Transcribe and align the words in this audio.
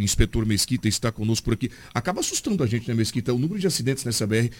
o 0.00 0.04
inspetor 0.04 0.46
Mesquita 0.46 0.88
está 0.88 1.12
conosco 1.12 1.44
por 1.44 1.54
aqui. 1.54 1.70
Acaba 1.94 2.20
assustando 2.20 2.62
a 2.62 2.66
gente, 2.66 2.88
né, 2.88 2.94
Mesquita? 2.94 3.32
O 3.32 3.38
número 3.38 3.60
de 3.60 3.66
acidentes 3.66 4.04
nessa 4.04 4.26
BR. 4.26 4.50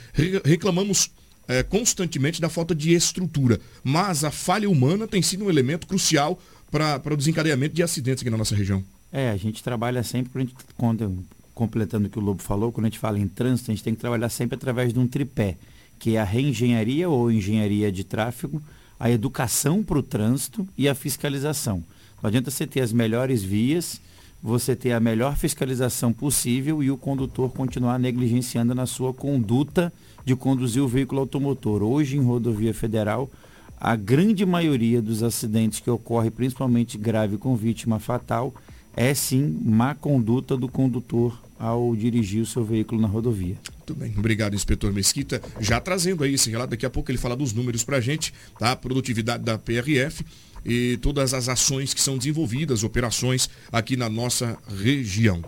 Reclamamos 0.45 1.11
é, 1.49 1.63
constantemente 1.63 2.41
da 2.41 2.49
falta 2.49 2.75
de 2.75 2.93
estrutura, 2.93 3.61
mas 3.83 4.23
a 4.23 4.31
falha 4.31 4.71
humana 4.71 5.09
tem 5.09 5.21
sido 5.21 5.45
um 5.45 5.51
elemento 5.51 5.87
crucial 5.87 6.41
para 6.71 7.13
o 7.13 7.17
desencadeamento 7.17 7.75
de 7.75 7.83
acidentes 7.83 8.23
aqui 8.23 8.31
na 8.31 8.37
nossa 8.37 8.55
região. 8.55 8.85
É, 9.13 9.31
a 9.31 9.37
gente 9.37 9.63
trabalha 9.63 10.03
sempre, 10.05 10.49
quando, 10.77 11.25
completando 11.53 12.07
o 12.07 12.11
que 12.11 12.19
o 12.19 12.23
Lobo 12.23 12.43
falou, 12.43 12.71
quando 12.71 12.87
a 12.87 12.89
gente 12.89 12.99
fala 12.99 13.19
em 13.19 13.27
trânsito, 13.27 13.71
a 13.71 13.75
gente 13.75 13.83
tem 13.83 13.95
que 13.95 14.01
trabalhar 14.01 14.29
sempre 14.29 14.55
através 14.55 14.93
de 14.93 14.99
um 14.99 15.07
tripé, 15.07 15.57
que 15.99 16.17
é 16.17 16.21
a 16.21 16.25
reengenharia 16.25 17.09
ou 17.09 17.31
engenharia 17.31 17.91
de 17.91 18.05
tráfego, 18.05 18.63
a 18.99 19.11
educação 19.11 19.83
para 19.83 19.99
o 19.99 20.03
trânsito 20.03 20.69
e 20.79 20.89
a 20.89 20.95
fiscalização. 20.95 21.83
Não 22.23 22.29
adianta 22.29 22.51
você 22.51 22.67
ter 22.67 22.81
as 22.81 22.93
melhores 22.93 23.43
vias, 23.43 24.01
você 24.43 24.75
ter 24.75 24.93
a 24.93 25.01
melhor 25.01 25.37
fiscalização 25.37 26.13
possível 26.13 26.83
e 26.83 26.91
o 26.91 26.97
condutor 26.97 27.51
continuar 27.53 27.99
negligenciando 27.99 28.75
na 28.75 28.87
sua 28.87 29.13
conduta 29.13 29.93
de 30.25 30.35
conduzir 30.35 30.83
o 30.83 30.89
veículo 30.89 31.21
automotor. 31.21 31.83
Hoje, 31.83 32.17
em 32.17 32.23
rodovia 32.23 32.73
federal, 32.73 33.31
a 33.79 33.97
grande 33.97 34.45
maioria 34.47 35.01
dos 35.01 35.23
acidentes 35.23 35.81
que 35.81 35.91
ocorre, 35.91 36.31
principalmente 36.31 36.99
grave 36.99 37.37
com 37.37 37.57
vítima 37.57 37.99
fatal, 37.99 38.55
é 38.97 39.15
sim 39.15 39.59
má 39.65 39.95
conduta 39.95 40.57
do 40.57 40.69
condutor 40.69 41.39
ao 41.59 41.95
dirigir 41.95 42.43
o 42.43 42.47
seu 42.47 42.65
veículo 42.65 43.01
na 43.01 43.09
rodovia. 43.09 43.57
Muito 43.77 43.95
bem, 43.95 44.15
obrigado, 44.17 44.55
inspetor 44.55 44.93
Mesquita. 44.93 45.43
Já 45.61 45.81
trazendo 45.81 46.25
aí 46.25 46.35
esse 46.35 46.51
relato, 46.51 46.71
daqui 46.71 46.87
a 46.87 46.91
pouco 46.91 47.11
ele 47.11 47.19
fala 47.19 47.37
dos 47.37 47.53
números 47.53 47.85
para 47.85 47.99
a 47.99 48.01
gente, 48.01 48.33
tá? 48.59 48.75
Produtividade 48.75 49.45
da 49.45 49.59
PRF 49.59 50.25
e 50.65 50.97
todas 50.99 51.33
as 51.35 51.49
ações 51.49 51.95
que 51.95 52.01
são 52.01 52.19
desenvolvidas, 52.19 52.85
operações 52.85 53.49
aqui 53.73 53.97
na 53.97 54.09
nossa 54.09 54.59
região. 54.83 55.43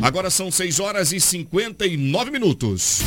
Agora 0.00 0.30
são 0.30 0.50
6 0.50 0.80
horas 0.80 1.12
e 1.12 1.20
59 1.20 2.30
minutos. 2.30 3.00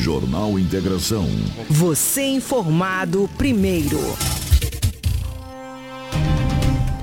Jornal 0.00 0.58
Integração. 0.58 1.28
Você 1.68 2.22
informado 2.22 3.28
primeiro. 3.36 3.98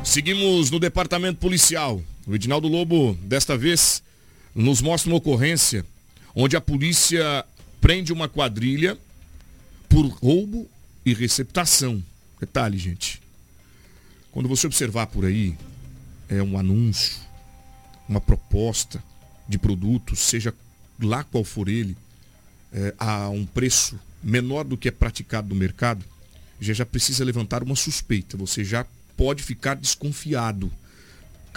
Seguimos 0.03 0.71
no 0.71 0.80
departamento 0.80 1.39
policial. 1.39 2.02
O 2.25 2.36
Edinaldo 2.36 2.67
Lobo, 2.67 3.17
desta 3.21 3.58
vez, 3.58 4.02
nos 4.55 4.81
mostra 4.81 5.11
uma 5.11 5.17
ocorrência 5.17 5.86
onde 6.36 6.55
a 6.55 6.61
polícia 6.61 7.45
prende 7.80 8.11
uma 8.11 8.27
quadrilha 8.27 8.97
por 9.88 10.05
roubo 10.05 10.67
e 11.05 11.14
receptação. 11.14 12.03
Detalhe, 12.39 12.77
gente. 12.77 13.21
Quando 14.31 14.47
você 14.47 14.67
observar 14.67 15.08
por 15.08 15.25
aí, 15.25 15.55
é 16.27 16.41
um 16.41 16.58
anúncio, 16.58 17.17
uma 18.08 18.22
proposta 18.22 19.03
de 19.47 19.58
produto, 19.58 20.16
seja 20.16 20.53
lá 21.02 21.23
qual 21.23 21.44
for 21.44 21.67
ele, 21.67 21.97
é, 22.71 22.94
a 22.97 23.30
um 23.30 23.45
preço 23.45 23.99
menor 24.23 24.63
do 24.63 24.77
que 24.77 24.88
é 24.88 24.91
praticado 24.91 25.49
no 25.49 25.55
mercado, 25.55 26.05
já 26.59 26.73
já 26.73 26.86
precisa 26.86 27.23
levantar 27.23 27.63
uma 27.63 27.75
suspeita. 27.75 28.38
Você 28.38 28.63
já 28.63 28.86
pode 29.17 29.41
ficar 29.41 29.75
desconfiado. 29.75 30.71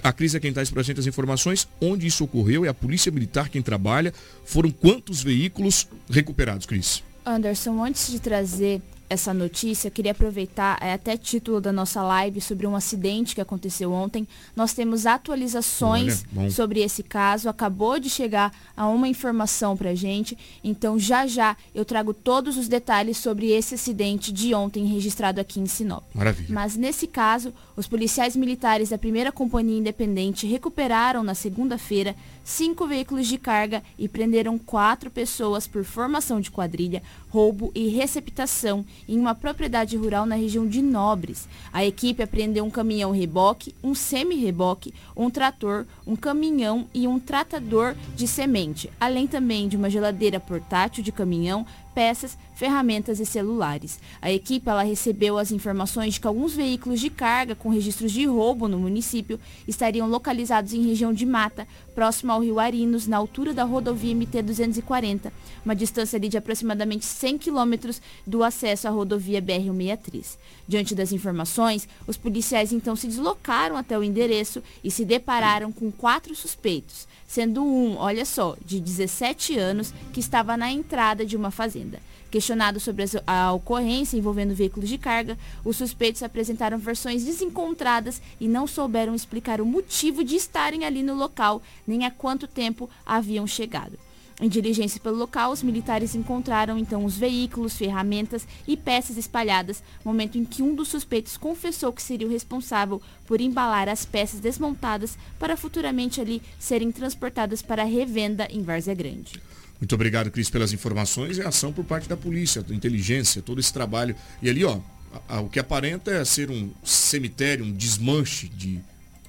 A 0.03 0.12
Cris 0.12 0.34
é 0.34 0.41
quem 0.41 0.53
traz 0.53 0.70
para 0.70 0.81
a 0.81 0.84
gente 0.84 0.98
as 0.98 1.07
informações, 1.07 1.69
onde 1.81 2.07
isso 2.07 2.25
ocorreu, 2.25 2.64
é 2.64 2.69
a 2.69 2.75
Polícia 2.75 3.12
Militar 3.12 3.48
quem 3.48 3.61
trabalha. 3.61 4.12
Foram 4.45 4.70
quantos 4.70 5.23
veículos 5.23 5.86
recuperados, 6.11 6.67
Cris? 6.67 7.03
Anderson, 7.25 7.84
antes 7.84 8.11
de 8.11 8.19
trazer 8.19 8.81
essa 9.12 9.32
notícia, 9.34 9.91
queria 9.91 10.12
aproveitar, 10.12 10.78
é 10.80 10.92
até 10.92 11.16
título 11.16 11.60
da 11.60 11.70
nossa 11.70 12.02
live 12.02 12.41
sobre 12.41 12.66
um 12.66 12.74
acidente 12.74 13.34
que 13.34 13.41
aconteceu 13.41 13.92
ontem. 13.92 14.27
Nós 14.56 14.72
temos 14.72 15.06
atualizações 15.06 16.24
Olha, 16.36 16.50
sobre 16.50 16.80
esse 16.80 17.02
caso. 17.02 17.48
Acabou 17.48 17.98
de 17.98 18.08
chegar 18.08 18.52
a 18.77 18.86
uma 18.88 19.08
informação 19.08 19.77
para 19.77 19.94
gente. 19.94 20.36
Então, 20.64 20.98
já 20.98 21.27
já 21.27 21.56
eu 21.74 21.84
trago 21.84 22.14
todos 22.14 22.56
os 22.56 22.68
detalhes 22.68 23.18
sobre 23.18 23.50
esse 23.50 23.74
acidente 23.74 24.33
de 24.33 24.55
ontem 24.55 24.86
registrado 24.86 25.40
aqui 25.40 25.61
em 25.61 25.67
Sinop. 25.67 26.02
Maravilha. 26.14 26.48
Mas 26.48 26.77
nesse 26.77 27.06
caso, 27.06 27.52
os 27.77 27.86
policiais 27.86 28.34
militares 28.34 28.89
da 28.89 28.98
primeira 28.98 29.30
companhia 29.30 29.78
independente 29.78 30.46
recuperaram 30.46 31.22
na 31.22 31.34
segunda-feira 31.34 32.17
cinco 32.45 32.86
veículos 32.86 33.27
de 33.27 33.39
carga 33.39 33.83
e 33.98 34.08
prenderam 34.08 34.58
quatro 34.58 35.11
pessoas 35.11 35.67
por 35.67 35.85
formação 35.85 36.41
de 36.41 36.51
quadrilha, 36.51 37.03
roubo 37.30 37.70
e 37.75 37.89
receptação 37.89 38.85
em 39.08 39.19
uma 39.19 39.35
propriedade 39.35 39.97
rural 39.97 40.27
na 40.27 40.35
região 40.35 40.67
de 40.67 40.83
Nobres. 40.83 41.48
A 41.73 41.85
equipe 41.85 42.23
apreendeu 42.23 42.64
um 42.64 42.70
caminhão 42.70 43.11
reboque, 43.11 43.75
um 43.83 43.95
semi-reboque, 43.95 44.92
um 45.17 45.31
trator, 45.31 45.86
um 46.07 46.17
caminhão 46.17 46.86
e 46.92 47.07
um 47.08 47.19
tratador 47.19 47.95
de 48.14 48.27
semente, 48.27 48.91
além 49.01 49.27
também 49.27 49.69
de 49.69 49.77
uma 49.77 49.91
geladeira 49.91 50.39
portátil 50.39 51.02
de 51.02 51.13
caminhão, 51.13 51.67
peças, 51.95 52.36
ferramentas 52.55 53.19
e 53.20 53.27
celulares. 53.27 53.98
A 54.20 54.30
equipe 54.30 54.69
ela 54.69 54.83
recebeu 54.83 55.39
as 55.39 55.51
informações 55.51 56.14
de 56.14 56.20
que 56.20 56.27
alguns 56.27 56.55
veículos 56.55 57.01
de 57.01 57.11
carga 57.11 57.55
com 57.55 57.69
registros 57.69 58.13
de 58.13 58.25
roubo 58.27 58.69
no 58.69 58.79
município 58.79 59.41
estariam 59.67 60.08
localizados 60.08 60.73
em 60.73 60.86
região 60.86 61.13
de 61.13 61.27
mata, 61.27 61.67
próximo 61.95 62.33
ao 62.33 62.41
rio 62.41 62.58
Arinos, 62.58 63.07
na 63.07 63.17
altura 63.17 63.52
da 63.52 63.64
rodovia 63.64 64.14
MT-240, 64.14 65.33
uma 65.64 65.75
distância 65.75 66.19
de 66.20 66.36
aproximadamente 66.36 67.05
100 67.05 67.39
quilômetros 67.39 68.01
do 68.27 68.42
acesso 68.45 68.89
à 68.89 68.91
rodovia 68.91 69.42
BR-163. 69.42 70.36
Diante 70.67 70.95
das 70.95 71.13
informações, 71.13 71.89
os 72.07 72.17
policiais 72.17 72.73
então 72.73 72.97
se 72.97 73.07
deslocaram 73.07 73.77
até 73.77 73.98
o 73.98 74.02
endereço 74.02 74.63
e 74.83 74.91
se 74.91 75.05
depararam 75.05 75.73
com 75.73 75.91
quatro 75.91 76.35
suspeitos, 76.35 77.07
sendo 77.33 77.65
um, 77.65 77.97
olha 77.97 78.27
só, 78.27 78.59
de 78.63 78.79
17 78.79 79.57
anos, 79.57 79.95
que 80.13 80.20
estava 80.20 80.55
na 80.55 80.70
entrada 80.70 81.25
de 81.25 81.35
uma 81.35 81.51
fazenda. 81.51 81.98
Questionado 82.31 82.79
sobre 82.79 83.07
a 83.27 83.51
ocorrência 83.55 84.19
envolvendo 84.19 84.55
veículos 84.55 84.87
de 84.87 84.98
carga, 84.98 85.39
os 85.65 85.79
suspeitos 85.79 86.23
apresentaram 86.23 86.77
versões 86.77 87.25
desencontradas 87.25 88.20
e 88.39 88.47
não 88.47 88.67
souberam 88.67 89.15
explicar 89.15 89.63
o 89.63 89.67
motivo 89.67 90.23
de 90.23 90.37
estarem 90.37 90.85
ali 90.85 91.03
no 91.03 91.15
local, 91.15 91.63
nem 91.87 92.05
há 92.05 92.11
quanto 92.11 92.47
tempo 92.47 92.91
haviam 93.07 93.47
chegado. 93.47 93.99
Em 94.42 94.48
diligência 94.48 94.98
pelo 94.98 95.17
local, 95.17 95.53
os 95.53 95.63
militares 95.63 96.17
encontraram 96.17 96.77
então 96.77 97.05
os 97.05 97.17
veículos, 97.17 97.77
ferramentas 97.77 98.45
e 98.67 98.77
peças 98.77 99.17
espalhadas, 99.17 99.85
momento 100.05 100.36
em 100.36 100.45
que 100.45 100.64
um 100.64 100.75
dos 100.75 100.89
suspeitos 100.89 101.36
confessou 101.36 101.92
que 101.92 102.03
seria 102.03 102.27
o 102.27 102.30
responsável 102.30 103.01
por 103.25 103.41
embalar 103.41 103.89
as 103.89 104.05
peças 104.05 104.41
desmontadas 104.41 105.17
para 105.39 105.57
futuramente 105.57 106.20
ali 106.20 106.42
serem 106.58 106.91
transportadas 106.91 107.63
para 107.63 107.85
revenda 107.85 108.48
em 108.51 108.64
Várzea 108.64 108.95
Grande. 108.95 109.41
Muito 109.81 109.95
obrigado, 109.95 110.29
Cris, 110.29 110.51
pelas 110.51 110.73
informações 110.73 111.39
e 111.39 111.42
ação 111.42 111.73
por 111.73 111.85
parte 111.85 112.08
da 112.08 112.17
polícia, 112.17 112.63
da 112.63 112.75
inteligência, 112.75 113.42
todo 113.42 113.61
esse 113.61 113.73
trabalho. 113.73 114.17
E 114.42 114.51
ali, 114.51 114.64
ó, 114.64 114.81
a, 115.29 115.36
a, 115.36 115.41
o 115.41 115.48
que 115.48 115.61
aparenta 115.61 116.11
é 116.11 116.25
ser 116.25 116.51
um 116.51 116.69
cemitério, 116.83 117.64
um 117.64 117.70
desmanche 117.70 118.48
de 118.48 118.81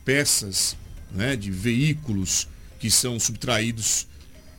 peças, 0.04 0.76
né, 1.12 1.36
de 1.36 1.52
veículos 1.52 2.48
que 2.80 2.90
são 2.90 3.20
subtraídos 3.20 4.08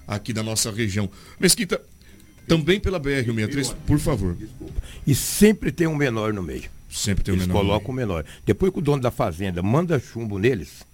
aqui 0.07 0.33
da 0.33 0.43
nossa 0.43 0.71
região. 0.71 1.11
Mesquita, 1.39 1.81
também 2.47 2.79
pela 2.79 3.01
BR-163, 3.01 3.75
por 3.87 3.99
favor. 3.99 4.35
Desculpa. 4.35 4.81
E 5.07 5.15
sempre 5.15 5.73
tem 5.73 5.87
um 5.87 5.97
menor 5.97 6.33
no 6.33 6.43
meio. 6.43 6.65
Sempre 6.91 7.25
tem 7.25 7.35
um 7.35 7.37
eles 7.37 7.47
menor. 7.47 7.61
colocam 7.61 7.91
o 7.91 7.95
menor. 7.95 8.25
Depois 8.45 8.73
que 8.73 8.79
o 8.79 8.83
dono 8.83 9.03
da 9.03 9.11
fazenda 9.11 9.63
manda 9.63 9.99
chumbo 9.99 10.39
neles, 10.39 10.85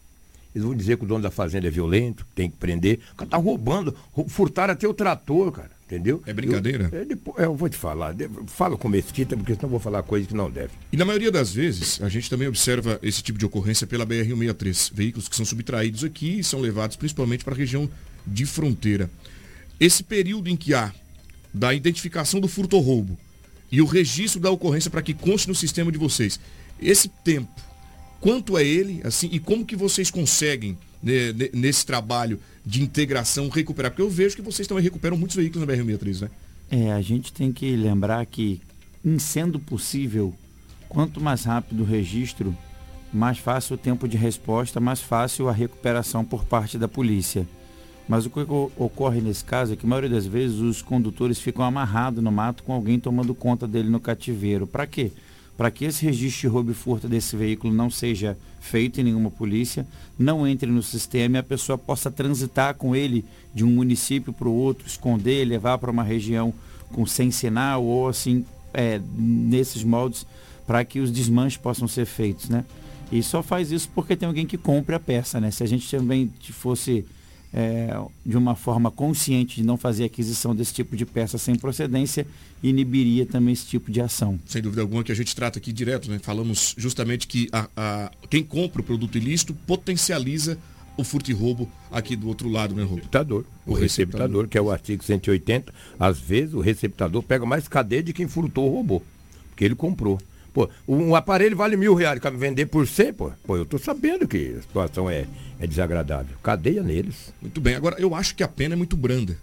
eles 0.54 0.66
vão 0.66 0.74
dizer 0.74 0.96
que 0.96 1.04
o 1.04 1.06
dono 1.06 1.22
da 1.22 1.30
fazenda 1.30 1.66
é 1.66 1.70
violento, 1.70 2.26
tem 2.34 2.50
que 2.50 2.56
prender. 2.56 3.00
O 3.12 3.16
cara 3.16 3.30
tá 3.30 3.36
roubando, 3.36 3.94
furtaram 4.28 4.72
até 4.72 4.86
o 4.88 4.94
trator, 4.94 5.52
cara. 5.52 5.70
Entendeu? 5.86 6.22
É 6.24 6.32
brincadeira? 6.32 6.88
Eu, 6.92 7.34
é, 7.36 7.46
eu 7.46 7.54
vou 7.56 7.68
te 7.68 7.76
falar. 7.76 8.14
Fala 8.46 8.76
com 8.76 8.88
mesquita, 8.88 9.36
porque 9.36 9.54
senão 9.54 9.66
eu 9.66 9.70
vou 9.70 9.80
falar 9.80 10.04
coisa 10.04 10.24
que 10.24 10.34
não 10.34 10.48
deve. 10.48 10.70
E 10.92 10.96
na 10.96 11.04
maioria 11.04 11.32
das 11.32 11.52
vezes, 11.52 12.00
a 12.00 12.08
gente 12.08 12.30
também 12.30 12.46
observa 12.46 13.00
esse 13.02 13.20
tipo 13.24 13.36
de 13.36 13.44
ocorrência 13.44 13.88
pela 13.88 14.06
BR-163. 14.06 14.92
Veículos 14.94 15.28
que 15.28 15.34
são 15.34 15.44
subtraídos 15.44 16.04
aqui 16.04 16.38
e 16.38 16.44
são 16.44 16.60
levados 16.60 16.94
principalmente 16.94 17.44
para 17.44 17.54
a 17.54 17.56
região 17.56 17.90
de 18.26 18.46
fronteira. 18.46 19.10
Esse 19.78 20.02
período 20.02 20.48
em 20.48 20.56
que 20.56 20.74
há 20.74 20.92
da 21.52 21.74
identificação 21.74 22.40
do 22.40 22.48
furto 22.48 22.76
ou 22.76 22.82
roubo 22.82 23.18
e 23.70 23.80
o 23.80 23.86
registro 23.86 24.40
da 24.40 24.50
ocorrência 24.50 24.90
para 24.90 25.02
que 25.02 25.14
conste 25.14 25.48
no 25.48 25.54
sistema 25.54 25.90
de 25.90 25.98
vocês, 25.98 26.38
esse 26.80 27.08
tempo, 27.08 27.60
quanto 28.20 28.58
é 28.58 28.64
ele, 28.64 29.00
assim, 29.04 29.28
e 29.32 29.38
como 29.38 29.64
que 29.64 29.76
vocês 29.76 30.10
conseguem 30.10 30.76
né, 31.02 31.32
nesse 31.52 31.84
trabalho 31.86 32.40
de 32.64 32.82
integração 32.82 33.48
recuperar? 33.48 33.90
Porque 33.90 34.02
eu 34.02 34.10
vejo 34.10 34.36
que 34.36 34.42
vocês 34.42 34.66
também 34.66 34.82
recuperam 34.82 35.16
muitos 35.16 35.36
veículos 35.36 35.66
na 35.66 35.72
BR-63, 35.72 36.22
né? 36.22 36.30
É, 36.70 36.92
a 36.92 37.02
gente 37.02 37.32
tem 37.32 37.52
que 37.52 37.74
lembrar 37.74 38.24
que, 38.26 38.60
em 39.04 39.18
sendo 39.18 39.58
possível, 39.58 40.34
quanto 40.88 41.20
mais 41.20 41.44
rápido 41.44 41.82
o 41.82 41.86
registro, 41.86 42.56
mais 43.12 43.38
fácil 43.38 43.74
o 43.74 43.78
tempo 43.78 44.06
de 44.06 44.16
resposta, 44.16 44.78
mais 44.78 45.00
fácil 45.00 45.48
a 45.48 45.52
recuperação 45.52 46.24
por 46.24 46.44
parte 46.44 46.78
da 46.78 46.86
polícia. 46.86 47.46
Mas 48.10 48.26
o 48.26 48.30
que 48.30 48.40
ocorre 48.76 49.20
nesse 49.20 49.44
caso 49.44 49.72
é 49.72 49.76
que 49.76 49.86
a 49.86 49.88
maioria 49.88 50.10
das 50.10 50.26
vezes 50.26 50.58
os 50.58 50.82
condutores 50.82 51.38
ficam 51.38 51.64
amarrados 51.64 52.22
no 52.22 52.32
mato 52.32 52.64
com 52.64 52.72
alguém 52.72 52.98
tomando 52.98 53.32
conta 53.36 53.68
dele 53.68 53.88
no 53.88 54.00
cativeiro. 54.00 54.66
Para 54.66 54.84
quê? 54.84 55.12
para 55.60 55.70
que 55.70 55.84
esse 55.84 56.06
registro 56.06 56.40
de 56.40 56.46
roubo 56.46 56.70
e 56.70 56.74
furto 56.74 57.06
desse 57.06 57.36
veículo 57.36 57.70
não 57.70 57.90
seja 57.90 58.34
feito 58.60 58.98
em 58.98 59.04
nenhuma 59.04 59.30
polícia, 59.30 59.86
não 60.18 60.48
entre 60.48 60.70
no 60.70 60.82
sistema 60.82 61.36
e 61.36 61.40
a 61.40 61.42
pessoa 61.42 61.76
possa 61.76 62.10
transitar 62.10 62.74
com 62.76 62.96
ele 62.96 63.26
de 63.54 63.62
um 63.62 63.68
município 63.68 64.32
para 64.32 64.48
o 64.48 64.54
outro, 64.54 64.86
esconder, 64.86 65.44
levar 65.44 65.76
para 65.76 65.90
uma 65.90 66.02
região 66.02 66.54
com 66.90 67.04
sem 67.04 67.30
sinal 67.30 67.84
ou 67.84 68.08
assim, 68.08 68.42
é, 68.72 69.02
nesses 69.14 69.84
moldes, 69.84 70.26
para 70.66 70.82
que 70.82 70.98
os 70.98 71.12
desmanches 71.12 71.58
possam 71.60 71.86
ser 71.86 72.06
feitos, 72.06 72.48
né? 72.48 72.64
E 73.12 73.22
só 73.22 73.42
faz 73.42 73.70
isso 73.70 73.90
porque 73.94 74.16
tem 74.16 74.26
alguém 74.26 74.46
que 74.46 74.56
compre 74.56 74.94
a 74.94 75.00
peça, 75.00 75.38
né? 75.38 75.50
Se 75.50 75.62
a 75.62 75.66
gente 75.66 75.90
também 75.90 76.32
fosse 76.52 77.04
é, 77.52 77.98
de 78.24 78.36
uma 78.36 78.54
forma 78.54 78.90
consciente 78.90 79.56
de 79.56 79.66
não 79.66 79.76
fazer 79.76 80.04
aquisição 80.04 80.54
desse 80.54 80.72
tipo 80.72 80.96
de 80.96 81.04
peça 81.04 81.36
sem 81.36 81.56
procedência, 81.56 82.26
inibiria 82.62 83.26
também 83.26 83.52
esse 83.52 83.66
tipo 83.66 83.90
de 83.90 84.00
ação. 84.00 84.38
Sem 84.46 84.62
dúvida 84.62 84.82
alguma 84.82 85.02
que 85.02 85.12
a 85.12 85.14
gente 85.14 85.34
trata 85.34 85.58
aqui 85.58 85.72
direto, 85.72 86.10
né? 86.10 86.18
Falamos 86.20 86.74
justamente 86.76 87.26
que 87.26 87.48
a, 87.52 87.68
a, 87.76 88.10
quem 88.28 88.42
compra 88.42 88.80
o 88.80 88.84
produto 88.84 89.16
ilícito 89.16 89.52
potencializa 89.66 90.58
o 90.96 91.04
furto 91.04 91.30
e 91.30 91.34
roubo 91.34 91.68
aqui 91.90 92.14
do 92.14 92.28
outro 92.28 92.48
lado, 92.48 92.74
né, 92.74 92.82
Roubo? 92.82 92.96
Receptador. 92.96 93.44
O, 93.66 93.72
o 93.72 93.74
receptador, 93.74 93.80
receptador, 93.80 94.48
que 94.48 94.58
é 94.58 94.60
o 94.60 94.70
artigo 94.70 95.02
180, 95.02 95.72
às 95.98 96.18
vezes 96.18 96.54
o 96.54 96.60
receptador 96.60 97.22
pega 97.22 97.46
mais 97.46 97.66
cadeia 97.66 98.02
de 98.02 98.12
quem 98.12 98.28
furtou 98.28 98.64
ou 98.64 98.74
roubou. 98.74 99.02
Porque 99.50 99.64
ele 99.64 99.74
comprou. 99.74 100.18
Pô, 100.60 100.68
um 100.86 101.14
aparelho 101.14 101.56
vale 101.56 101.76
mil 101.76 101.94
reais, 101.94 102.20
quer 102.20 102.32
vender 102.32 102.66
por 102.66 102.86
cem, 102.86 103.12
pô. 103.12 103.32
Pô, 103.44 103.56
eu 103.56 103.64
tô 103.64 103.78
sabendo 103.78 104.28
que 104.28 104.56
a 104.58 104.62
situação 104.62 105.08
é, 105.08 105.26
é 105.58 105.66
desagradável. 105.66 106.36
Cadeia 106.42 106.82
neles. 106.82 107.32
Muito 107.40 107.60
bem. 107.60 107.74
Agora, 107.74 107.98
eu 107.98 108.14
acho 108.14 108.34
que 108.34 108.42
a 108.42 108.48
pena 108.48 108.74
é 108.74 108.76
muito 108.76 108.96
branda. 108.96 109.38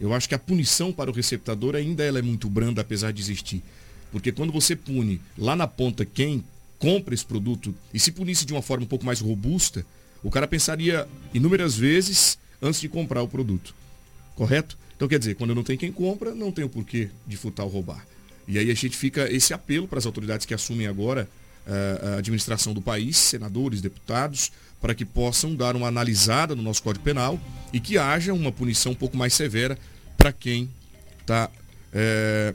Eu 0.00 0.14
acho 0.14 0.28
que 0.28 0.34
a 0.34 0.38
punição 0.38 0.92
para 0.92 1.10
o 1.10 1.14
receptador 1.14 1.74
ainda 1.74 2.02
ela 2.02 2.18
é 2.18 2.22
muito 2.22 2.48
branda, 2.48 2.80
apesar 2.80 3.12
de 3.12 3.20
existir. 3.20 3.62
Porque 4.10 4.32
quando 4.32 4.52
você 4.52 4.74
pune 4.74 5.20
lá 5.36 5.54
na 5.54 5.66
ponta 5.66 6.04
quem 6.04 6.42
compra 6.78 7.14
esse 7.14 7.24
produto, 7.24 7.74
e 7.92 8.00
se 8.00 8.10
punisse 8.10 8.44
de 8.44 8.52
uma 8.52 8.62
forma 8.62 8.84
um 8.84 8.88
pouco 8.88 9.04
mais 9.04 9.20
robusta, 9.20 9.84
o 10.22 10.30
cara 10.30 10.48
pensaria 10.48 11.06
inúmeras 11.34 11.76
vezes 11.76 12.38
antes 12.60 12.80
de 12.80 12.88
comprar 12.88 13.22
o 13.22 13.28
produto. 13.28 13.74
Correto? 14.34 14.76
Então 14.96 15.06
quer 15.06 15.18
dizer, 15.18 15.36
quando 15.36 15.54
não 15.54 15.62
tem 15.62 15.76
quem 15.76 15.92
compra, 15.92 16.34
não 16.34 16.50
tem 16.50 16.64
o 16.64 16.68
porquê 16.68 17.10
de 17.26 17.36
furtar 17.36 17.64
ou 17.64 17.70
roubar. 17.70 18.04
E 18.46 18.58
aí 18.58 18.70
a 18.70 18.74
gente 18.74 18.96
fica 18.96 19.30
esse 19.32 19.54
apelo 19.54 19.86
para 19.86 19.98
as 19.98 20.06
autoridades 20.06 20.46
que 20.46 20.54
assumem 20.54 20.86
agora 20.86 21.28
uh, 21.66 22.14
a 22.14 22.18
administração 22.18 22.74
do 22.74 22.82
país, 22.82 23.16
senadores, 23.16 23.80
deputados, 23.80 24.50
para 24.80 24.94
que 24.94 25.04
possam 25.04 25.54
dar 25.54 25.76
uma 25.76 25.86
analisada 25.86 26.56
no 26.56 26.62
nosso 26.62 26.82
Código 26.82 27.04
Penal 27.04 27.40
e 27.72 27.78
que 27.78 27.96
haja 27.96 28.34
uma 28.34 28.50
punição 28.50 28.92
um 28.92 28.96
pouco 28.96 29.16
mais 29.16 29.32
severa 29.32 29.78
para 30.16 30.32
quem 30.32 30.68
está 31.20 31.48
é, 31.92 32.52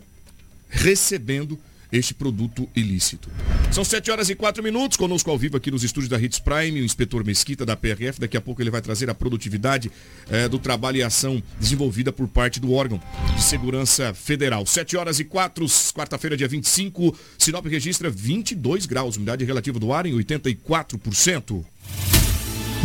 recebendo 0.69 1.57
este 1.91 2.13
produto 2.13 2.67
ilícito. 2.75 3.29
São 3.71 3.83
7 3.83 4.11
horas 4.11 4.29
e 4.29 4.35
4 4.35 4.63
minutos, 4.63 4.97
conosco 4.97 5.29
ao 5.29 5.37
vivo 5.37 5.57
aqui 5.57 5.71
nos 5.71 5.83
estúdios 5.83 6.09
da 6.09 6.19
Hits 6.19 6.39
Prime, 6.39 6.81
o 6.81 6.85
inspetor 6.85 7.23
Mesquita 7.23 7.65
da 7.65 7.75
PRF. 7.75 8.19
Daqui 8.19 8.37
a 8.37 8.41
pouco 8.41 8.61
ele 8.61 8.69
vai 8.69 8.81
trazer 8.81 9.09
a 9.09 9.15
produtividade 9.15 9.91
eh, 10.29 10.47
do 10.47 10.59
trabalho 10.59 10.97
e 10.97 11.03
ação 11.03 11.41
desenvolvida 11.59 12.11
por 12.11 12.27
parte 12.27 12.59
do 12.59 12.73
órgão 12.73 13.01
de 13.35 13.43
segurança 13.43 14.13
federal. 14.13 14.65
7 14.65 14.97
horas 14.97 15.19
e 15.19 15.23
4, 15.23 15.65
quarta-feira, 15.93 16.37
dia 16.37 16.47
25, 16.47 17.17
Sinop 17.37 17.65
registra 17.65 18.09
22 18.09 18.85
graus, 18.85 19.17
umidade 19.17 19.45
relativa 19.45 19.79
do 19.79 19.93
ar 19.93 20.05
em 20.05 20.13
84%. 20.13 21.63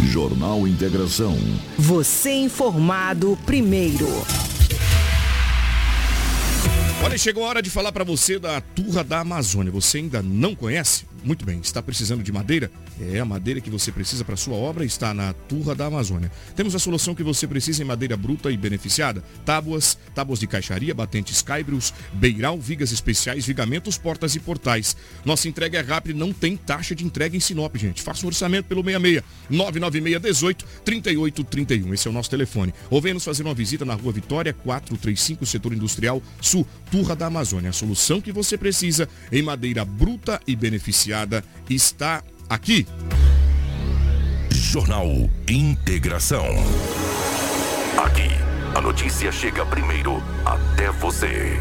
Jornal 0.09 0.67
Integração. 0.67 1.39
Você 1.79 2.33
informado 2.33 3.39
primeiro. 3.45 4.09
Olha, 7.05 7.19
chegou 7.19 7.45
a 7.45 7.49
hora 7.49 7.63
de 7.63 7.69
falar 7.69 7.91
para 7.91 8.05
você 8.05 8.39
da 8.39 8.61
Turra 8.61 9.03
da 9.03 9.19
Amazônia. 9.19 9.73
Você 9.73 9.99
ainda 9.99 10.23
não 10.23 10.55
conhece? 10.55 11.05
Muito 11.25 11.45
bem, 11.47 11.61
está 11.61 11.81
precisando 11.81 12.23
de 12.23 12.33
madeira? 12.33 12.69
É, 13.01 13.21
a 13.21 13.25
madeira 13.25 13.61
que 13.61 13.71
você 13.71 13.93
precisa 13.93 14.25
para 14.25 14.37
sua 14.37 14.55
obra 14.55 14.85
está 14.85 15.15
na 15.15 15.33
Turra 15.33 15.73
da 15.73 15.87
Amazônia. 15.87 16.33
Temos 16.57 16.75
a 16.75 16.81
solução 16.81 17.15
que 17.15 17.23
você 17.23 17.47
precisa 17.47 17.83
em 17.83 17.87
madeira 17.87 18.17
bruta 18.17 18.51
e 18.51 18.57
beneficiada. 18.57 19.23
Tábuas, 19.45 19.97
tábuas 20.17 20.41
de 20.41 20.49
caixaria, 20.49 20.93
batentes 20.93 21.41
caibros, 21.41 21.95
beiral, 22.13 22.59
vigas 22.59 22.91
especiais, 22.91 23.47
vigamentos, 23.47 23.97
portas 23.97 24.35
e 24.35 24.41
portais. 24.41 24.97
Nossa 25.25 25.49
entrega 25.49 25.79
é 25.79 25.83
rápida 25.83 26.19
não 26.19 26.33
tem 26.33 26.57
taxa 26.57 26.95
de 26.95 27.05
entrega 27.05 27.37
em 27.37 27.41
Sinop, 27.41 27.77
gente. 27.77 28.03
Faça 28.03 28.27
um 28.27 28.29
orçamento 28.29 28.67
pelo 28.67 28.83
66 28.83 29.23
996 29.49 30.21
18 30.21 30.65
38 30.85 31.45
31. 31.45 31.95
Esse 31.95 32.09
é 32.09 32.11
o 32.11 32.15
nosso 32.15 32.31
telefone. 32.31 32.75
Ou 32.91 33.01
venha 33.01 33.15
nos 33.15 33.25
fazer 33.25 33.45
uma 33.45 33.55
visita 33.55 33.85
na 33.85 33.95
Rua 33.95 34.13
Vitória 34.13 34.53
435, 34.53 35.47
Setor 35.47 35.73
Industrial 35.73 36.21
Sul, 36.41 36.67
Turra 36.91 37.15
da 37.15 37.27
Amazônia. 37.27 37.71
A 37.71 37.73
solução 37.73 38.21
que 38.21 38.33
você 38.33 38.59
precisa 38.59 39.09
em 39.31 39.41
madeira 39.41 39.85
bruta 39.85 40.41
e 40.47 40.57
beneficiada 40.57 41.12
está 41.69 42.23
aqui. 42.49 42.87
Jornal 44.51 45.07
Integração. 45.49 46.47
Aqui, 48.03 48.29
a 48.75 48.81
notícia 48.81 49.31
chega 49.31 49.67
primeiro 49.67 50.23
até 50.45 50.91
você. 50.93 51.59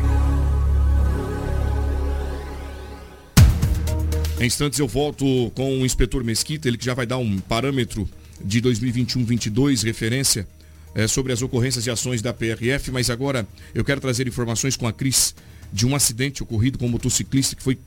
Em 4.40 4.46
instantes 4.46 4.80
eu 4.80 4.88
volto 4.88 5.52
com 5.54 5.80
o 5.80 5.86
inspetor 5.86 6.24
Mesquita, 6.24 6.68
ele 6.68 6.78
que 6.78 6.86
já 6.86 6.94
vai 6.94 7.06
dar 7.06 7.18
um 7.18 7.38
parâmetro 7.40 8.10
de 8.44 8.62
2021-22, 8.62 9.84
referência 9.84 10.48
é, 10.96 11.08
sobre 11.08 11.32
as 11.32 11.42
ocorrências 11.42 11.86
e 11.86 11.92
ações 11.92 12.22
da 12.22 12.34
PRF, 12.34 12.92
mas 12.92 13.10
agora 13.10 13.48
eu 13.76 13.84
quero 13.84 14.02
trazer 14.02 14.28
informações 14.28 14.76
com 14.76 14.88
a 14.88 14.94
Cris 14.94 15.36
de 15.72 15.86
um 15.86 15.96
acidente 15.96 16.42
ocorrido 16.44 16.78
com 16.78 16.86
um 16.86 16.90
motociclista 16.90 17.56
que 17.56 17.62
foi 17.64 17.78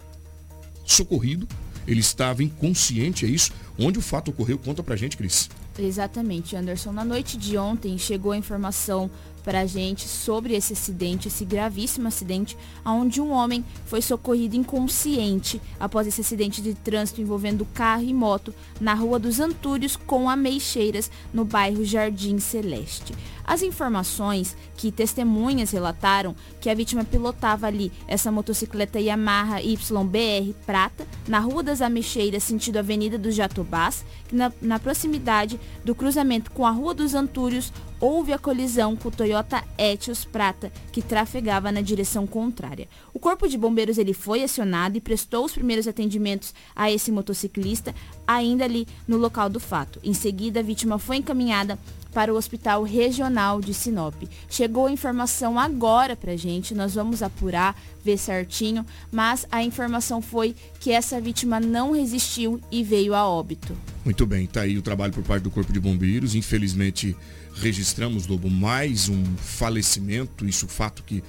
socorrido 0.85 1.47
ele 1.87 2.01
estava 2.01 2.43
inconsciente, 2.43 3.27
é 3.27 3.29
isso? 3.29 3.53
Onde 3.79 3.99
o 3.99 4.03
fato 4.03 4.31
ocorreu? 4.31 4.59
Conta 4.59 4.83
pra 4.83 4.97
gente, 4.97 5.17
Cris. 5.17 5.51
Exatamente, 5.79 6.57
Anderson. 6.57 6.93
Na 6.93 7.05
noite 7.05 7.37
de 7.37 7.59
ontem 7.59 7.99
chegou 7.99 8.33
a 8.33 8.37
informação 8.37 9.11
para 9.45 9.61
a 9.61 9.67
gente 9.67 10.09
sobre 10.09 10.55
esse 10.55 10.73
acidente, 10.73 11.29
esse 11.29 11.45
gravíssimo 11.45 12.09
acidente, 12.09 12.57
onde 12.85 13.21
um 13.21 13.31
homem 13.31 13.63
foi 13.85 14.01
socorrido 14.01 14.57
inconsciente 14.57 15.61
após 15.79 16.07
esse 16.07 16.23
acidente 16.23 16.63
de 16.63 16.73
trânsito 16.73 17.21
envolvendo 17.21 17.67
carro 17.67 18.05
e 18.05 18.15
moto 18.15 18.55
na 18.81 18.95
Rua 18.95 19.19
dos 19.19 19.41
Antúrios 19.41 19.97
com 19.97 20.31
Ameixeiras, 20.31 21.11
no 21.33 21.45
bairro 21.45 21.85
Jardim 21.85 22.39
Celeste. 22.39 23.13
As 23.45 23.63
informações 23.63 24.57
que 24.77 24.91
testemunhas 24.91 25.71
relataram 25.71 26.35
que 26.61 26.71
a 26.71 26.75
vítima 26.75 27.05
pilotava 27.05 27.67
ali 27.67 27.93
essa 28.09 28.33
motocicleta 28.33 28.99
Yamaha 28.99 29.61
YBR 29.61 30.55
prata 30.65 31.07
na 31.29 31.39
Rua 31.39 31.63
das 31.63 31.83
Ameixeiras, 31.83 32.43
sentido 32.43 32.79
Avenida 32.79 33.19
dos 33.19 33.35
Jatobás, 33.35 34.05
que 34.29 34.35
na, 34.35 34.53
na 34.63 34.79
proximidade 34.79 35.61
do 35.85 35.95
cruzamento 35.95 36.51
com 36.51 36.67
a 36.67 36.71
Rua 36.71 36.95
dos 36.95 37.15
Antúrios 37.15 37.73
houve 38.01 38.33
a 38.33 38.39
colisão 38.39 38.97
com 38.97 39.09
o 39.09 39.13
Toyota 39.13 39.63
Etios 39.79 40.25
prata 40.25 40.73
que 40.93 41.01
trafegava 41.01 41.71
na 41.71 41.81
direção 41.81 42.27
contrária. 42.27 42.89
O 43.13 43.19
corpo 43.19 43.49
de 43.49 43.57
bombeiros 43.57 43.99
ele 43.99 44.13
foi 44.13 44.43
acionado 44.43 44.97
e 44.97 45.01
prestou 45.01 45.45
os 45.45 45.53
primeiros 45.53 45.87
atendimentos 45.87 46.55
a 46.75 46.91
esse 46.91 47.11
motociclista 47.13 47.95
ainda 48.27 48.65
ali 48.65 48.87
no 49.07 49.17
local 49.17 49.49
do 49.49 49.61
fato. 49.61 50.01
Em 50.03 50.13
seguida, 50.13 50.61
a 50.61 50.63
vítima 50.63 50.99
foi 50.99 51.17
encaminhada 51.17 51.79
para 52.15 52.33
o 52.33 52.37
Hospital 52.37 52.85
Regional 52.85 53.61
de 53.61 53.75
Sinop. 53.75 54.15
Chegou 54.49 54.87
a 54.87 54.93
informação 54.93 55.59
agora 55.59 56.15
para 56.15 56.37
gente, 56.37 56.75
nós 56.75 56.95
vamos 56.95 57.23
apurar, 57.23 57.79
ver 58.05 58.17
certinho, 58.17 58.87
mas 59.11 59.45
a 59.51 59.65
informação 59.65 60.23
foi 60.23 60.55
que 60.79 60.93
essa 60.93 61.21
vítima 61.21 61.59
não 61.59 61.91
resistiu 61.93 62.61
e 62.71 62.85
veio 62.85 63.15
a 63.15 63.29
óbito. 63.29 63.77
Muito 64.05 64.25
bem, 64.25 64.47
tá 64.47 64.61
aí 64.61 64.79
o 64.79 64.83
trabalho 64.83 65.13
por 65.13 65.25
parte 65.25 65.43
do 65.43 65.51
Corpo 65.51 65.73
de 65.73 65.81
Bombeiros. 65.81 66.37
Infelizmente, 66.37 67.17
registramos, 67.57 68.29
Lobo, 68.29 68.49
mais 68.49 69.09
um 69.09 69.25
falecimento, 69.37 70.47
isso 70.47 70.69
fato 70.69 71.03
que 71.03 71.23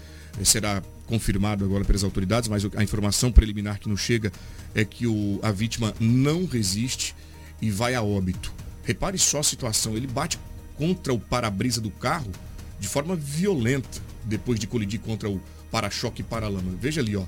será 0.44 0.84
confirmado 1.08 1.66
agora 1.66 1.84
pelas 1.84 2.04
autoridades, 2.04 2.48
mas 2.50 2.64
a 2.76 2.84
informação 2.84 3.32
preliminar 3.32 3.80
que 3.80 3.90
nos 3.90 4.02
chega 4.02 4.32
é 4.74 4.84
que 4.84 5.08
o, 5.08 5.40
a 5.42 5.52
vítima 5.52 5.94
não 6.00 6.46
resiste 6.46 7.16
e 7.62 7.72
vai 7.72 7.96
a 7.96 8.04
óbito. 8.04 8.54
Repare 8.84 9.18
só 9.18 9.40
a 9.40 9.44
situação, 9.44 9.96
ele 9.96 10.08
bate 10.08 10.38
contra 10.78 11.14
o 11.14 11.20
para-brisa 11.20 11.82
do 11.82 11.92
carro 11.92 12.32
de 12.80 12.88
forma 12.88 13.16
violenta 13.16 14.02
depois 14.24 14.60
de 14.60 14.68
colidir 14.68 15.00
contra 15.00 15.30
o 15.30 15.42
para-choque 15.72 16.22
e 16.22 16.24
para-lama. 16.24 16.76
Veja 16.80 17.02
ali, 17.02 17.16
ó. 17.16 17.26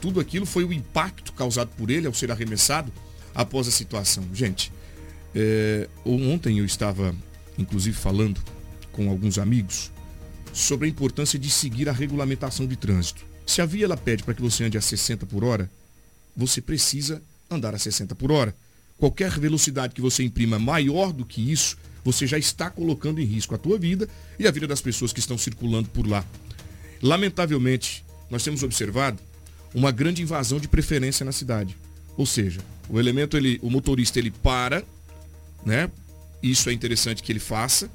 Tudo 0.00 0.20
aquilo 0.20 0.46
foi 0.46 0.64
o 0.64 0.72
impacto 0.72 1.32
causado 1.32 1.70
por 1.76 1.90
ele 1.90 2.06
ao 2.06 2.14
ser 2.14 2.30
arremessado 2.30 2.92
após 3.34 3.66
a 3.66 3.70
situação. 3.70 4.24
Gente, 4.32 4.72
é, 5.34 5.88
ontem 6.04 6.58
eu 6.58 6.64
estava, 6.64 7.14
inclusive, 7.56 7.96
falando 7.96 8.40
com 8.92 9.10
alguns 9.10 9.38
amigos 9.38 9.90
sobre 10.52 10.86
a 10.86 10.90
importância 10.90 11.38
de 11.38 11.50
seguir 11.50 11.88
a 11.88 11.92
regulamentação 11.92 12.66
de 12.66 12.76
trânsito. 12.76 13.24
Se 13.46 13.60
a 13.60 13.66
via 13.66 13.84
ela 13.84 13.96
pede 13.96 14.22
para 14.22 14.34
que 14.34 14.42
você 14.42 14.64
ande 14.64 14.76
a 14.76 14.80
60 14.80 15.26
por 15.26 15.44
hora, 15.44 15.70
você 16.36 16.60
precisa 16.60 17.22
andar 17.50 17.74
a 17.74 17.78
60 17.78 18.14
por 18.14 18.30
hora. 18.30 18.54
Qualquer 18.98 19.38
velocidade 19.38 19.94
que 19.94 20.00
você 20.00 20.22
imprima 20.22 20.58
maior 20.58 21.12
do 21.12 21.24
que 21.24 21.52
isso, 21.52 21.76
você 22.10 22.26
já 22.26 22.38
está 22.38 22.70
colocando 22.70 23.20
em 23.20 23.24
risco 23.24 23.54
a 23.54 23.58
tua 23.58 23.78
vida 23.78 24.08
e 24.38 24.46
a 24.46 24.50
vida 24.50 24.66
das 24.66 24.80
pessoas 24.80 25.12
que 25.12 25.20
estão 25.20 25.36
circulando 25.36 25.90
por 25.90 26.06
lá. 26.06 26.24
Lamentavelmente, 27.02 28.02
nós 28.30 28.42
temos 28.42 28.62
observado 28.62 29.18
uma 29.74 29.90
grande 29.90 30.22
invasão 30.22 30.58
de 30.58 30.66
preferência 30.66 31.22
na 31.22 31.32
cidade. 31.32 31.76
Ou 32.16 32.24
seja, 32.24 32.60
o 32.88 32.98
elemento, 32.98 33.36
ele, 33.36 33.60
o 33.62 33.68
motorista, 33.68 34.18
ele 34.18 34.30
para, 34.30 34.82
né? 35.66 35.90
Isso 36.42 36.70
é 36.70 36.72
interessante 36.72 37.22
que 37.22 37.30
ele 37.30 37.38
faça. 37.38 37.90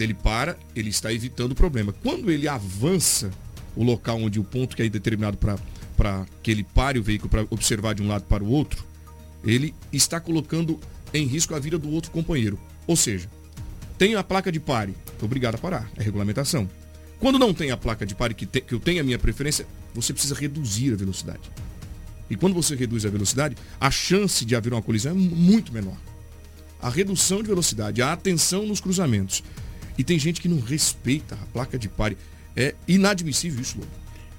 Ele 0.00 0.12
para, 0.12 0.58
ele 0.74 0.90
está 0.90 1.12
evitando 1.12 1.52
o 1.52 1.54
problema. 1.54 1.92
Quando 1.92 2.28
ele 2.28 2.48
avança 2.48 3.30
o 3.76 3.84
local 3.84 4.20
onde 4.20 4.40
o 4.40 4.44
ponto 4.44 4.74
que 4.74 4.82
é 4.82 4.88
determinado 4.88 5.38
para 5.38 6.26
que 6.42 6.50
ele 6.50 6.64
pare 6.64 6.98
o 6.98 7.04
veículo 7.04 7.30
para 7.30 7.46
observar 7.50 7.94
de 7.94 8.02
um 8.02 8.08
lado 8.08 8.24
para 8.24 8.42
o 8.42 8.48
outro, 8.48 8.84
ele 9.44 9.72
está 9.92 10.18
colocando 10.18 10.80
em 11.14 11.24
risco 11.24 11.54
a 11.54 11.60
vida 11.60 11.78
do 11.78 11.88
outro 11.88 12.10
companheiro. 12.10 12.58
Ou 12.86 12.96
seja, 12.96 13.28
tem 13.98 14.14
a 14.14 14.22
placa 14.22 14.52
de 14.52 14.60
pare, 14.60 14.94
obrigado 15.20 15.54
a 15.56 15.58
parar, 15.58 15.90
é 15.96 16.02
regulamentação. 16.02 16.68
Quando 17.18 17.38
não 17.38 17.54
tem 17.54 17.70
a 17.70 17.76
placa 17.76 18.04
de 18.04 18.14
pare 18.14 18.34
que, 18.34 18.44
te, 18.44 18.60
que 18.60 18.74
eu 18.74 18.80
tenho 18.80 19.00
a 19.00 19.04
minha 19.04 19.18
preferência, 19.18 19.66
você 19.94 20.12
precisa 20.12 20.34
reduzir 20.34 20.92
a 20.92 20.96
velocidade. 20.96 21.50
E 22.28 22.36
quando 22.36 22.54
você 22.54 22.74
reduz 22.74 23.06
a 23.06 23.10
velocidade, 23.10 23.56
a 23.80 23.90
chance 23.90 24.44
de 24.44 24.54
haver 24.54 24.72
uma 24.72 24.82
colisão 24.82 25.12
é 25.12 25.14
muito 25.14 25.72
menor. 25.72 25.96
A 26.80 26.90
redução 26.90 27.42
de 27.42 27.48
velocidade, 27.48 28.02
a 28.02 28.12
atenção 28.12 28.66
nos 28.66 28.80
cruzamentos. 28.80 29.42
E 29.96 30.04
tem 30.04 30.18
gente 30.18 30.40
que 30.40 30.48
não 30.48 30.60
respeita 30.60 31.34
a 31.34 31.46
placa 31.46 31.78
de 31.78 31.88
pare. 31.88 32.18
É 32.54 32.74
inadmissível 32.86 33.62
isso, 33.62 33.78
Lobo. 33.78 33.90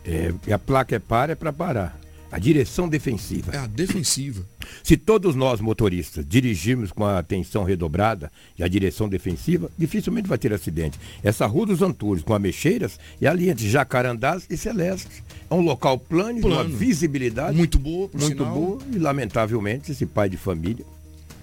É, 0.06 0.54
a 0.54 0.60
placa 0.60 0.96
é 0.96 1.00
pare 1.00 1.32
é 1.32 1.36
para 1.36 1.52
parar. 1.52 2.00
A 2.32 2.40
direção 2.40 2.90
defensiva. 2.90 3.54
É 3.54 3.58
a 3.58 3.68
defensiva. 3.68 4.44
Se 4.84 4.98
todos 4.98 5.34
nós, 5.34 5.62
motoristas, 5.62 6.26
dirigirmos 6.28 6.92
com 6.92 7.06
a 7.06 7.20
atenção 7.20 7.64
redobrada 7.64 8.30
e 8.58 8.64
a 8.64 8.68
direção 8.68 9.08
defensiva, 9.08 9.72
dificilmente 9.78 10.28
vai 10.28 10.38
ter 10.38 10.52
acidente. 10.52 11.00
Essa 11.24 11.46
Rua 11.46 11.68
dos 11.68 11.82
Antúrios, 11.82 12.26
com 12.26 12.34
a 12.34 12.40
Mexeiras, 12.40 13.00
é 13.22 13.28
ali 13.28 13.50
entre 13.50 13.70
Jacarandás 13.70 14.46
e 14.50 14.58
Celeste. 14.58 15.24
É 15.50 15.54
um 15.54 15.62
local 15.62 15.98
plano, 15.98 16.42
plano. 16.42 16.56
uma 16.56 16.64
visibilidade 16.78 17.56
muito 17.56 17.80
boa, 17.80 18.10
muito 18.14 18.28
sinal. 18.28 18.54
boa. 18.54 18.80
E 18.94 19.00
lamentavelmente, 19.00 19.94
esse 19.94 20.06
pai 20.06 20.30
de 20.30 20.36
família, 20.36 20.86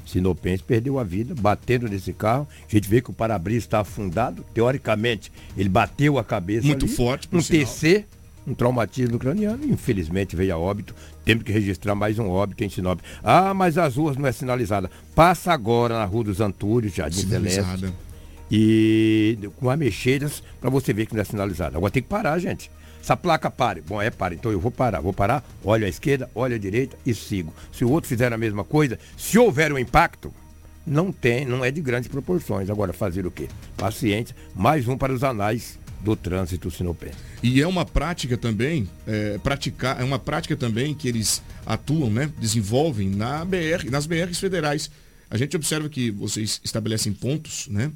sinopense, 0.05 0.63
perdeu 0.63 0.99
a 0.99 1.05
vida 1.05 1.35
batendo 1.35 1.89
nesse 1.89 2.13
carro. 2.13 2.47
A 2.69 2.71
gente 2.71 2.87
vê 2.89 3.01
que 3.01 3.11
o 3.11 3.15
para-brisa 3.15 3.65
está 3.65 3.81
afundado. 3.81 4.45
Teoricamente, 4.53 5.33
ele 5.57 5.71
bateu 5.71 6.19
a 6.19 6.25
cabeça. 6.25 6.67
Muito 6.67 6.85
ali, 6.85 6.95
forte, 6.95 7.27
Um 7.33 7.41
sinal. 7.41 7.67
TC 7.67 8.05
um 8.47 8.55
traumatismo 8.55 9.19
craniano, 9.19 9.65
infelizmente 9.65 10.37
veio 10.37 10.55
a 10.55 10.59
óbito. 10.59 10.95
Temos 11.25 11.45
que 11.45 11.53
registrar 11.53 11.95
mais 11.95 12.19
um 12.19 12.29
óbito 12.29 12.63
em 12.63 12.69
Sinop. 12.69 13.01
Ah, 13.23 13.55
mas 13.55 13.79
as 13.79 13.97
ruas 13.97 14.17
não 14.17 14.27
é 14.27 14.33
sinalizada. 14.33 14.91
Passa 15.15 15.53
agora 15.53 15.95
na 15.95 16.05
Rua 16.05 16.25
dos 16.25 16.41
Antúrios, 16.41 16.95
Jardim 16.95 17.27
Celeste. 17.27 17.93
E 18.51 19.39
com 19.57 19.71
a 19.71 19.77
mexeiras 19.77 20.43
para 20.61 20.71
você 20.71 20.93
ver 20.93 21.07
que 21.07 21.15
não 21.15 21.23
é 21.23 21.25
sinalizada. 21.25 21.77
Agora 21.77 21.91
tem 21.91 22.03
que 22.03 22.09
parar, 22.09 22.39
gente. 22.39 22.71
Essa 23.01 23.17
placa 23.17 23.51
pare. 23.51 23.81
Bom, 23.81 24.01
é 24.01 24.11
pare. 24.11 24.35
Então 24.35 24.53
eu 24.53 24.61
vou 24.61 24.71
parar. 24.71 25.01
Vou 25.01 25.13
parar, 25.13 25.45
olho 25.63 25.87
à 25.87 25.89
esquerda, 25.89 26.31
olho 26.35 26.55
à 26.55 26.59
direita 26.59 26.97
e 27.05 27.15
sigo. 27.15 27.53
Se 27.73 27.85
o 27.85 27.91
outro 27.91 28.09
fizer 28.09 28.33
a 28.33 28.39
mesma 28.39 28.65
coisa, 28.65 28.99
se 29.17 29.39
houver 29.39 29.73
um 29.73 29.79
impacto, 29.79 30.33
não 30.87 31.11
tem, 31.11 31.47
não 31.47 31.65
é 31.65 31.71
de 31.71 31.81
grandes 31.81 32.09
proporções. 32.09 32.69
Agora, 32.69 32.93
fazer 32.93 33.27
o 33.27 33.31
quê? 33.31 33.49
Paciência, 33.77 34.37
mais 34.55 34.87
um 34.87 34.97
para 34.97 35.13
os 35.13 35.25
anais 35.25 35.79
do 36.05 36.15
trânsito 36.15 36.71
sinopé. 36.71 37.13
E 37.43 37.61
é 37.61 37.67
uma 37.67 37.85
prática 37.85 38.37
também, 38.37 38.89
é, 39.07 39.39
praticar, 39.39 40.01
é 40.01 40.05
uma 40.05 40.19
prática 40.19 40.55
também 40.55 40.95
que 40.95 41.09
eles 41.09 41.43
atuam, 41.65 42.11
né, 42.11 42.31
desenvolvem 42.39 43.09
na 43.09 43.45
BR, 43.45 43.91
nas 43.91 44.07
BRs 44.07 44.39
federais. 44.39 44.91
A 45.31 45.39
gente 45.39 45.57
observa 45.57 45.89
que 45.89 46.11
vocês 46.11 46.61
estabelecem 46.63 47.13
pontos, 47.13 47.67
né, 47.69 47.91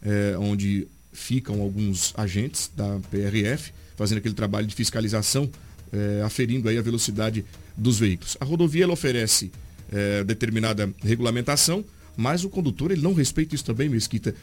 é, 0.00 0.38
onde 0.38 0.86
ficam 1.12 1.60
alguns 1.60 2.14
agentes 2.16 2.70
da 2.74 3.00
PRF 3.10 3.72
fazendo 3.96 4.18
aquele 4.18 4.34
trabalho 4.34 4.66
de 4.66 4.74
fiscalização, 4.76 5.50
é, 5.92 6.22
aferindo 6.22 6.68
aí 6.68 6.78
a 6.78 6.82
velocidade 6.82 7.44
dos 7.76 7.98
veículos. 7.98 8.36
A 8.40 8.44
rodovia 8.44 8.84
ela 8.84 8.92
oferece 8.92 9.50
é, 9.90 10.22
determinada 10.22 10.88
regulamentação, 11.02 11.84
mas 12.16 12.44
o 12.44 12.48
condutor 12.48 12.92
ele 12.92 13.02
não 13.02 13.12
respeita 13.12 13.56
isso 13.56 13.64
também, 13.64 13.88
Mesquita. 13.88 14.34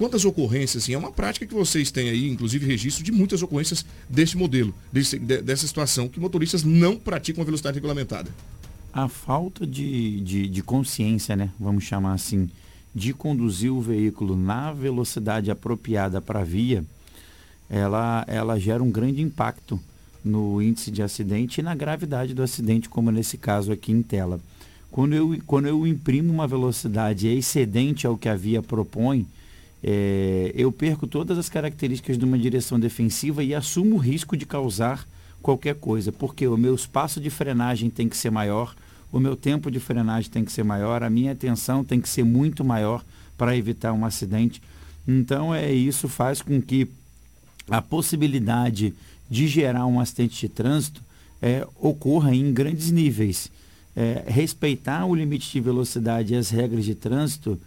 Quantas 0.00 0.24
ocorrências, 0.24 0.82
assim, 0.82 0.94
é 0.94 0.98
uma 0.98 1.12
prática 1.12 1.44
que 1.44 1.52
vocês 1.52 1.90
têm 1.90 2.08
aí, 2.08 2.30
inclusive 2.30 2.64
registro 2.64 3.04
de 3.04 3.12
muitas 3.12 3.42
ocorrências 3.42 3.84
desse 4.08 4.34
modelo, 4.34 4.72
desse, 4.90 5.18
de, 5.18 5.42
dessa 5.42 5.66
situação, 5.66 6.08
que 6.08 6.18
motoristas 6.18 6.64
não 6.64 6.96
praticam 6.96 7.42
a 7.42 7.44
velocidade 7.44 7.74
regulamentada. 7.74 8.30
A 8.94 9.08
falta 9.08 9.66
de, 9.66 10.22
de, 10.22 10.48
de 10.48 10.62
consciência, 10.62 11.36
né, 11.36 11.50
vamos 11.60 11.84
chamar 11.84 12.14
assim, 12.14 12.48
de 12.94 13.12
conduzir 13.12 13.70
o 13.70 13.82
veículo 13.82 14.38
na 14.38 14.72
velocidade 14.72 15.50
apropriada 15.50 16.18
para 16.18 16.40
a 16.40 16.44
via, 16.44 16.82
ela, 17.68 18.24
ela 18.26 18.58
gera 18.58 18.82
um 18.82 18.90
grande 18.90 19.20
impacto 19.20 19.78
no 20.24 20.62
índice 20.62 20.90
de 20.90 21.02
acidente 21.02 21.60
e 21.60 21.62
na 21.62 21.74
gravidade 21.74 22.32
do 22.32 22.42
acidente, 22.42 22.88
como 22.88 23.10
nesse 23.10 23.36
caso 23.36 23.70
aqui 23.70 23.92
em 23.92 24.00
tela. 24.00 24.40
Quando 24.90 25.14
eu, 25.14 25.38
quando 25.46 25.68
eu 25.68 25.86
imprimo 25.86 26.32
uma 26.32 26.48
velocidade 26.48 27.28
excedente 27.28 28.06
ao 28.06 28.16
que 28.16 28.30
a 28.30 28.34
via 28.34 28.62
propõe, 28.62 29.26
é, 29.82 30.52
eu 30.54 30.70
perco 30.70 31.06
todas 31.06 31.38
as 31.38 31.48
características 31.48 32.18
de 32.18 32.24
uma 32.24 32.38
direção 32.38 32.78
defensiva 32.78 33.42
e 33.42 33.54
assumo 33.54 33.96
o 33.96 33.98
risco 33.98 34.36
de 34.36 34.44
causar 34.44 35.06
qualquer 35.42 35.74
coisa, 35.74 36.12
porque 36.12 36.46
o 36.46 36.56
meu 36.56 36.74
espaço 36.74 37.20
de 37.20 37.30
frenagem 37.30 37.88
tem 37.88 38.08
que 38.08 38.16
ser 38.16 38.30
maior, 38.30 38.74
o 39.10 39.18
meu 39.18 39.34
tempo 39.34 39.70
de 39.70 39.80
frenagem 39.80 40.30
tem 40.30 40.44
que 40.44 40.52
ser 40.52 40.62
maior, 40.62 41.02
a 41.02 41.10
minha 41.10 41.32
atenção 41.32 41.82
tem 41.82 42.00
que 42.00 42.08
ser 42.08 42.24
muito 42.24 42.64
maior 42.64 43.04
para 43.36 43.56
evitar 43.56 43.92
um 43.92 44.04
acidente. 44.04 44.62
Então, 45.08 45.54
é 45.54 45.72
isso 45.72 46.08
faz 46.08 46.42
com 46.42 46.60
que 46.60 46.86
a 47.68 47.80
possibilidade 47.80 48.94
de 49.30 49.48
gerar 49.48 49.86
um 49.86 49.98
acidente 49.98 50.40
de 50.40 50.48
trânsito 50.48 51.02
é, 51.40 51.66
ocorra 51.80 52.34
em 52.34 52.52
grandes 52.52 52.90
níveis. 52.90 53.50
É, 53.96 54.24
respeitar 54.28 55.04
o 55.06 55.14
limite 55.14 55.50
de 55.50 55.60
velocidade 55.60 56.34
e 56.34 56.36
as 56.36 56.50
regras 56.50 56.84
de 56.84 56.94
trânsito 56.94 57.58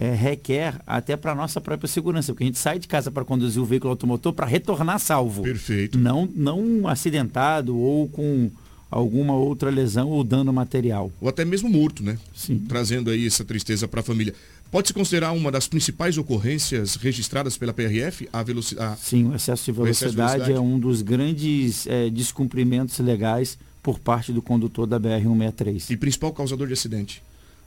é, 0.00 0.14
requer 0.14 0.80
até 0.86 1.14
para 1.14 1.32
a 1.32 1.34
nossa 1.34 1.60
própria 1.60 1.86
segurança, 1.86 2.32
porque 2.32 2.44
a 2.44 2.46
gente 2.46 2.58
sai 2.58 2.78
de 2.78 2.88
casa 2.88 3.10
para 3.10 3.22
conduzir 3.22 3.60
o 3.60 3.66
veículo 3.66 3.90
automotor 3.90 4.32
para 4.32 4.46
retornar 4.46 4.98
salvo. 4.98 5.42
Perfeito. 5.42 5.98
Não, 5.98 6.26
não 6.34 6.88
acidentado 6.88 7.76
ou 7.76 8.08
com 8.08 8.50
alguma 8.90 9.34
outra 9.34 9.68
lesão 9.68 10.08
ou 10.08 10.24
dano 10.24 10.54
material. 10.54 11.12
Ou 11.20 11.28
até 11.28 11.44
mesmo 11.44 11.68
morto, 11.68 12.02
né? 12.02 12.18
Sim. 12.34 12.64
Trazendo 12.66 13.10
aí 13.10 13.26
essa 13.26 13.44
tristeza 13.44 13.86
para 13.86 14.00
a 14.00 14.02
família. 14.02 14.34
Pode-se 14.70 14.94
considerar 14.94 15.32
uma 15.32 15.52
das 15.52 15.68
principais 15.68 16.16
ocorrências 16.16 16.94
registradas 16.94 17.58
pela 17.58 17.74
PRF 17.74 18.26
a 18.32 18.42
velocidade? 18.42 19.00
Sim, 19.00 19.26
o 19.26 19.34
excesso 19.34 19.66
de 19.66 19.72
velocidade, 19.72 19.90
excesso 19.90 20.10
de 20.12 20.16
velocidade. 20.16 20.52
é 20.52 20.60
um 20.60 20.78
dos 20.78 21.02
grandes 21.02 21.86
é, 21.86 22.08
descumprimentos 22.08 22.98
legais 23.00 23.58
por 23.82 23.98
parte 23.98 24.32
do 24.32 24.40
condutor 24.40 24.86
da 24.86 24.98
BR-163. 24.98 25.90
E 25.90 25.96
principal 25.96 26.32
causador 26.32 26.66
de 26.66 26.72
acidente? 26.72 27.22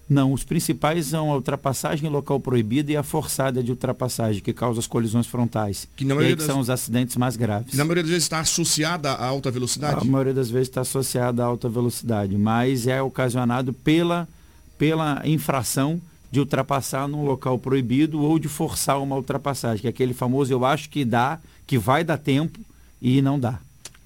Não, 0.10 0.34
os 0.34 0.44
principais 0.44 1.08
são 1.08 1.32
a 1.32 1.36
ultrapassagem 1.36 2.08
em 2.08 2.12
local 2.12 2.40
proibido 2.40 2.92
e 2.92 2.98
a 2.98 3.04
forçada 3.04 3.64
de 3.64 3.72
ultrapassagem, 3.72 4.42
que 4.42 4.54
causa 4.54 4.80
as 4.80 4.88
colisões 4.88 5.26
frontais. 5.28 5.88
Que, 5.96 6.04
na 6.04 6.14
maioria 6.14 6.36
das... 6.36 6.46
são 6.46 6.60
os 6.60 6.70
acidentes 6.70 7.16
mais 7.16 7.36
graves. 7.36 7.74
Na 7.74 7.84
maioria 7.84 8.04
das 8.04 8.10
vezes 8.10 8.26
está 8.26 8.40
associada 8.40 9.12
à 9.12 9.26
alta 9.26 9.50
velocidade? 9.50 10.02
A 10.02 10.04
maioria 10.04 10.34
das 10.34 10.50
vezes 10.50 10.68
está 10.68 10.82
associada 10.82 11.44
à 11.44 11.46
alta 11.46 11.70
velocidade, 11.70 12.38
mas 12.38 12.86
é 12.86 13.02
ocasionado 13.02 13.72
pela, 13.72 14.28
pela 14.78 15.22
infração 15.26 16.02
de 16.30 16.40
ultrapassar 16.40 17.08
num 17.08 17.24
local 17.24 17.58
proibido 17.60 18.20
ou 18.22 18.38
de 18.40 18.48
forçar 18.48 19.02
uma 19.02 19.16
ultrapassagem, 19.16 19.82
que 19.82 19.88
é 19.88 19.90
aquele 19.90 20.14
famoso 20.14 20.52
eu 20.52 20.66
acho 20.66 20.90
que 20.90 21.06
dá, 21.06 21.40
que 21.66 21.78
vai 21.78 22.04
dar 22.04 22.18
tempo 22.18 22.60
e 23.02 23.22
não 23.22 23.40
dá. 23.40 23.60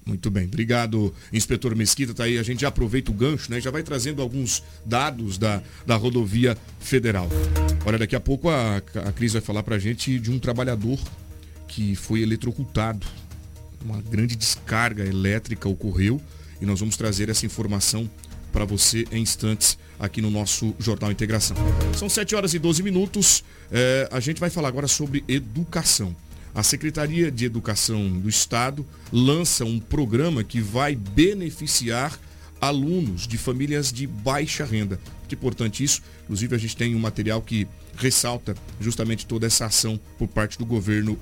Muito 0.08 0.30
bem, 0.30 0.46
obrigado, 0.46 1.14
inspetor 1.30 1.76
Mesquita. 1.76 2.14
Tá 2.14 2.24
aí, 2.24 2.38
a 2.38 2.42
gente 2.42 2.62
já 2.62 2.68
aproveita 2.68 3.10
o 3.10 3.14
gancho, 3.14 3.50
né? 3.50 3.60
Já 3.60 3.70
vai 3.70 3.82
trazendo 3.82 4.22
alguns 4.22 4.62
dados 4.82 5.36
da, 5.36 5.62
da 5.86 5.96
rodovia 5.96 6.56
federal. 6.80 7.28
Olha, 7.84 7.98
daqui 7.98 8.16
a 8.16 8.20
pouco 8.20 8.48
a, 8.48 8.78
a 8.78 9.12
Cris 9.12 9.34
vai 9.34 9.42
falar 9.42 9.62
pra 9.62 9.78
gente 9.78 10.18
de 10.18 10.30
um 10.30 10.38
trabalhador 10.38 10.98
que 11.68 11.94
foi 11.94 12.22
eletrocutado. 12.22 13.06
Uma 13.84 14.00
grande 14.00 14.34
descarga 14.34 15.04
elétrica 15.04 15.68
ocorreu 15.68 16.18
e 16.58 16.64
nós 16.64 16.80
vamos 16.80 16.96
trazer 16.96 17.28
essa 17.28 17.44
informação 17.44 18.08
para 18.50 18.64
você 18.64 19.04
em 19.12 19.20
instantes 19.20 19.76
aqui 19.98 20.22
no 20.22 20.30
nosso 20.30 20.74
Jornal 20.78 21.12
Integração. 21.12 21.54
São 21.94 22.08
7 22.08 22.34
horas 22.34 22.54
e 22.54 22.58
12 22.58 22.82
minutos. 22.82 23.44
É, 23.70 24.08
a 24.10 24.20
gente 24.20 24.40
vai 24.40 24.48
falar 24.48 24.68
agora 24.68 24.88
sobre 24.88 25.22
educação. 25.28 26.16
A 26.54 26.62
Secretaria 26.62 27.30
de 27.30 27.44
Educação 27.44 28.08
do 28.08 28.28
Estado 28.28 28.86
lança 29.12 29.64
um 29.64 29.78
programa 29.78 30.42
que 30.42 30.60
vai 30.60 30.96
beneficiar 30.96 32.18
alunos 32.60 33.26
de 33.26 33.38
famílias 33.38 33.92
de 33.92 34.06
baixa 34.06 34.64
renda. 34.64 34.98
Que 35.28 35.34
importante 35.34 35.84
isso. 35.84 36.02
Inclusive 36.24 36.54
a 36.54 36.58
gente 36.58 36.76
tem 36.76 36.94
um 36.94 36.98
material 36.98 37.40
que 37.42 37.68
ressalta 37.96 38.54
justamente 38.80 39.26
toda 39.26 39.46
essa 39.46 39.66
ação 39.66 40.00
por 40.18 40.26
parte 40.28 40.58
do 40.58 40.66
governo 40.66 41.18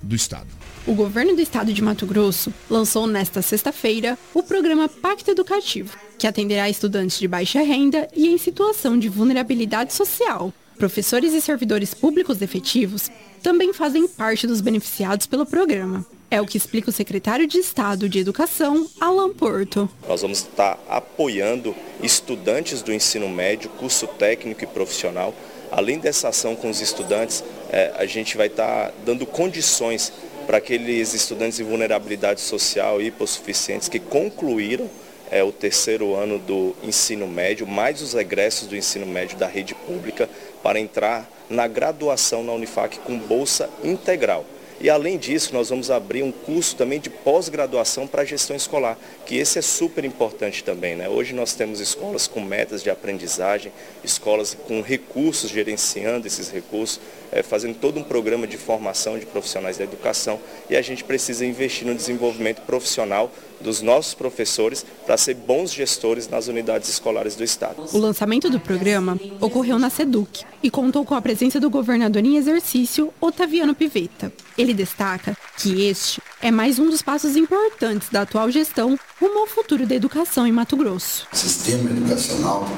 do 0.00 0.14
estado. 0.14 0.46
O 0.86 0.94
governo 0.94 1.34
do 1.34 1.42
estado 1.42 1.72
de 1.72 1.82
Mato 1.82 2.06
Grosso 2.06 2.52
lançou 2.70 3.06
nesta 3.06 3.42
sexta-feira 3.42 4.16
o 4.32 4.42
programa 4.42 4.88
Pacto 4.88 5.30
Educativo, 5.30 5.96
que 6.16 6.26
atenderá 6.26 6.70
estudantes 6.70 7.18
de 7.18 7.26
baixa 7.26 7.60
renda 7.62 8.08
e 8.14 8.28
em 8.28 8.38
situação 8.38 8.98
de 8.98 9.08
vulnerabilidade 9.08 9.92
social. 9.92 10.52
Professores 10.78 11.34
e 11.34 11.40
servidores 11.40 11.92
públicos 11.92 12.40
efetivos 12.40 13.10
também 13.42 13.72
fazem 13.72 14.06
parte 14.06 14.46
dos 14.46 14.60
beneficiados 14.60 15.26
pelo 15.26 15.44
programa. 15.44 16.06
É 16.30 16.40
o 16.40 16.46
que 16.46 16.56
explica 16.56 16.88
o 16.88 16.92
secretário 16.92 17.48
de 17.48 17.58
Estado 17.58 18.08
de 18.08 18.20
Educação, 18.20 18.88
Alan 19.00 19.30
Porto. 19.30 19.90
Nós 20.06 20.22
vamos 20.22 20.38
estar 20.38 20.78
apoiando 20.88 21.74
estudantes 22.00 22.80
do 22.80 22.92
ensino 22.92 23.28
médio, 23.28 23.68
curso 23.70 24.06
técnico 24.06 24.62
e 24.62 24.68
profissional. 24.68 25.34
Além 25.72 25.98
dessa 25.98 26.28
ação 26.28 26.54
com 26.54 26.70
os 26.70 26.80
estudantes, 26.80 27.42
é, 27.70 27.92
a 27.96 28.06
gente 28.06 28.36
vai 28.36 28.46
estar 28.46 28.92
dando 29.04 29.26
condições 29.26 30.12
para 30.46 30.58
aqueles 30.58 31.12
estudantes 31.12 31.58
em 31.58 31.64
vulnerabilidade 31.64 32.40
social 32.40 33.02
e 33.02 33.06
hipossuficientes 33.06 33.88
que 33.88 33.98
concluíram 33.98 34.88
é, 35.30 35.42
o 35.42 35.52
terceiro 35.52 36.14
ano 36.14 36.38
do 36.38 36.74
ensino 36.82 37.26
médio, 37.26 37.66
mais 37.66 38.00
os 38.00 38.14
egressos 38.14 38.66
do 38.66 38.76
ensino 38.76 39.06
médio 39.06 39.36
da 39.38 39.46
rede 39.46 39.74
pública, 39.74 40.28
para 40.62 40.78
entrar 40.78 41.28
na 41.48 41.66
graduação 41.66 42.42
na 42.42 42.52
Unifac 42.52 42.98
com 43.00 43.18
bolsa 43.18 43.70
integral. 43.82 44.44
E 44.80 44.88
além 44.88 45.18
disso, 45.18 45.52
nós 45.52 45.70
vamos 45.70 45.90
abrir 45.90 46.22
um 46.22 46.30
curso 46.30 46.76
também 46.76 47.00
de 47.00 47.10
pós-graduação 47.10 48.06
para 48.06 48.24
gestão 48.24 48.54
escolar, 48.54 48.96
que 49.26 49.36
esse 49.36 49.58
é 49.58 49.62
super 49.62 50.04
importante 50.04 50.62
também. 50.62 50.94
Né? 50.94 51.08
Hoje 51.08 51.34
nós 51.34 51.52
temos 51.54 51.80
escolas 51.80 52.28
com 52.28 52.40
metas 52.40 52.80
de 52.80 52.88
aprendizagem, 52.88 53.72
escolas 54.04 54.56
com 54.68 54.80
recursos, 54.80 55.50
gerenciando 55.50 56.28
esses 56.28 56.48
recursos, 56.48 57.00
é, 57.32 57.42
fazendo 57.42 57.74
todo 57.74 57.98
um 57.98 58.04
programa 58.04 58.46
de 58.46 58.56
formação 58.56 59.18
de 59.18 59.26
profissionais 59.26 59.78
da 59.78 59.84
educação 59.84 60.38
e 60.70 60.76
a 60.76 60.82
gente 60.82 61.02
precisa 61.02 61.44
investir 61.44 61.84
no 61.84 61.94
desenvolvimento 61.94 62.62
profissional 62.62 63.32
dos 63.60 63.82
nossos 63.82 64.14
professores 64.14 64.84
para 65.04 65.16
ser 65.16 65.34
bons 65.34 65.72
gestores 65.72 66.28
nas 66.28 66.48
unidades 66.48 66.88
escolares 66.88 67.34
do 67.34 67.44
Estado. 67.44 67.84
O 67.92 67.98
lançamento 67.98 68.50
do 68.50 68.60
programa 68.60 69.18
ocorreu 69.40 69.78
na 69.78 69.90
SEDUC 69.90 70.44
e 70.62 70.70
contou 70.70 71.04
com 71.04 71.14
a 71.14 71.22
presença 71.22 71.58
do 71.60 71.70
governador 71.70 72.24
em 72.24 72.36
exercício, 72.36 73.12
Otaviano 73.20 73.74
Pivetta. 73.74 74.32
Ele 74.56 74.74
destaca 74.74 75.36
que 75.56 75.84
este 75.84 76.20
é 76.40 76.50
mais 76.50 76.78
um 76.78 76.88
dos 76.88 77.02
passos 77.02 77.36
importantes 77.36 78.08
da 78.10 78.22
atual 78.22 78.50
gestão 78.50 78.98
rumo 79.20 79.40
ao 79.40 79.46
futuro 79.46 79.86
da 79.86 79.94
educação 79.94 80.46
em 80.46 80.52
Mato 80.52 80.76
Grosso. 80.76 81.26
O 81.32 81.36
sistema 81.36 81.90
educacional 81.90 82.68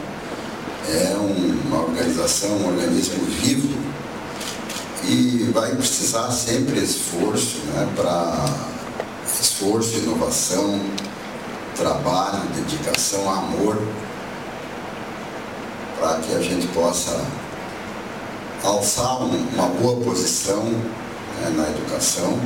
é 0.89 1.15
uma 1.17 1.83
organização, 1.83 2.51
um 2.57 2.69
organismo 2.69 3.25
vivo 3.25 3.69
e 5.09 5.51
vai 5.53 5.75
precisar 5.75 6.31
sempre 6.31 6.81
esforço 6.81 7.59
né, 7.75 7.89
para 7.97 8.80
esforço, 9.41 9.99
inovação, 9.99 10.81
trabalho, 11.77 12.43
dedicação, 12.55 13.31
amor, 13.31 13.81
para 15.99 16.19
que 16.21 16.35
a 16.35 16.41
gente 16.41 16.67
possa 16.69 17.25
alçar 18.63 19.23
uma 19.23 19.69
boa 19.69 19.97
posição 20.05 20.65
né, 20.65 21.51
na 21.57 21.69
educação 21.71 22.39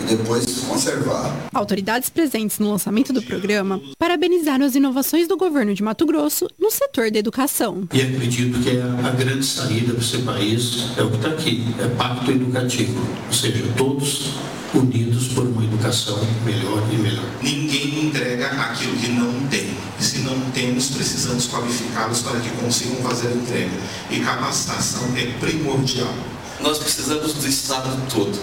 e 0.00 0.04
depois 0.04 0.44
conservar. 0.60 1.34
Autoridades 1.54 2.10
presentes 2.10 2.58
no 2.58 2.70
lançamento 2.70 3.12
do 3.12 3.22
programa 3.22 3.80
parabenizaram 3.98 4.66
as 4.66 4.74
inovações 4.74 5.26
do 5.26 5.36
governo 5.36 5.74
de 5.74 5.82
Mato 5.82 6.04
Grosso 6.06 6.48
no 6.58 6.70
setor 6.70 7.10
da 7.10 7.18
educação. 7.18 7.88
E 7.92 8.00
acredito 8.02 8.60
que 8.60 8.76
é 8.76 8.82
a 8.82 9.10
grande 9.10 9.44
saída 9.44 9.94
para 9.94 10.02
esse 10.02 10.18
país 10.18 10.86
é 10.96 11.02
o 11.02 11.10
que 11.10 11.16
está 11.16 11.28
aqui, 11.28 11.64
é 11.80 11.88
pacto 11.96 12.30
educativo, 12.30 13.00
ou 13.26 13.32
seja, 13.32 13.64
todos 13.76 14.32
unidos 14.74 15.28
por 15.28 15.44
educação 15.86 16.18
melhor 16.44 16.82
e 16.92 16.96
melhor. 16.96 17.24
Ninguém 17.42 18.06
entrega 18.06 18.48
aquilo 18.48 18.96
que 18.96 19.08
não 19.08 19.46
tem. 19.48 19.76
E 19.98 20.04
se 20.04 20.18
não 20.18 20.38
temos, 20.50 20.88
precisamos 20.88 21.48
qualificá-los 21.48 22.22
para 22.22 22.40
que 22.40 22.50
consigam 22.50 22.96
fazer 22.96 23.28
a 23.28 23.32
entrega. 23.32 23.70
E 24.10 24.20
capacitação 24.20 25.02
é 25.16 25.26
primordial. 25.38 26.12
Nós 26.60 26.78
precisamos 26.78 27.34
do 27.34 27.46
Estado 27.46 27.90
todo, 28.10 28.38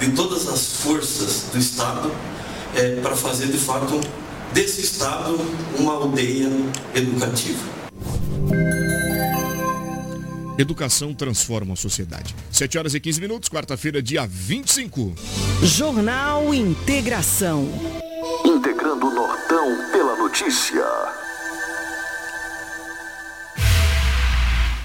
de 0.00 0.10
todas 0.12 0.48
as 0.48 0.72
forças 0.82 1.44
do 1.52 1.58
Estado, 1.58 2.10
é, 2.74 2.96
para 3.00 3.14
fazer 3.14 3.46
de 3.46 3.58
fato 3.58 4.00
desse 4.52 4.80
Estado 4.80 5.38
uma 5.78 5.92
aldeia 5.92 6.50
educativa. 6.94 7.78
Educação 10.58 11.14
transforma 11.14 11.74
a 11.74 11.76
sociedade. 11.76 12.34
7 12.50 12.78
horas 12.78 12.92
e 12.92 12.98
15 12.98 13.20
minutos, 13.20 13.48
quarta-feira, 13.48 14.02
dia 14.02 14.26
25. 14.26 15.14
Jornal 15.62 16.52
Integração. 16.52 17.68
Integrando 18.44 19.06
o 19.06 19.14
Nortão 19.14 19.90
pela 19.92 20.16
notícia. 20.16 20.84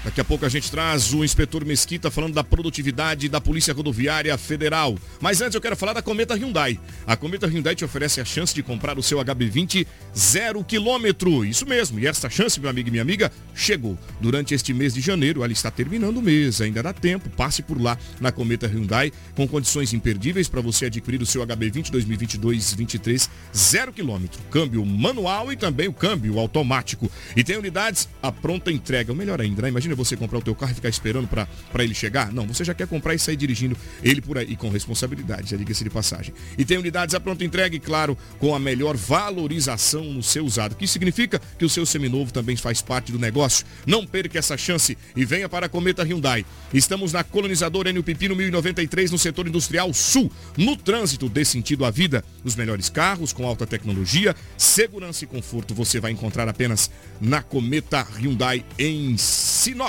Daqui 0.04 0.20
a 0.20 0.24
pouco 0.24 0.44
a 0.44 0.50
gente 0.50 0.70
traz 0.70 1.14
o 1.14 1.24
inspetor 1.24 1.64
Mesquita 1.64 2.10
falando 2.10 2.34
da 2.34 2.44
produtividade 2.44 3.26
da 3.26 3.40
Polícia 3.40 3.72
Rodoviária 3.72 4.36
Federal. 4.36 4.98
Mas 5.18 5.40
antes 5.40 5.54
eu 5.54 5.62
quero 5.62 5.74
falar 5.74 5.94
da 5.94 6.02
Cometa 6.02 6.34
Hyundai. 6.34 6.78
A 7.06 7.16
Cometa 7.16 7.46
Hyundai 7.46 7.74
te 7.74 7.86
oferece 7.86 8.20
a 8.20 8.24
chance 8.24 8.54
de 8.54 8.62
comprar 8.62 8.98
o 8.98 9.02
seu 9.02 9.18
HB20 9.18 9.86
zero 10.14 10.62
quilômetro. 10.62 11.42
Isso 11.42 11.64
mesmo. 11.64 11.98
E 11.98 12.06
essa 12.06 12.28
chance, 12.28 12.60
meu 12.60 12.68
amigo 12.68 12.88
e 12.88 12.90
minha 12.90 13.02
amiga, 13.02 13.32
chegou. 13.54 13.98
Durante 14.20 14.52
este 14.52 14.74
mês 14.74 14.92
de 14.92 15.00
janeiro, 15.00 15.42
ela 15.42 15.52
está 15.52 15.70
terminando 15.70 16.18
o 16.18 16.22
mês. 16.22 16.60
Ainda 16.60 16.82
dá 16.82 16.92
tempo. 16.92 17.30
Passe 17.30 17.62
por 17.62 17.80
lá 17.80 17.96
na 18.20 18.30
Cometa 18.30 18.66
Hyundai 18.66 19.10
com 19.34 19.48
condições 19.48 19.94
imperdíveis 19.94 20.50
para 20.50 20.60
você 20.60 20.84
adquirir 20.84 21.22
o 21.22 21.26
seu 21.26 21.44
HB20 21.46 21.90
2022-23 21.90 23.30
zero 23.56 23.90
quilômetro. 23.90 24.42
Câmbio 24.50 24.84
manual 24.84 25.50
e 25.50 25.56
também 25.56 25.88
o 25.88 25.94
câmbio 25.94 26.38
automático. 26.38 27.10
E 27.34 27.42
tem 27.42 27.56
unidades 27.56 28.06
à 28.22 28.30
pronta 28.30 28.70
entrega. 28.70 29.10
O 29.10 29.16
melhor 29.16 29.40
ainda, 29.40 29.62
né? 29.62 29.70
Imagina 29.70 29.93
você 29.94 30.16
comprar 30.16 30.38
o 30.38 30.42
teu 30.42 30.54
carro 30.54 30.72
e 30.72 30.74
ficar 30.74 30.88
esperando 30.88 31.28
para 31.28 31.84
ele 31.84 31.94
chegar? 31.94 32.32
Não, 32.32 32.46
você 32.46 32.64
já 32.64 32.74
quer 32.74 32.86
comprar 32.86 33.14
e 33.14 33.18
sair 33.18 33.36
dirigindo 33.36 33.76
ele 34.02 34.20
por 34.20 34.38
aí 34.38 34.56
com 34.56 34.68
responsabilidade, 34.68 35.50
já 35.50 35.56
diga-se 35.56 35.84
de 35.84 35.90
passagem. 35.90 36.34
E 36.56 36.64
tem 36.64 36.78
unidades 36.78 37.14
à 37.14 37.20
pronta 37.20 37.44
entrega 37.44 37.74
e, 37.74 37.80
claro, 37.80 38.16
com 38.38 38.54
a 38.54 38.58
melhor 38.58 38.96
valorização 38.96 40.04
no 40.04 40.22
seu 40.22 40.44
usado. 40.44 40.76
Que 40.76 40.86
significa 40.86 41.40
que 41.58 41.64
o 41.64 41.68
seu 41.68 41.84
seminovo 41.84 42.32
também 42.32 42.56
faz 42.56 42.80
parte 42.80 43.12
do 43.12 43.18
negócio. 43.18 43.66
Não 43.86 44.06
perca 44.06 44.38
essa 44.38 44.56
chance 44.56 44.96
e 45.14 45.24
venha 45.24 45.48
para 45.48 45.66
a 45.66 45.68
Cometa 45.68 46.02
Hyundai. 46.02 46.44
Estamos 46.72 47.12
na 47.12 47.22
colonizadora 47.22 47.90
Enio 47.90 48.02
Pipino 48.02 48.34
1093 48.34 49.10
no 49.10 49.18
setor 49.18 49.46
industrial 49.46 49.92
sul, 49.92 50.30
no 50.56 50.76
trânsito 50.76 51.28
dê 51.28 51.44
sentido 51.44 51.84
à 51.84 51.90
vida. 51.90 52.24
Os 52.42 52.54
melhores 52.56 52.88
carros 52.88 53.32
com 53.32 53.46
alta 53.46 53.66
tecnologia, 53.66 54.34
segurança 54.56 55.24
e 55.24 55.26
conforto 55.26 55.74
você 55.74 56.00
vai 56.00 56.12
encontrar 56.12 56.48
apenas 56.48 56.90
na 57.20 57.42
Cometa 57.42 58.00
Hyundai 58.02 58.64
em 58.78 59.16
Sinop. 59.16 59.83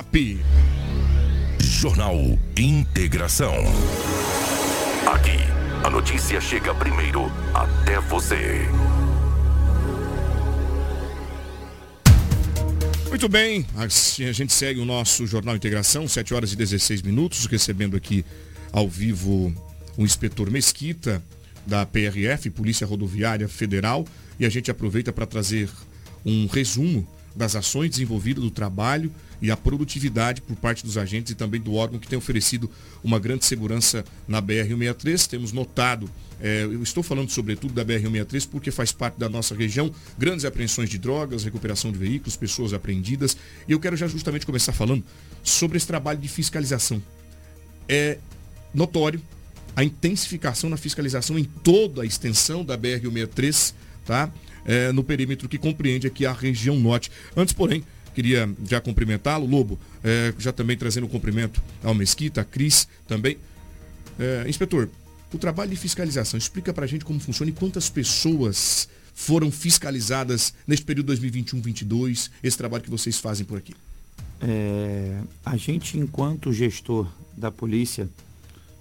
Jornal 1.57 2.17
Integração. 2.57 3.53
Aqui, 5.07 5.37
a 5.85 5.89
notícia 5.89 6.41
chega 6.41 6.75
primeiro 6.75 7.31
até 7.53 8.01
você. 8.01 8.67
Muito 13.07 13.29
bem, 13.29 13.65
assim 13.77 14.25
a 14.25 14.33
gente 14.33 14.51
segue 14.51 14.81
o 14.81 14.85
nosso 14.85 15.25
Jornal 15.25 15.55
Integração, 15.55 16.05
7 16.09 16.33
horas 16.33 16.51
e 16.51 16.57
16 16.57 17.01
minutos, 17.01 17.45
recebendo 17.45 17.95
aqui 17.95 18.25
ao 18.73 18.89
vivo 18.89 19.55
o 19.95 20.03
inspetor 20.03 20.51
Mesquita, 20.51 21.23
da 21.65 21.85
PRF, 21.85 22.49
Polícia 22.49 22.85
Rodoviária 22.85 23.47
Federal, 23.47 24.05
e 24.37 24.45
a 24.45 24.49
gente 24.49 24.69
aproveita 24.69 25.13
para 25.13 25.25
trazer 25.25 25.69
um 26.25 26.47
resumo 26.47 27.07
das 27.35 27.55
ações 27.55 27.89
desenvolvidas 27.89 28.43
do 28.43 28.49
trabalho 28.49 29.11
e 29.41 29.51
a 29.51 29.57
produtividade 29.57 30.41
por 30.41 30.55
parte 30.55 30.85
dos 30.85 30.97
agentes 30.97 31.31
e 31.31 31.35
também 31.35 31.59
do 31.59 31.73
órgão 31.73 31.99
que 31.99 32.07
tem 32.07 32.17
oferecido 32.17 32.69
uma 33.03 33.19
grande 33.19 33.45
segurança 33.45 34.05
na 34.27 34.41
BR-163. 34.41 35.27
Temos 35.27 35.51
notado, 35.51 36.09
é, 36.39 36.63
eu 36.63 36.81
estou 36.81 37.03
falando 37.03 37.29
sobretudo 37.29 37.73
da 37.73 37.83
BR-163 37.83 38.47
porque 38.49 38.71
faz 38.71 38.91
parte 38.91 39.19
da 39.19 39.27
nossa 39.27 39.53
região, 39.53 39.91
grandes 40.17 40.45
apreensões 40.45 40.89
de 40.89 40.97
drogas, 40.97 41.43
recuperação 41.43 41.91
de 41.91 41.97
veículos, 41.97 42.37
pessoas 42.37 42.73
apreendidas. 42.73 43.35
E 43.67 43.71
eu 43.73 43.79
quero 43.79 43.97
já 43.97 44.07
justamente 44.07 44.45
começar 44.45 44.71
falando 44.71 45.03
sobre 45.43 45.77
esse 45.77 45.87
trabalho 45.87 46.19
de 46.19 46.27
fiscalização. 46.27 47.03
É 47.87 48.17
notório 48.73 49.21
a 49.75 49.83
intensificação 49.83 50.69
na 50.69 50.77
fiscalização 50.77 51.37
em 51.37 51.43
toda 51.43 52.03
a 52.03 52.05
extensão 52.05 52.63
da 52.63 52.77
BR-163, 52.77 53.73
tá? 54.05 54.31
É, 54.65 54.91
no 54.91 55.03
perímetro 55.03 55.47
que 55.47 55.57
compreende 55.57 56.07
aqui 56.07 56.25
a 56.25 56.33
região 56.33 56.79
norte. 56.79 57.11
Antes, 57.35 57.53
porém, 57.53 57.83
Queria 58.15 58.49
já 58.65 58.79
cumprimentá-lo, 58.79 59.45
Lobo, 59.45 59.77
é, 60.01 60.33
já 60.39 60.53
também 60.53 60.77
trazendo 60.77 61.05
um 61.05 61.09
cumprimento 61.09 61.61
ao 61.83 61.93
Mesquita, 61.93 62.39
a 62.39 62.43
Cris 62.45 62.87
também. 63.05 63.37
É, 64.17 64.45
inspetor, 64.47 64.87
o 65.33 65.37
trabalho 65.37 65.69
de 65.69 65.75
fiscalização, 65.75 66.37
explica 66.37 66.73
para 66.73 66.85
a 66.85 66.87
gente 66.87 67.03
como 67.03 67.19
funciona 67.19 67.51
e 67.51 67.53
quantas 67.53 67.89
pessoas 67.89 68.87
foram 69.13 69.51
fiscalizadas 69.51 70.53
neste 70.65 70.85
período 70.85 71.11
2021-22, 71.13 72.31
esse 72.41 72.57
trabalho 72.57 72.83
que 72.83 72.89
vocês 72.89 73.19
fazem 73.19 73.45
por 73.45 73.57
aqui. 73.57 73.75
É, 74.41 75.19
a 75.45 75.57
gente, 75.57 75.97
enquanto 75.97 76.53
gestor 76.53 77.09
da 77.35 77.51
polícia, 77.51 78.09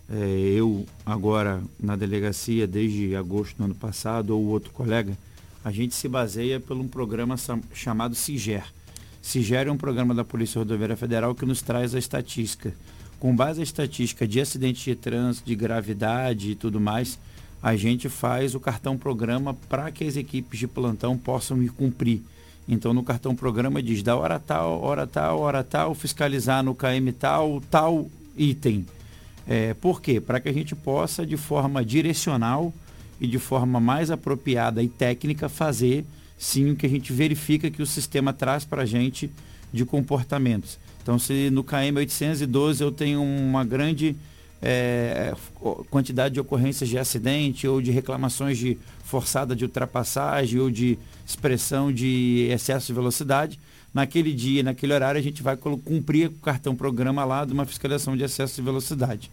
é, 0.09 0.15
eu 0.55 0.87
agora 1.05 1.61
na 1.81 1.97
delegacia 1.97 2.69
desde 2.69 3.17
agosto 3.17 3.57
do 3.57 3.65
ano 3.65 3.75
passado, 3.75 4.31
ou 4.31 4.45
outro 4.45 4.71
colega, 4.73 5.19
a 5.65 5.73
gente 5.73 5.95
se 5.95 6.09
baseia 6.09 6.61
por 6.61 6.77
um 6.77 6.87
programa 6.87 7.37
chamado 7.73 8.15
CIGER, 8.15 8.65
CIGER 9.25 9.69
é 9.69 9.73
um 9.73 9.77
programa 9.79 10.15
da 10.15 10.23
Polícia 10.23 10.59
Rodoviária 10.59 10.99
Federal 10.99 11.35
que 11.35 11.47
nos 11.47 11.63
traz 11.63 11.95
a 11.95 11.99
estatística. 11.99 12.75
Com 13.19 13.35
base 13.35 13.59
na 13.59 13.65
estatística 13.65 14.29
de 14.29 14.39
acidentes 14.39 14.85
de 14.85 14.95
trânsito, 14.95 15.47
de 15.47 15.57
gravidade 15.57 16.51
e 16.51 16.55
tudo 16.55 16.79
mais, 16.79 17.19
a 17.63 17.75
gente 17.75 18.11
faz 18.11 18.55
o 18.55 18.61
cartão 18.61 18.99
programa 18.99 19.55
para 19.55 19.91
que 19.91 20.05
as 20.05 20.19
equipes 20.19 20.61
de 20.61 20.69
plantão 20.69 21.17
possam 21.17 21.63
ir 21.63 21.71
cumprir. 21.71 22.21
Então 22.69 22.93
no 22.93 23.03
cartão 23.03 23.35
programa 23.35 23.83
diz 23.83 24.03
da 24.03 24.15
hora 24.15 24.39
tal, 24.39 24.83
hora 24.83 25.07
tal, 25.07 25.41
hora 25.41 25.65
tal, 25.65 25.95
fiscalizar 25.95 26.63
no 26.63 26.75
KM 26.75 27.11
tal, 27.19 27.63
tal 27.71 28.07
item. 28.37 28.85
É, 29.49 29.73
por 29.73 30.03
quê? 30.03 30.21
Para 30.21 30.39
que 30.39 30.51
a 30.51 30.53
gente 30.53 30.75
possa, 30.75 31.25
de 31.25 31.39
forma 31.39 31.83
direcional 31.83 32.75
e 33.21 33.27
de 33.27 33.39
forma 33.39 33.81
mais 33.81 34.11
apropriada 34.11 34.83
e 34.83 34.89
técnica, 34.89 35.49
fazer 35.49 36.05
sim 36.37 36.71
o 36.71 36.77
que 36.77 36.87
a 36.87 36.89
gente 36.89 37.13
verifica 37.13 37.71
que 37.71 37.83
o 37.83 37.87
sistema 37.87 38.33
traz 38.33 38.65
para 38.65 38.83
a 38.83 38.87
gente 38.87 39.31
de 39.73 39.85
comportamentos. 39.85 40.79
Então, 41.03 41.19
se 41.19 41.51
no 41.51 41.63
KM 41.63 41.97
812 41.97 42.83
eu 42.83 42.91
tenho 42.91 43.23
uma 43.23 43.65
grande 43.65 44.17
é, 44.63 45.35
quantidade 45.91 46.35
de 46.35 46.41
ocorrências 46.41 46.89
de 46.89 46.99
acidente 46.99 47.69
ou 47.69 47.83
de 47.83 47.91
reclamações 47.91 48.57
de 48.57 48.79
forçada 49.05 49.55
de 49.55 49.65
ultrapassagem 49.65 50.59
ou 50.59 50.71
de 50.71 50.99
expressão 51.27 51.93
de 51.93 52.49
excesso 52.51 52.87
de 52.87 52.95
velocidade, 52.95 53.61
naquele 53.93 54.33
dia, 54.33 54.63
naquele 54.63 54.95
horário, 54.95 55.21
a 55.21 55.23
gente 55.23 55.43
vai 55.43 55.57
cumprir 55.57 56.29
o 56.29 56.33
cartão 56.33 56.75
programa 56.75 57.25
lá 57.25 57.45
de 57.45 57.53
uma 57.53 57.67
fiscalização 57.67 58.17
de 58.17 58.25
excesso 58.25 58.57
de 58.57 58.63
velocidade. 58.63 59.31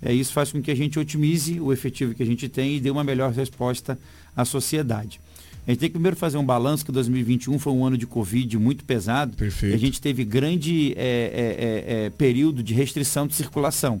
É, 0.00 0.12
isso 0.12 0.32
faz 0.32 0.52
com 0.52 0.62
que 0.62 0.70
a 0.70 0.76
gente 0.76 0.98
otimize 0.98 1.60
o 1.60 1.72
efetivo 1.72 2.14
que 2.14 2.22
a 2.22 2.26
gente 2.26 2.48
tem 2.48 2.76
e 2.76 2.80
dê 2.80 2.90
uma 2.90 3.02
melhor 3.02 3.32
resposta 3.32 3.98
à 4.36 4.44
sociedade. 4.44 5.20
A 5.66 5.70
gente 5.70 5.80
tem 5.80 5.88
que 5.90 5.94
primeiro 5.94 6.16
fazer 6.16 6.38
um 6.38 6.44
balanço 6.44 6.82
que 6.82 6.90
2021 6.90 7.58
foi 7.58 7.72
um 7.74 7.84
ano 7.84 7.98
de 7.98 8.06
Covid 8.06 8.56
muito 8.56 8.84
pesado. 8.84 9.36
Perfeito. 9.36 9.74
a 9.74 9.78
gente 9.78 10.00
teve 10.00 10.24
grande 10.24 10.94
é, 10.96 11.84
é, 11.86 12.04
é, 12.06 12.10
período 12.10 12.62
de 12.62 12.72
restrição 12.72 13.26
de 13.26 13.34
circulação. 13.34 14.00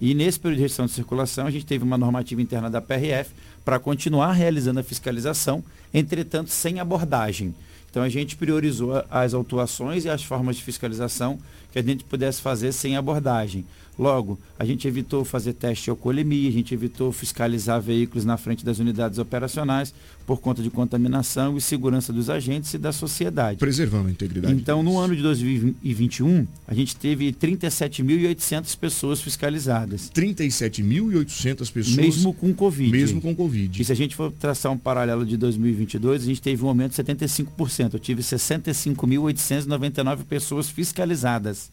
E 0.00 0.14
nesse 0.14 0.38
período 0.38 0.58
de 0.58 0.62
restrição 0.62 0.86
de 0.86 0.92
circulação, 0.92 1.46
a 1.46 1.50
gente 1.50 1.66
teve 1.66 1.82
uma 1.82 1.98
normativa 1.98 2.40
interna 2.40 2.70
da 2.70 2.80
PRF 2.80 3.32
para 3.64 3.78
continuar 3.80 4.32
realizando 4.32 4.78
a 4.78 4.82
fiscalização, 4.84 5.64
entretanto 5.92 6.50
sem 6.50 6.78
abordagem. 6.78 7.54
Então 7.90 8.04
a 8.04 8.08
gente 8.08 8.36
priorizou 8.36 9.04
as 9.10 9.34
autuações 9.34 10.04
e 10.04 10.08
as 10.08 10.22
formas 10.22 10.56
de 10.56 10.62
fiscalização 10.62 11.40
que 11.72 11.78
a 11.78 11.82
gente 11.82 12.04
pudesse 12.04 12.40
fazer 12.40 12.70
sem 12.72 12.96
abordagem. 12.96 13.64
Logo, 14.00 14.40
a 14.58 14.64
gente 14.64 14.88
evitou 14.88 15.22
fazer 15.26 15.52
teste 15.52 15.84
de 15.84 15.90
alcoolemia, 15.90 16.48
a 16.48 16.52
gente 16.52 16.72
evitou 16.72 17.12
fiscalizar 17.12 17.82
veículos 17.82 18.24
na 18.24 18.38
frente 18.38 18.64
das 18.64 18.78
unidades 18.78 19.18
operacionais 19.18 19.92
por 20.26 20.40
conta 20.40 20.62
de 20.62 20.70
contaminação 20.70 21.58
e 21.58 21.60
segurança 21.60 22.10
dos 22.10 22.30
agentes 22.30 22.72
e 22.72 22.78
da 22.78 22.92
sociedade. 22.92 23.58
Preservando 23.58 24.08
a 24.08 24.10
integridade. 24.10 24.54
Então, 24.54 24.82
no 24.82 24.98
ano 24.98 25.14
de 25.14 25.20
2021, 25.20 26.46
a 26.66 26.72
gente 26.72 26.96
teve 26.96 27.30
37.800 27.30 28.74
pessoas 28.78 29.20
fiscalizadas. 29.20 30.10
37.800 30.14 31.70
pessoas? 31.70 31.96
Mesmo 31.96 32.32
com 32.32 32.54
Covid. 32.54 32.90
Mesmo 32.90 33.20
com 33.20 33.36
Covid. 33.36 33.82
E 33.82 33.84
se 33.84 33.92
a 33.92 33.96
gente 33.96 34.16
for 34.16 34.32
traçar 34.32 34.72
um 34.72 34.78
paralelo 34.78 35.26
de 35.26 35.36
2022, 35.36 36.22
a 36.22 36.24
gente 36.24 36.40
teve 36.40 36.64
um 36.64 36.68
aumento 36.68 36.92
de 36.92 37.02
75%. 37.02 37.92
Eu 37.92 38.00
tive 38.00 38.22
65.899 38.22 40.24
pessoas 40.24 40.70
fiscalizadas. 40.70 41.70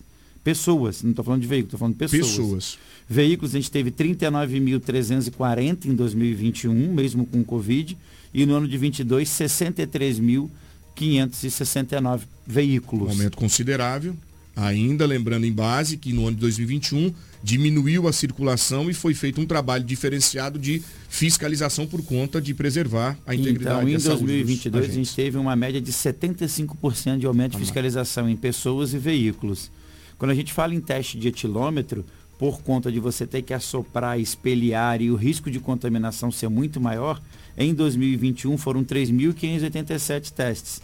Pessoas, 0.48 1.04
não 1.04 1.10
estou 1.10 1.26
falando 1.26 1.42
de 1.42 1.48
veículos, 1.48 1.74
estou 1.74 1.78
falando 1.78 1.96
de 1.96 2.00
pessoas. 2.00 2.30
Pessoas. 2.30 2.80
Veículos, 3.10 3.54
a 3.54 3.58
gente 3.58 3.70
teve 3.70 3.92
39.340 3.92 5.88
em 5.88 5.94
2021, 5.94 6.94
mesmo 6.94 7.26
com 7.26 7.44
Covid, 7.44 7.98
e 8.34 8.46
no 8.46 8.56
ano 8.56 8.66
de 8.66 8.78
22, 8.78 9.28
63.569 9.28 12.22
veículos. 12.46 13.10
Um 13.10 13.12
aumento 13.12 13.36
considerável. 13.36 14.16
Ainda 14.56 15.06
lembrando 15.06 15.46
em 15.46 15.52
base 15.52 15.98
que 15.98 16.14
no 16.14 16.26
ano 16.26 16.36
de 16.36 16.42
2021 16.42 17.14
diminuiu 17.44 18.08
a 18.08 18.14
circulação 18.14 18.90
e 18.90 18.94
foi 18.94 19.14
feito 19.14 19.42
um 19.42 19.46
trabalho 19.46 19.84
diferenciado 19.84 20.58
de 20.58 20.82
fiscalização 21.10 21.86
por 21.86 22.02
conta 22.02 22.40
de 22.40 22.54
preservar 22.54 23.18
a 23.28 23.36
integridade 23.36 23.82
então, 23.82 23.90
em 23.90 23.92
e 23.92 23.96
a 23.96 24.00
2022 24.00 24.90
a 24.90 24.94
gente 24.94 25.14
teve 25.14 25.38
uma 25.38 25.58
média 25.58 25.82
de 25.82 25.92
75% 25.92 27.20
de 27.20 27.26
aumento 27.26 27.52
de 27.52 27.58
fiscalização 27.60 28.30
em 28.30 28.38
pessoas 28.38 28.94
e 28.94 28.98
veículos. 28.98 29.70
Quando 30.18 30.32
a 30.32 30.36
gente 30.36 30.52
fala 30.52 30.74
em 30.74 30.82
teste 30.82 31.18
de 31.18 31.28
etilômetro, 31.28 32.06
por 32.38 32.62
conta 32.62 32.92
de 32.92 33.00
você 33.00 33.26
ter 33.26 33.42
que 33.42 33.54
assoprar, 33.54 34.20
espelhar 34.20 35.02
e 35.02 35.10
o 35.10 35.16
risco 35.16 35.50
de 35.50 35.60
contaminação 35.60 36.32
ser 36.32 36.50
muito 36.50 36.80
maior, 36.80 37.22
em 37.58 37.74
2021 37.74 38.58
foram 38.58 38.84
3.587 38.84 40.32
testes. 40.32 40.82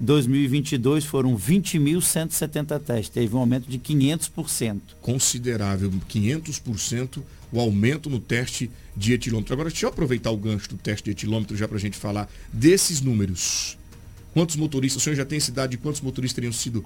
2022 0.00 1.04
foram 1.04 1.36
20.170 1.36 2.80
testes, 2.80 3.08
teve 3.08 3.34
um 3.34 3.40
aumento 3.40 3.68
de 3.68 3.78
500%. 3.80 4.80
Considerável, 5.02 5.90
500% 6.08 7.20
o 7.50 7.58
aumento 7.58 8.08
no 8.08 8.20
teste 8.20 8.70
de 8.96 9.12
etilômetro. 9.12 9.54
Agora, 9.54 9.70
deixa 9.70 9.86
eu 9.86 9.90
aproveitar 9.90 10.30
o 10.30 10.36
gancho 10.36 10.68
do 10.68 10.76
teste 10.76 11.06
de 11.06 11.10
etilômetro 11.12 11.56
já 11.56 11.66
para 11.66 11.78
a 11.78 11.80
gente 11.80 11.96
falar 11.96 12.30
desses 12.52 13.00
números. 13.00 13.76
Quantos 14.32 14.54
motoristas, 14.54 15.02
o 15.02 15.04
senhor 15.04 15.16
já 15.16 15.24
tem 15.24 15.40
cidade 15.40 15.72
de 15.72 15.78
quantos 15.78 16.00
motoristas 16.00 16.34
teriam 16.34 16.52
sido 16.52 16.84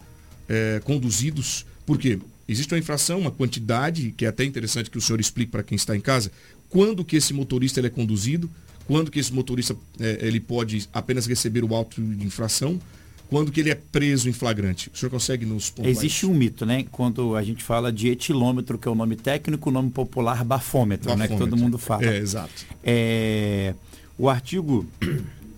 é, 0.48 0.80
conduzidos 0.84 1.66
porque 1.86 2.18
existe 2.48 2.72
uma 2.72 2.78
infração, 2.78 3.20
uma 3.20 3.30
quantidade, 3.30 4.12
que 4.16 4.24
é 4.24 4.28
até 4.28 4.44
interessante 4.44 4.90
que 4.90 4.98
o 4.98 5.00
senhor 5.00 5.20
explique 5.20 5.50
para 5.50 5.62
quem 5.62 5.76
está 5.76 5.96
em 5.96 6.00
casa, 6.00 6.30
quando 6.68 7.04
que 7.04 7.16
esse 7.16 7.32
motorista 7.32 7.80
ele 7.80 7.88
é 7.88 7.90
conduzido, 7.90 8.50
quando 8.86 9.10
que 9.10 9.18
esse 9.18 9.32
motorista 9.32 9.76
é, 10.00 10.18
ele 10.22 10.40
pode 10.40 10.88
apenas 10.92 11.26
receber 11.26 11.64
o 11.64 11.74
auto 11.74 12.00
de 12.02 12.26
infração, 12.26 12.80
quando 13.28 13.50
que 13.50 13.60
ele 13.60 13.70
é 13.70 13.74
preso 13.74 14.28
em 14.28 14.32
flagrante. 14.32 14.90
O 14.92 14.96
senhor 14.96 15.10
consegue 15.10 15.46
nos 15.46 15.70
pontuar 15.70 15.90
Existe 15.90 16.26
um 16.26 16.34
mito, 16.34 16.66
né? 16.66 16.84
Quando 16.92 17.34
a 17.34 17.42
gente 17.42 17.64
fala 17.64 17.90
de 17.90 18.08
etilômetro, 18.08 18.76
que 18.76 18.86
é 18.86 18.90
o 18.90 18.94
nome 18.94 19.16
técnico, 19.16 19.70
o 19.70 19.72
nome 19.72 19.90
popular 19.90 20.44
bafômetro, 20.44 21.08
bafômetro. 21.08 21.16
né? 21.16 21.28
Que 21.28 21.50
todo 21.50 21.56
mundo 21.56 21.78
fala. 21.78 22.04
É, 22.04 22.18
exato. 22.18 22.66
É, 22.84 23.74
o 24.18 24.28
artigo 24.28 24.86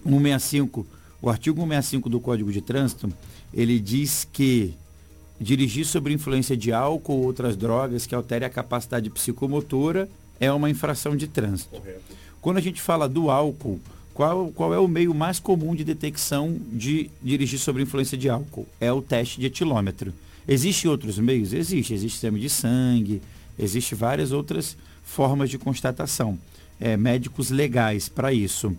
165, 0.05 0.87
o 1.21 1.29
artigo 1.29 1.57
165 1.57 2.09
do 2.09 2.21
Código 2.21 2.53
de 2.53 2.61
Trânsito, 2.61 3.13
ele 3.53 3.81
diz 3.81 4.29
que 4.33 4.75
dirigir 5.41 5.85
sob 5.85 6.13
influência 6.13 6.57
de 6.57 6.73
álcool 6.73 7.15
ou 7.15 7.25
outras 7.25 7.57
drogas 7.57 8.07
que 8.07 8.15
altere 8.15 8.45
a 8.45 8.51
capacidade 8.51 9.11
psicomotora 9.11 10.09
é 10.41 10.53
uma 10.53 10.71
infração 10.71 11.17
de 11.17 11.27
trânsito. 11.27 11.71
Correto. 11.71 12.15
Quando 12.41 12.59
a 12.59 12.61
gente 12.61 12.81
fala 12.81 13.09
do 13.09 13.31
álcool, 13.31 13.81
qual, 14.13 14.49
qual 14.55 14.73
é 14.73 14.79
o 14.79 14.87
meio 14.87 15.15
mais 15.15 15.39
comum 15.39 15.75
de 15.75 15.83
detecção 15.83 16.57
de 16.71 17.11
dirigir 17.23 17.59
sob 17.59 17.83
influência 17.83 18.17
de 18.17 18.29
álcool? 18.29 18.67
É 18.81 18.93
o 18.93 19.03
teste 19.03 19.41
de 19.41 19.47
etilômetro. 19.47 20.13
Existem 20.47 20.91
outros 20.91 21.19
meios? 21.19 21.53
Existe. 21.53 21.95
Existe 21.95 22.19
exame 22.19 22.41
de 22.41 22.51
sangue, 22.51 23.23
existe 23.59 23.95
várias 23.95 24.31
outras 24.31 24.77
formas 25.03 25.51
de 25.51 25.59
constatação. 25.59 26.39
É, 26.81 26.97
médicos 26.97 27.51
legais 27.51 28.09
para 28.09 28.33
isso. 28.33 28.77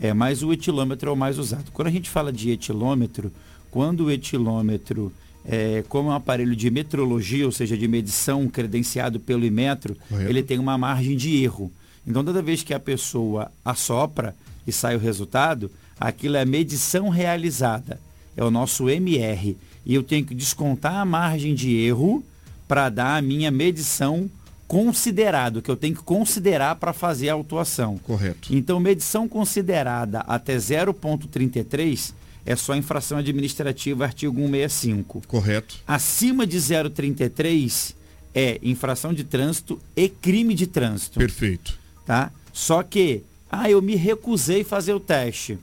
É, 0.00 0.14
mas 0.14 0.42
o 0.42 0.52
etilômetro 0.52 1.10
é 1.10 1.12
o 1.12 1.16
mais 1.16 1.38
usado. 1.38 1.72
Quando 1.72 1.88
a 1.88 1.90
gente 1.90 2.08
fala 2.08 2.32
de 2.32 2.50
etilômetro, 2.50 3.32
quando 3.70 4.04
o 4.04 4.10
etilômetro 4.10 5.12
é, 5.44 5.84
como 5.88 6.10
é 6.10 6.12
um 6.12 6.16
aparelho 6.16 6.54
de 6.54 6.70
metrologia, 6.70 7.46
ou 7.46 7.52
seja, 7.52 7.76
de 7.76 7.88
medição 7.88 8.48
credenciado 8.48 9.18
pelo 9.18 9.44
Imetro, 9.44 9.96
Correto. 10.08 10.30
ele 10.30 10.42
tem 10.42 10.58
uma 10.58 10.76
margem 10.76 11.16
de 11.16 11.42
erro. 11.42 11.72
Então, 12.06 12.24
toda 12.24 12.42
vez 12.42 12.62
que 12.62 12.74
a 12.74 12.80
pessoa 12.80 13.50
assopra 13.64 14.34
e 14.66 14.72
sai 14.72 14.96
o 14.96 14.98
resultado, 14.98 15.70
aquilo 15.98 16.36
é 16.36 16.44
medição 16.44 17.08
realizada. 17.08 18.00
É 18.36 18.44
o 18.44 18.50
nosso 18.50 18.88
MR. 18.88 19.56
E 19.84 19.94
eu 19.94 20.02
tenho 20.02 20.24
que 20.24 20.34
descontar 20.34 20.94
a 20.96 21.04
margem 21.04 21.54
de 21.54 21.74
erro 21.76 22.24
para 22.66 22.88
dar 22.88 23.16
a 23.16 23.22
minha 23.22 23.50
medição 23.50 24.30
considerado, 24.66 25.62
que 25.62 25.70
eu 25.70 25.76
tenho 25.76 25.96
que 25.96 26.02
considerar 26.02 26.76
para 26.76 26.92
fazer 26.92 27.30
a 27.30 27.32
autuação. 27.32 27.96
Correto. 27.98 28.54
Então, 28.54 28.78
medição 28.78 29.26
considerada 29.26 30.20
até 30.20 30.56
0,33 30.56 32.12
é 32.48 32.56
só 32.56 32.74
infração 32.74 33.18
administrativa, 33.18 34.04
artigo 34.04 34.40
165. 34.40 35.22
Correto. 35.26 35.76
Acima 35.86 36.46
de 36.46 36.58
033 36.58 37.94
é 38.34 38.58
infração 38.62 39.12
de 39.12 39.22
trânsito 39.22 39.78
e 39.94 40.08
crime 40.08 40.54
de 40.54 40.66
trânsito. 40.66 41.18
Perfeito. 41.18 41.78
Tá? 42.06 42.32
Só 42.50 42.82
que, 42.82 43.22
ah, 43.52 43.70
eu 43.70 43.82
me 43.82 43.94
recusei 43.96 44.64
fazer 44.64 44.94
o 44.94 45.00
teste. 45.00 45.58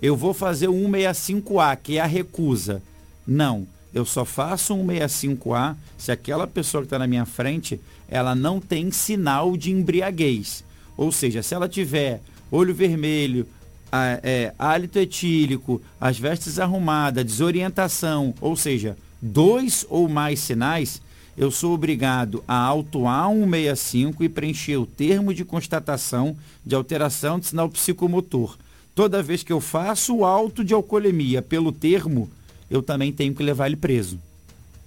Eu 0.00 0.14
vou 0.14 0.32
fazer 0.32 0.68
o 0.68 0.74
165A, 0.74 1.76
que 1.76 1.96
é 1.96 2.00
a 2.02 2.06
recusa. 2.06 2.80
Não, 3.26 3.66
eu 3.92 4.04
só 4.04 4.24
faço 4.24 4.74
um 4.74 4.86
165A 4.86 5.74
se 5.96 6.12
aquela 6.12 6.46
pessoa 6.46 6.82
que 6.82 6.86
está 6.86 7.00
na 7.00 7.08
minha 7.08 7.26
frente, 7.26 7.80
ela 8.08 8.36
não 8.36 8.60
tem 8.60 8.92
sinal 8.92 9.56
de 9.56 9.72
embriaguez. 9.72 10.62
Ou 10.96 11.10
seja, 11.10 11.42
se 11.42 11.52
ela 11.52 11.68
tiver 11.68 12.20
olho 12.48 12.72
vermelho, 12.72 13.44
é, 13.92 14.52
hálito 14.58 14.98
etílico, 14.98 15.80
as 16.00 16.18
vestes 16.18 16.58
arrumadas, 16.58 17.24
desorientação, 17.24 18.34
ou 18.40 18.56
seja, 18.56 18.96
dois 19.20 19.86
ou 19.88 20.08
mais 20.08 20.40
sinais, 20.40 21.00
eu 21.36 21.50
sou 21.50 21.72
obrigado 21.72 22.42
a 22.48 22.56
autuar 22.56 23.30
165 23.30 24.24
e 24.24 24.28
preencher 24.28 24.76
o 24.76 24.86
termo 24.86 25.32
de 25.32 25.44
constatação 25.44 26.36
de 26.66 26.74
alteração 26.74 27.38
de 27.38 27.46
sinal 27.46 27.68
psicomotor. 27.68 28.56
Toda 28.94 29.22
vez 29.22 29.44
que 29.44 29.52
eu 29.52 29.60
faço 29.60 30.16
o 30.16 30.24
auto 30.24 30.64
de 30.64 30.74
alcoolemia 30.74 31.40
pelo 31.40 31.70
termo, 31.70 32.28
eu 32.68 32.82
também 32.82 33.12
tenho 33.12 33.32
que 33.32 33.42
levar 33.42 33.68
ele 33.68 33.76
preso. 33.76 34.18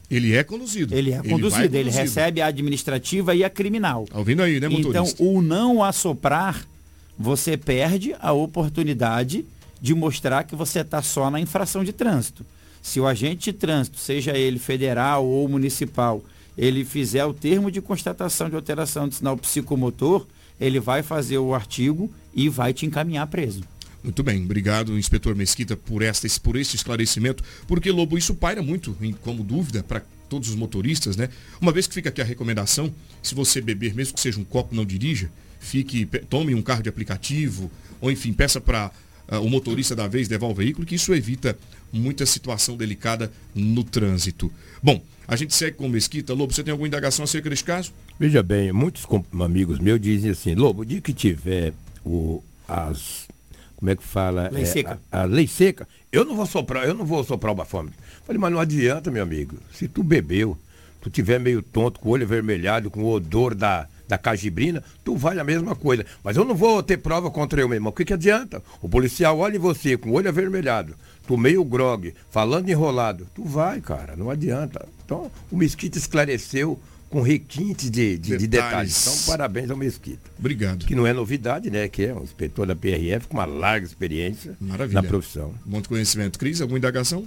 Ele 0.10 0.36
é 0.36 0.44
conduzido. 0.44 0.94
Ele 0.94 1.14
é 1.14 1.20
ele 1.20 1.30
conduzido, 1.30 1.78
ele 1.78 1.90
recebe 1.90 2.42
a 2.42 2.48
administrativa 2.48 3.34
e 3.34 3.46
a 3.46 3.50
criminal. 3.50 4.06
Tá 4.12 4.20
ouvindo 4.20 4.44
aí, 4.44 4.60
né, 4.60 4.68
motorista? 4.68 5.14
Então, 5.14 5.26
o 5.26 5.42
não 5.42 5.82
assoprar 5.82 6.68
você 7.22 7.56
perde 7.56 8.16
a 8.20 8.34
oportunidade 8.34 9.46
de 9.80 9.94
mostrar 9.94 10.44
que 10.44 10.56
você 10.56 10.80
está 10.80 11.02
só 11.02 11.30
na 11.30 11.40
infração 11.40 11.84
de 11.84 11.94
trânsito. 11.94 12.46
Se 12.82 13.00
o 13.00 13.06
agente 13.06 13.52
de 13.52 13.58
trânsito, 13.58 13.98
seja 13.98 14.36
ele 14.36 14.58
federal 14.58 15.26
ou 15.26 15.48
municipal, 15.48 16.24
ele 16.58 16.84
fizer 16.84 17.24
o 17.26 17.34
termo 17.34 17.72
de 17.72 17.80
constatação 17.80 18.50
de 18.50 18.56
alteração 18.56 19.08
de 19.08 19.16
sinal 19.16 19.38
psicomotor, 19.38 20.26
ele 20.60 20.80
vai 20.80 21.04
fazer 21.04 21.38
o 21.38 21.54
artigo 21.54 22.12
e 22.34 22.50
vai 22.50 22.74
te 22.74 22.86
encaminhar 22.86 23.28
preso. 23.28 23.62
Muito 24.04 24.24
bem, 24.24 24.44
obrigado, 24.44 24.98
inspetor 24.98 25.36
Mesquita, 25.36 25.78
por, 25.78 26.02
esta, 26.02 26.28
por 26.42 26.56
este 26.56 26.76
esclarecimento, 26.76 27.44
porque, 27.68 27.92
Lobo, 27.92 28.18
isso 28.18 28.34
paira 28.34 28.64
muito 28.64 28.98
como 29.22 29.44
dúvida 29.44 29.84
para 29.84 30.02
todos 30.28 30.50
os 30.50 30.56
motoristas, 30.56 31.16
né? 31.16 31.30
Uma 31.60 31.72
vez 31.72 31.86
que 31.86 31.94
fica 31.94 32.10
aqui 32.10 32.20
a 32.20 32.26
recomendação, 32.26 32.92
se 33.22 33.36
você 33.36 33.62
beber, 33.62 33.94
mesmo 33.94 34.16
que 34.16 34.20
seja 34.20 34.40
um 34.40 34.44
copo, 34.44 34.74
não 34.74 34.86
dirija, 34.86 35.30
fique, 35.62 36.06
tome 36.30 36.54
um 36.54 36.62
carro 36.62 36.84
de 36.84 36.90
aplicativo, 36.90 37.72
ou 38.02 38.12
enfim, 38.12 38.34
peça 38.34 38.60
para 38.60 38.92
uh, 39.32 39.38
o 39.38 39.50
motorista 39.50 39.96
da 39.96 40.08
vez 40.08 40.28
levar 40.28 40.48
o 40.48 40.54
veículo, 40.54 40.86
que 40.86 40.96
isso 40.96 41.14
evita 41.14 41.58
muita 41.94 42.26
situação 42.26 42.76
delicada 42.76 43.32
no 43.54 43.84
trânsito. 43.84 44.52
Bom, 44.82 45.02
a 45.28 45.36
gente 45.36 45.54
segue 45.54 45.78
com 45.78 45.86
o 45.86 45.90
Mesquita. 45.90 46.34
Lobo, 46.34 46.52
você 46.52 46.64
tem 46.64 46.72
alguma 46.72 46.88
indagação 46.88 47.24
acerca 47.24 47.50
desse 47.50 47.64
caso? 47.64 47.94
Veja 48.20 48.42
bem, 48.42 48.72
muitos 48.74 49.06
amigos 49.40 49.80
meus 49.80 50.02
dizem 50.02 50.32
assim, 50.32 50.56
Lobo, 50.56 50.82
o 50.82 50.86
dia 50.86 51.00
que 51.00 51.14
tiver 51.14 51.74
o, 52.04 52.44
as 52.68 53.30
como 53.76 53.90
é 53.90 53.96
que 53.96 54.04
fala? 54.04 54.48
Lei 54.52 54.62
é, 54.62 54.66
seca. 54.66 55.00
A, 55.12 55.22
a, 55.22 55.26
lei 55.26 55.48
seca, 55.48 55.88
eu 56.12 56.24
não 56.24 56.36
vou 56.36 56.46
soprar, 56.46 56.88
eu 56.88 56.94
não 56.94 57.04
vou 57.04 57.24
soprar 57.24 57.52
o 57.52 57.56
bafômetro. 57.56 57.98
Falei, 58.28 58.40
mas 58.40 58.52
não 58.52 58.60
adianta, 58.60 59.10
meu 59.10 59.24
amigo. 59.24 59.58
Se 59.74 59.88
tu 59.88 60.04
bebeu, 60.04 60.56
tu 61.02 61.10
tiver 61.10 61.40
meio 61.40 61.64
tonto, 61.64 62.00
com 62.00 62.10
o 62.10 62.12
olho 62.12 62.24
avermelhado, 62.24 62.92
com 62.92 63.02
o 63.02 63.10
odor 63.10 63.56
da, 63.56 63.88
da 64.12 64.18
cajibrina, 64.18 64.84
tu 65.06 65.16
vai 65.16 65.40
a 65.40 65.44
mesma 65.44 65.74
coisa. 65.74 66.06
Mas 66.22 66.36
eu 66.36 66.44
não 66.44 66.54
vou 66.54 66.84
ter 66.84 66.98
prova 66.98 67.32
contra 67.32 67.62
eu 67.62 67.70
mesmo. 67.70 67.88
O 67.88 67.92
que, 67.94 68.04
que 68.04 68.14
adianta? 68.14 68.62
O 68.82 68.90
policial 68.90 69.40
olha 69.40 69.56
em 69.56 69.60
você 69.60 69.96
com 69.96 70.10
o 70.10 70.14
olho 70.14 70.28
avermelhado, 70.28 70.96
tu 71.26 71.38
meio 71.38 71.64
grog, 71.64 72.14
falando 72.30 72.68
enrolado. 72.68 73.26
Tu 73.34 73.42
vai, 73.46 73.80
cara, 73.80 74.18
não 74.18 74.30
adianta. 74.30 74.86
Então, 75.06 75.32
o 75.50 75.56
Mesquita 75.56 75.98
esclareceu 75.98 76.78
com 77.10 77.22
requintes 77.22 77.90
de, 77.90 78.18
de, 78.18 78.38
detalhes. 78.38 78.42
de, 78.42 78.48
detalhes. 78.48 79.08
Então, 79.08 79.34
parabéns 79.34 79.70
ao 79.70 79.78
Mesquita. 79.78 80.30
Obrigado. 80.38 80.86
Que 80.86 80.94
não 80.94 81.08
é 81.08 81.14
novidade, 81.14 81.72
né? 81.72 81.88
Que 81.88 82.08
é 82.08 82.14
um 82.14 82.24
inspetor 82.24 82.68
da 82.68 82.76
PRF 82.76 83.28
com 83.30 83.38
uma 83.38 83.46
larga 83.46 83.86
experiência 83.86 84.58
Maravilha. 84.60 85.02
na 85.02 85.08
profissão. 85.08 85.54
Muito 85.66 85.88
conhecimento. 85.88 86.38
Cris, 86.38 86.60
alguma 86.60 86.78
indagação? 86.78 87.26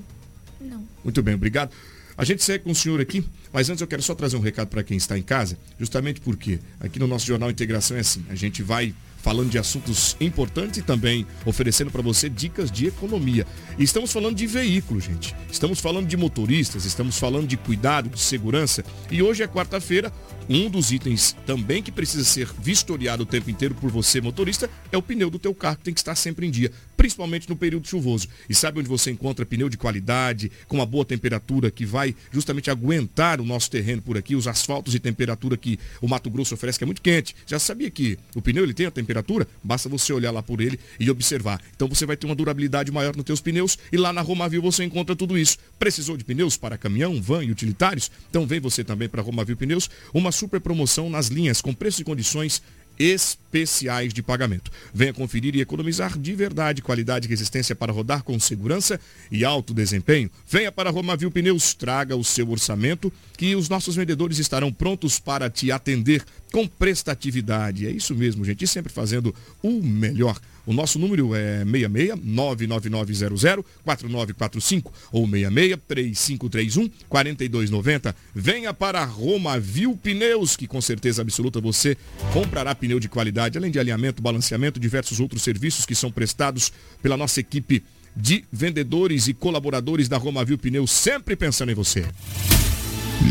Não. 0.61 0.85
Muito 1.03 1.23
bem, 1.23 1.35
obrigado. 1.35 1.70
A 2.16 2.24
gente 2.24 2.42
segue 2.44 2.64
com 2.64 2.70
o 2.70 2.74
senhor 2.74 3.00
aqui, 3.00 3.24
mas 3.53 3.68
antes 3.68 3.81
eu 3.81 3.87
quero 3.87 4.03
só 4.03 4.14
trazer 4.14 4.37
um 4.37 4.40
recado 4.40 4.68
para 4.68 4.83
quem 4.85 4.96
está 4.96 5.18
em 5.18 5.22
casa, 5.22 5.59
justamente 5.79 6.20
porque 6.20 6.61
aqui 6.79 6.98
no 6.98 7.07
nosso 7.07 7.27
Jornal 7.27 7.50
Integração 7.50 7.96
é 7.96 8.00
assim, 8.00 8.24
a 8.29 8.35
gente 8.35 8.62
vai 8.62 8.94
falando 9.24 9.48
de 9.48 9.59
assuntos 9.59 10.14
importantes 10.20 10.81
e 10.81 10.83
também 10.83 11.27
oferecendo 11.46 11.90
para 11.90 12.03
você 12.03 12.29
dicas 12.29 12.70
de 12.70 12.88
economia. 12.88 13.46
E 13.79 13.83
estamos 13.83 14.12
falando 14.12 14.37
de 14.37 14.46
veículos, 14.46 15.05
gente. 15.05 15.35
Estamos 15.50 15.81
falando 15.81 16.07
de 16.07 16.14
motoristas, 16.14 16.85
estamos 16.85 17.18
falando 17.18 17.46
de 17.46 17.57
cuidado, 17.57 18.11
de 18.11 18.20
segurança. 18.20 18.85
E 19.11 19.22
hoje 19.22 19.42
é 19.42 19.48
quarta-feira, 19.48 20.12
um 20.46 20.68
dos 20.68 20.92
itens 20.92 21.35
também 21.46 21.83
que 21.83 21.90
precisa 21.90 22.22
ser 22.22 22.50
vistoriado 22.61 23.22
o 23.22 23.27
tempo 23.27 23.48
inteiro 23.48 23.74
por 23.74 23.90
você, 23.90 24.20
motorista, 24.20 24.68
é 24.92 24.98
o 24.98 25.03
pneu 25.03 25.31
do 25.31 25.38
teu 25.38 25.55
carro, 25.55 25.79
que 25.79 25.85
tem 25.85 25.94
que 25.94 26.00
estar 26.00 26.14
sempre 26.14 26.46
em 26.46 26.50
dia, 26.50 26.70
principalmente 26.96 27.48
no 27.48 27.57
período 27.57 27.87
chuvoso. 27.87 28.28
E 28.48 28.54
sabe 28.54 28.80
onde 28.80 28.88
você 28.88 29.11
encontra 29.11 29.46
pneu 29.46 29.68
de 29.68 29.76
qualidade, 29.76 30.50
com 30.68 30.76
uma 30.76 30.87
boa 30.87 31.04
temperatura, 31.04 31.70
que 31.70 31.85
vai 31.85 32.14
justamente 32.33 32.70
aguentar 32.70 33.40
o 33.40 33.44
nosso 33.44 33.70
terreno 33.70 34.02
por 34.02 34.16
aqui, 34.16 34.35
os 34.35 34.46
asfaltos 34.46 34.94
e 34.94 34.98
temperatura 34.98 35.57
que 35.57 35.78
o 36.00 36.09
Mato 36.09 36.30
Grosso 36.30 36.54
oferece, 36.54 36.78
que 36.78 36.85
é 36.85 36.87
muito 36.87 37.02
quente. 37.02 37.35
Já 37.46 37.59
sabia 37.59 37.90
que 37.90 38.18
o 38.35 38.42
pneu 38.42 38.64
ele 38.64 38.74
tem 38.74 38.87
a 38.87 38.90
temperatura? 38.90 39.46
Basta 39.62 39.88
você 39.88 40.12
olhar 40.12 40.30
lá 40.30 40.42
por 40.42 40.61
ele 40.61 40.78
e 40.98 41.11
observar. 41.11 41.61
Então 41.74 41.88
você 41.88 42.07
vai 42.07 42.16
ter 42.16 42.26
uma 42.26 42.35
durabilidade 42.35 42.90
maior 42.90 43.14
nos 43.16 43.24
teus 43.24 43.40
pneus 43.40 43.78
e 43.92 43.96
lá 43.96 44.12
na 44.12 44.20
Romavil 44.20 44.62
você 44.62 44.85
encontra 44.85 45.14
tudo 45.14 45.38
isso. 45.38 45.59
Precisou 45.78 46.16
de 46.16 46.24
pneus 46.24 46.57
para 46.57 46.78
caminhão, 46.78 47.20
van 47.20 47.44
e 47.44 47.50
utilitários? 47.50 48.11
Então 48.30 48.46
vem 48.46 48.61
você 48.61 48.83
também 48.85 49.09
para 49.09 49.22
Romavil 49.22 49.57
Pneus, 49.57 49.88
uma 50.12 50.33
super 50.33 50.61
promoção 50.61 51.09
nas 51.11 51.28
linhas 51.28 51.61
com 51.61 51.72
preços 51.72 52.00
e 52.00 52.04
condições 52.04 52.62
especiais 52.98 54.12
de 54.12 54.22
pagamento. 54.22 54.70
Venha 54.92 55.12
conferir 55.12 55.54
e 55.54 55.61
economizar 55.61 56.18
de 56.18 56.35
verdade 56.35 56.83
qualidade 56.83 57.26
e 57.26 57.30
resistência 57.30 57.74
para 57.74 57.92
rodar 57.92 58.22
com 58.22 58.38
segurança 58.38 59.00
e 59.30 59.44
alto 59.44 59.74
desempenho. 59.74 60.30
Venha 60.48 60.70
para 60.70 60.90
Romavil 60.90 61.30
Pneus, 61.30 61.74
traga 61.74 62.16
o 62.16 62.24
seu 62.24 62.50
orçamento 62.50 63.12
que 63.37 63.57
os 63.57 63.68
nossos 63.68 63.96
vendedores 63.96 64.38
estarão 64.38 64.72
prontos 64.72 65.18
para 65.18 65.50
te 65.50 65.70
atender 65.70 66.24
com 66.52 66.66
prestatividade. 66.66 67.87
É 67.87 67.90
isso 67.90 68.14
mesmo, 68.14 68.44
gente, 68.44 68.64
e 68.64 68.68
sempre 68.68 68.92
fazendo 68.92 69.35
o 69.62 69.83
melhor. 69.83 70.38
O 70.66 70.72
nosso 70.72 70.98
número 70.98 71.35
é 71.35 71.64
66 71.64 72.14
99900 72.22 73.64
4945 73.85 74.92
ou 75.12 75.27
66 75.29 75.79
3531 75.87 76.90
4290. 77.09 78.16
Venha 78.35 78.72
para 78.72 79.05
Roma 79.05 79.59
Viu 79.59 79.96
Pneus, 79.96 80.57
que 80.57 80.66
com 80.66 80.81
certeza 80.81 81.22
absoluta 81.22 81.61
você 81.61 81.96
comprará 82.33 82.74
pneu 82.74 82.98
de 82.98 83.09
qualidade, 83.09 83.59
além 83.59 83.70
de 83.70 83.79
alinhamento, 83.79 84.22
balanceamento, 84.22 84.81
diversos 84.81 85.20
outros 85.20 85.42
serviços 85.42 85.85
que 85.85 85.94
são 85.94 86.11
prestados 86.11 86.72
pela 87.03 87.16
nossa 87.16 87.40
equipe 87.40 87.83
de 88.16 88.44
vendedores 88.53 89.27
e 89.29 89.35
colaboradores 89.35 90.09
da 90.09 90.16
Roma 90.16 90.44
Viu 90.44 90.57
Pneus, 90.57 90.90
sempre 90.90 91.35
pensando 91.37 91.72
em 91.72 91.74
você. 91.74 92.05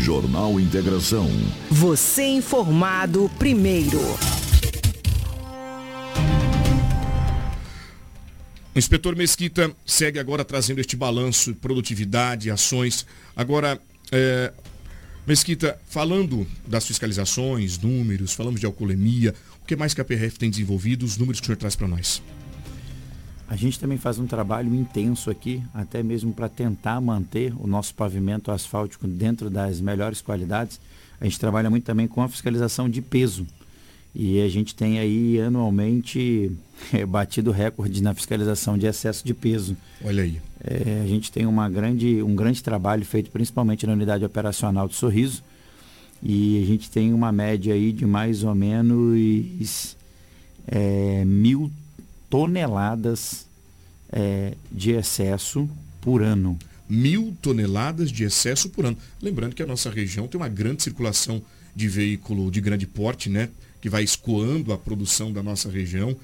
Jornal 0.02 0.58
Integração. 0.60 1.30
Você 1.70 2.24
informado 2.24 3.30
primeiro. 3.38 4.00
O 8.74 8.78
inspetor 8.78 9.14
Mesquita 9.14 9.70
segue 9.86 10.18
agora 10.18 10.44
trazendo 10.44 10.80
este 10.80 10.96
balanço, 10.96 11.54
produtividade, 11.54 12.50
ações. 12.50 13.06
Agora, 13.36 13.80
é, 14.10 14.52
Mesquita, 15.24 15.78
falando 15.86 16.44
das 16.66 16.84
fiscalizações, 16.84 17.78
números, 17.78 18.34
falamos 18.34 18.58
de 18.58 18.66
alcoolemia, 18.66 19.32
o 19.62 19.64
que 19.64 19.76
mais 19.76 19.94
que 19.94 20.00
a 20.00 20.04
PRF 20.04 20.40
tem 20.40 20.50
desenvolvido, 20.50 21.04
os 21.04 21.16
números 21.16 21.38
que 21.38 21.44
o 21.44 21.46
senhor 21.46 21.56
traz 21.56 21.76
para 21.76 21.86
nós? 21.86 22.20
A 23.46 23.54
gente 23.54 23.78
também 23.78 23.96
faz 23.96 24.18
um 24.18 24.26
trabalho 24.26 24.74
intenso 24.74 25.30
aqui, 25.30 25.62
até 25.72 26.02
mesmo 26.02 26.32
para 26.32 26.48
tentar 26.48 27.00
manter 27.00 27.54
o 27.56 27.68
nosso 27.68 27.94
pavimento 27.94 28.50
asfáltico 28.50 29.06
dentro 29.06 29.48
das 29.48 29.80
melhores 29.80 30.20
qualidades. 30.20 30.80
A 31.20 31.24
gente 31.24 31.38
trabalha 31.38 31.70
muito 31.70 31.84
também 31.84 32.08
com 32.08 32.22
a 32.22 32.28
fiscalização 32.28 32.90
de 32.90 33.00
peso. 33.00 33.46
E 34.14 34.40
a 34.40 34.48
gente 34.48 34.74
tem 34.74 34.98
aí 34.98 35.40
anualmente 35.40 36.52
é, 36.92 37.04
batido 37.04 37.50
recorde 37.50 38.02
na 38.02 38.14
fiscalização 38.14 38.78
de 38.78 38.86
excesso 38.86 39.24
de 39.24 39.34
peso. 39.34 39.76
Olha 40.04 40.22
aí. 40.22 40.40
É, 40.62 41.02
a 41.02 41.06
gente 41.06 41.32
tem 41.32 41.46
uma 41.46 41.68
grande, 41.68 42.22
um 42.22 42.34
grande 42.34 42.62
trabalho 42.62 43.04
feito 43.04 43.30
principalmente 43.30 43.86
na 43.86 43.92
unidade 43.92 44.24
operacional 44.24 44.88
de 44.88 44.94
Sorriso. 44.94 45.42
E 46.22 46.62
a 46.62 46.66
gente 46.66 46.90
tem 46.90 47.12
uma 47.12 47.30
média 47.30 47.74
aí 47.74 47.92
de 47.92 48.06
mais 48.06 48.44
ou 48.44 48.54
menos 48.54 49.96
é, 50.66 51.24
mil 51.24 51.70
toneladas 52.30 53.46
é, 54.10 54.54
de 54.70 54.92
excesso 54.92 55.68
por 56.00 56.22
ano. 56.22 56.58
Mil 56.88 57.36
toneladas 57.42 58.10
de 58.10 58.24
excesso 58.24 58.70
por 58.70 58.86
ano. 58.86 58.96
Lembrando 59.20 59.54
que 59.54 59.62
a 59.62 59.66
nossa 59.66 59.90
região 59.90 60.26
tem 60.28 60.40
uma 60.40 60.48
grande 60.48 60.82
circulação 60.82 61.42
de 61.74 61.88
veículo 61.88 62.50
de 62.50 62.60
grande 62.60 62.86
porte, 62.86 63.28
né? 63.28 63.50
Que 63.84 63.88
vai 63.90 64.02
escoando 64.02 64.72
a 64.72 64.78
produção 64.78 65.30
da 65.30 65.42
nossa 65.42 65.68
região, 65.68 66.16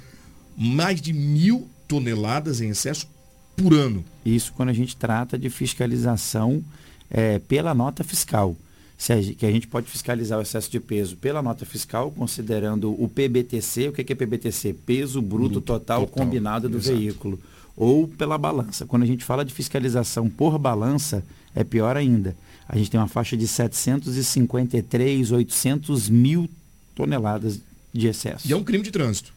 mais 0.56 0.98
de 0.98 1.12
mil 1.12 1.68
toneladas 1.86 2.62
em 2.62 2.70
excesso 2.70 3.06
por 3.54 3.74
ano. 3.74 4.02
Isso 4.24 4.54
quando 4.54 4.70
a 4.70 4.72
gente 4.72 4.96
trata 4.96 5.36
de 5.38 5.50
fiscalização 5.50 6.64
é, 7.10 7.38
pela 7.38 7.74
nota 7.74 8.02
fiscal. 8.02 8.56
A, 9.10 9.34
que 9.34 9.44
a 9.44 9.50
gente 9.50 9.68
pode 9.68 9.88
fiscalizar 9.88 10.38
o 10.38 10.42
excesso 10.42 10.70
de 10.70 10.80
peso 10.80 11.18
pela 11.18 11.42
nota 11.42 11.66
fiscal, 11.66 12.10
considerando 12.10 12.94
o 12.98 13.06
PBTC, 13.06 13.88
o 13.88 13.92
que 13.92 14.10
é 14.10 14.14
PBTC? 14.14 14.72
Peso 14.72 15.20
bruto, 15.20 15.50
bruto 15.50 15.60
total, 15.60 16.06
total, 16.06 16.24
combinado 16.24 16.66
do 16.66 16.78
Exato. 16.78 16.96
veículo. 16.96 17.38
Ou 17.76 18.08
pela 18.08 18.38
balança. 18.38 18.86
Quando 18.86 19.02
a 19.02 19.06
gente 19.06 19.22
fala 19.22 19.44
de 19.44 19.52
fiscalização 19.52 20.30
por 20.30 20.58
balança, 20.58 21.22
é 21.54 21.62
pior 21.62 21.94
ainda. 21.94 22.34
A 22.66 22.78
gente 22.78 22.90
tem 22.90 22.98
uma 22.98 23.06
faixa 23.06 23.36
de 23.36 23.46
753, 23.46 25.30
800 25.30 26.08
mil 26.08 26.48
toneladas 27.00 27.58
de 27.92 28.06
excesso. 28.06 28.46
E 28.46 28.52
é 28.52 28.56
um 28.56 28.62
crime 28.62 28.84
de 28.84 28.90
trânsito. 28.90 29.32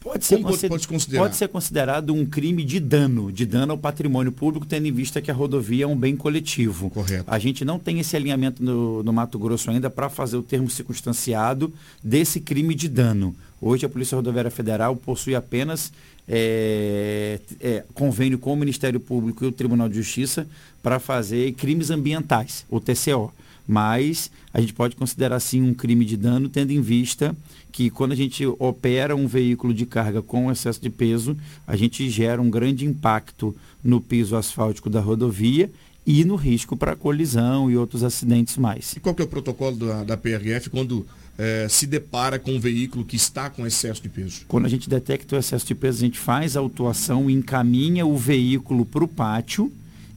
Pode 0.00 0.24
ser, 0.24 0.38
pode, 0.38 0.66
pode, 0.66 0.88
pode 1.16 1.36
ser 1.36 1.48
considerado 1.48 2.12
um 2.12 2.26
crime 2.26 2.64
de 2.64 2.80
dano, 2.80 3.30
de 3.30 3.46
dano 3.46 3.70
ao 3.70 3.78
patrimônio 3.78 4.32
público, 4.32 4.66
tendo 4.66 4.88
em 4.88 4.90
vista 4.90 5.20
que 5.20 5.30
a 5.30 5.34
rodovia 5.34 5.84
é 5.84 5.86
um 5.86 5.96
bem 5.96 6.16
coletivo. 6.16 6.90
Correto. 6.90 7.24
A 7.28 7.38
gente 7.38 7.64
não 7.64 7.78
tem 7.78 8.00
esse 8.00 8.16
alinhamento 8.16 8.64
no, 8.64 9.04
no 9.04 9.12
Mato 9.12 9.38
Grosso 9.38 9.70
ainda 9.70 9.88
para 9.88 10.08
fazer 10.08 10.36
o 10.36 10.42
termo 10.42 10.68
circunstanciado 10.68 11.72
desse 12.02 12.40
crime 12.40 12.74
de 12.74 12.88
dano. 12.88 13.32
Hoje 13.60 13.86
a 13.86 13.88
Polícia 13.88 14.16
Rodoviária 14.16 14.50
Federal 14.50 14.96
possui 14.96 15.36
apenas 15.36 15.92
é, 16.26 17.38
é, 17.60 17.84
convênio 17.94 18.38
com 18.38 18.52
o 18.52 18.56
Ministério 18.56 18.98
Público 18.98 19.44
e 19.44 19.46
o 19.46 19.52
Tribunal 19.52 19.88
de 19.88 19.94
Justiça 19.94 20.48
para 20.82 20.98
fazer 20.98 21.52
crimes 21.52 21.90
ambientais, 21.90 22.66
o 22.68 22.80
TCO 22.80 23.32
Mas 23.66 24.30
a 24.52 24.60
gente 24.60 24.72
pode 24.72 24.96
considerar 24.96 25.40
sim 25.40 25.62
um 25.62 25.74
crime 25.74 26.04
de 26.04 26.16
dano, 26.16 26.48
tendo 26.48 26.72
em 26.72 26.80
vista 26.80 27.36
que 27.70 27.88
quando 27.88 28.12
a 28.12 28.16
gente 28.16 28.44
opera 28.58 29.16
um 29.16 29.26
veículo 29.26 29.72
de 29.72 29.86
carga 29.86 30.20
com 30.20 30.52
excesso 30.52 30.80
de 30.80 30.90
peso, 30.90 31.36
a 31.66 31.74
gente 31.74 32.08
gera 32.10 32.40
um 32.40 32.50
grande 32.50 32.84
impacto 32.84 33.56
no 33.82 34.00
piso 34.00 34.36
asfáltico 34.36 34.90
da 34.90 35.00
rodovia 35.00 35.70
e 36.06 36.24
no 36.24 36.34
risco 36.34 36.76
para 36.76 36.96
colisão 36.96 37.70
e 37.70 37.76
outros 37.76 38.02
acidentes 38.02 38.56
mais. 38.56 38.92
E 38.94 39.00
qual 39.00 39.14
que 39.14 39.22
é 39.22 39.24
o 39.24 39.28
protocolo 39.28 39.76
da, 39.76 40.04
da 40.04 40.16
PRF 40.16 40.68
quando 40.68 41.06
é, 41.38 41.66
se 41.68 41.86
depara 41.86 42.38
com 42.38 42.52
um 42.52 42.60
veículo 42.60 43.04
que 43.04 43.16
está 43.16 43.48
com 43.48 43.66
excesso 43.66 44.02
de 44.02 44.08
peso? 44.08 44.42
Quando 44.48 44.66
a 44.66 44.68
gente 44.68 44.88
detecta 44.88 45.36
o 45.36 45.38
excesso 45.38 45.66
de 45.66 45.74
peso, 45.74 45.98
a 45.98 46.06
gente 46.06 46.18
faz 46.18 46.56
a 46.56 46.60
autuação 46.60 47.30
e 47.30 47.32
encaminha 47.32 48.04
o 48.04 48.16
veículo 48.16 48.84
para 48.84 49.04
o 49.04 49.08
pátio 49.08 49.72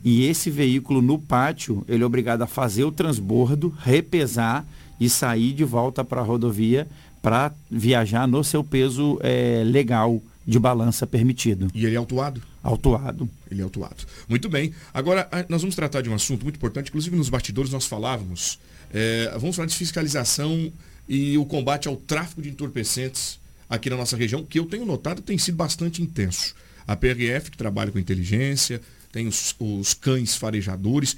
e 0.05 0.27
esse 0.27 0.51
veículo 0.51 1.01
no 1.01 1.17
pátio, 1.17 1.83
ele 1.89 2.03
é 2.03 2.05
obrigado 2.05 2.43
a 2.43 2.47
fazer 2.47 2.83
o 2.83 2.91
transbordo, 2.91 3.75
repesar 3.81 4.63
e 4.99 5.09
sair 5.09 5.51
de 5.51 5.63
volta 5.63 6.03
para 6.03 6.21
a 6.21 6.23
rodovia 6.23 6.87
para 7.23 7.51
viajar 7.71 8.27
no 8.27 8.43
seu 8.43 8.63
peso 8.63 9.19
é, 9.23 9.63
legal 9.65 10.21
de 10.45 10.59
balança 10.59 11.07
permitido. 11.07 11.69
E 11.73 11.87
ele 11.87 11.95
é 11.95 11.97
autuado? 11.97 12.39
Autuado. 12.61 13.27
Ele 13.49 13.61
é 13.61 13.63
autuado. 13.63 14.05
Muito 14.29 14.47
bem. 14.47 14.71
Agora, 14.93 15.27
nós 15.49 15.61
vamos 15.61 15.75
tratar 15.75 16.01
de 16.01 16.09
um 16.09 16.13
assunto 16.13 16.43
muito 16.43 16.57
importante, 16.57 16.89
inclusive 16.89 17.15
nos 17.15 17.29
bastidores 17.29 17.71
nós 17.71 17.87
falávamos, 17.87 18.59
é, 18.93 19.35
vamos 19.39 19.55
falar 19.55 19.67
de 19.67 19.75
fiscalização 19.75 20.71
e 21.09 21.35
o 21.35 21.45
combate 21.45 21.87
ao 21.87 21.95
tráfico 21.95 22.43
de 22.43 22.49
entorpecentes 22.49 23.39
aqui 23.67 23.89
na 23.89 23.97
nossa 23.97 24.15
região, 24.15 24.43
que 24.43 24.59
eu 24.59 24.67
tenho 24.67 24.85
notado 24.85 25.23
tem 25.23 25.35
sido 25.39 25.55
bastante 25.55 26.03
intenso. 26.03 26.53
A 26.87 26.95
PRF, 26.95 27.49
que 27.49 27.57
trabalha 27.57 27.91
com 27.91 27.97
inteligência, 27.97 28.79
tem 29.15 29.27
os, 29.27 29.55
os 29.59 29.93
cães 29.93 30.35
farejadores, 30.35 31.15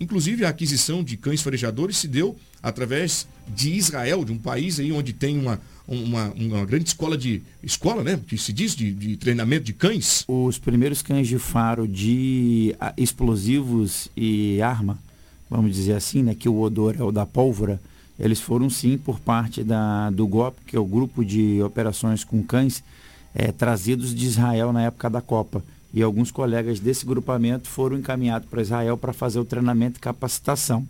Inclusive 0.00 0.44
a 0.44 0.48
aquisição 0.48 1.04
de 1.04 1.16
cães 1.16 1.40
farejadores 1.40 1.96
se 1.96 2.08
deu 2.08 2.36
através 2.62 3.26
de 3.48 3.72
Israel, 3.74 4.24
de 4.24 4.32
um 4.32 4.38
país 4.38 4.80
aí 4.80 4.90
onde 4.90 5.12
tem 5.12 5.38
uma, 5.38 5.60
uma, 5.86 6.32
uma 6.32 6.64
grande 6.64 6.88
escola 6.88 7.16
de. 7.16 7.42
escola, 7.62 8.02
né? 8.02 8.18
Que 8.26 8.36
se 8.36 8.52
diz 8.52 8.74
de, 8.74 8.92
de 8.92 9.16
treinamento 9.16 9.64
de 9.64 9.72
cães. 9.72 10.24
Os 10.26 10.58
primeiros 10.58 11.00
cães 11.00 11.28
de 11.28 11.38
faro 11.38 11.86
de 11.86 12.74
ah, 12.80 12.92
explosivos 12.96 14.08
e 14.16 14.60
arma, 14.60 14.98
vamos 15.48 15.74
dizer 15.74 15.94
assim, 15.94 16.22
né? 16.22 16.34
Que 16.34 16.48
o 16.48 16.60
odor 16.60 16.96
é 16.98 17.02
o 17.02 17.12
da 17.12 17.24
pólvora, 17.24 17.80
eles 18.18 18.40
foram 18.40 18.68
sim 18.68 18.98
por 18.98 19.20
parte 19.20 19.62
da, 19.62 20.10
do 20.10 20.26
GOP, 20.26 20.56
que 20.66 20.76
é 20.76 20.80
o 20.80 20.84
grupo 20.84 21.24
de 21.24 21.62
operações 21.62 22.24
com 22.24 22.42
cães, 22.42 22.82
é, 23.32 23.52
trazidos 23.52 24.12
de 24.12 24.26
Israel 24.26 24.72
na 24.72 24.82
época 24.82 25.08
da 25.08 25.20
Copa 25.20 25.62
e 25.94 26.02
alguns 26.02 26.32
colegas 26.32 26.80
desse 26.80 27.06
grupamento 27.06 27.68
foram 27.68 27.96
encaminhados 27.96 28.48
para 28.48 28.60
Israel 28.60 28.98
para 28.98 29.12
fazer 29.12 29.38
o 29.38 29.44
treinamento 29.44 29.98
e 29.98 30.00
capacitação. 30.00 30.86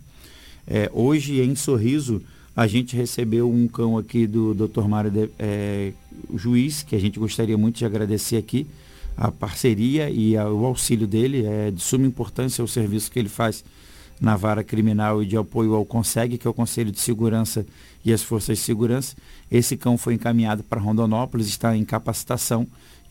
É, 0.65 0.89
hoje, 0.91 1.39
em 1.41 1.55
Sorriso, 1.55 2.23
a 2.55 2.65
gente 2.65 2.95
recebeu 2.95 3.47
um 3.47 3.67
cão 3.67 3.99
aqui 3.99 4.25
do 4.25 4.55
Dr. 4.55 4.87
Mário 4.87 5.11
de, 5.11 5.29
é, 5.37 5.93
Juiz, 6.35 6.81
que 6.81 6.95
a 6.95 6.99
gente 6.99 7.19
gostaria 7.19 7.55
muito 7.55 7.77
de 7.77 7.85
agradecer 7.85 8.37
aqui, 8.37 8.65
a 9.15 9.31
parceria 9.31 10.09
e 10.09 10.35
a, 10.35 10.49
o 10.49 10.65
auxílio 10.65 11.05
dele. 11.05 11.45
É 11.45 11.69
de 11.69 11.83
suma 11.83 12.07
importância 12.07 12.63
o 12.63 12.67
serviço 12.67 13.11
que 13.11 13.19
ele 13.19 13.29
faz 13.29 13.63
na 14.19 14.35
vara 14.35 14.63
criminal 14.63 15.21
e 15.21 15.25
de 15.27 15.37
apoio 15.37 15.75
ao 15.75 15.85
CONSEG, 15.85 16.39
que 16.39 16.47
é 16.47 16.49
o 16.49 16.53
Conselho 16.53 16.91
de 16.91 16.99
Segurança 16.99 17.63
e 18.03 18.11
as 18.11 18.23
Forças 18.23 18.57
de 18.57 18.63
Segurança. 18.63 19.15
Esse 19.51 19.77
cão 19.77 19.99
foi 19.99 20.15
encaminhado 20.15 20.63
para 20.63 20.81
Rondonópolis, 20.81 21.47
está 21.47 21.77
em 21.77 21.85
capacitação 21.85 22.65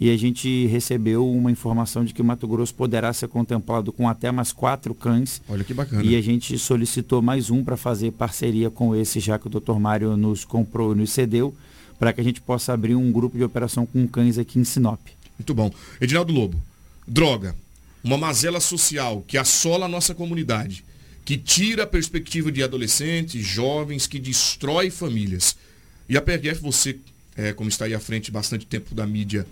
e 0.04 0.10
a 0.10 0.18
gente 0.18 0.66
recebeu 0.66 1.26
uma 1.26 1.50
informação 1.50 2.04
de 2.04 2.12
que 2.12 2.20
o 2.20 2.24
Mato 2.24 2.46
Grosso 2.46 2.74
poderá 2.74 3.10
ser 3.14 3.26
contemplado 3.26 3.90
com 3.90 4.06
até 4.06 4.30
mais 4.30 4.52
quatro 4.52 4.94
cães. 4.94 5.40
Olha 5.48 5.64
que 5.64 5.72
bacana. 5.72 6.04
E 6.04 6.14
a 6.14 6.20
gente 6.20 6.58
solicitou 6.58 7.22
mais 7.22 7.48
um 7.48 7.64
para 7.64 7.74
fazer 7.74 8.12
parceria 8.12 8.68
com 8.68 8.94
esse, 8.94 9.18
já 9.18 9.38
que 9.38 9.46
o 9.46 9.48
Dr. 9.48 9.78
Mário 9.78 10.14
nos 10.14 10.44
comprou, 10.44 10.94
nos 10.94 11.10
cedeu, 11.10 11.56
para 11.98 12.12
que 12.12 12.20
a 12.20 12.24
gente 12.24 12.42
possa 12.42 12.74
abrir 12.74 12.94
um 12.94 13.10
grupo 13.10 13.38
de 13.38 13.44
operação 13.44 13.86
com 13.86 14.06
cães 14.06 14.36
aqui 14.36 14.58
em 14.58 14.64
Sinop. 14.64 15.00
Muito 15.38 15.54
bom. 15.54 15.72
Edinaldo 15.98 16.34
Lobo, 16.34 16.62
droga, 17.08 17.56
uma 18.02 18.18
mazela 18.18 18.60
social 18.60 19.24
que 19.26 19.38
assola 19.38 19.86
a 19.86 19.88
nossa 19.88 20.14
comunidade, 20.14 20.84
que 21.24 21.38
tira 21.38 21.84
a 21.84 21.86
perspectiva 21.86 22.52
de 22.52 22.62
adolescentes, 22.62 23.42
jovens, 23.42 24.06
que 24.06 24.18
destrói 24.18 24.90
famílias. 24.90 25.56
E 26.06 26.14
a 26.14 26.20
PRF, 26.20 26.60
você, 26.60 26.98
é, 27.34 27.54
como 27.54 27.70
está 27.70 27.86
aí 27.86 27.94
à 27.94 28.00
frente 28.00 28.30
bastante 28.30 28.66
tempo 28.66 28.94
da 28.94 29.06
mídia 29.06 29.46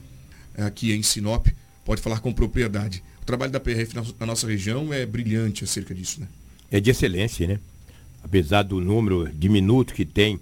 aqui 0.56 0.92
em 0.92 1.02
Sinop, 1.02 1.46
pode 1.84 2.00
falar 2.00 2.20
com 2.20 2.32
propriedade. 2.32 3.02
O 3.22 3.24
trabalho 3.24 3.52
da 3.52 3.60
PRF 3.60 3.94
na 4.18 4.26
nossa 4.26 4.46
região 4.46 4.92
é 4.92 5.06
brilhante 5.06 5.64
acerca 5.64 5.94
disso, 5.94 6.20
né? 6.20 6.28
É 6.70 6.80
de 6.80 6.90
excelência, 6.90 7.46
né? 7.46 7.60
Apesar 8.22 8.62
do 8.62 8.80
número 8.80 9.28
diminuto 9.32 9.94
que 9.94 10.04
tem 10.04 10.40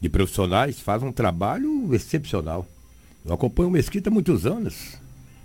de 0.00 0.08
profissionais, 0.08 0.78
faz 0.78 1.02
um 1.02 1.10
trabalho 1.10 1.94
excepcional. 1.94 2.66
Eu 3.24 3.32
acompanho 3.32 3.68
o 3.68 3.72
Mesquita 3.72 4.10
há 4.10 4.12
muitos 4.12 4.46
anos. 4.46 4.94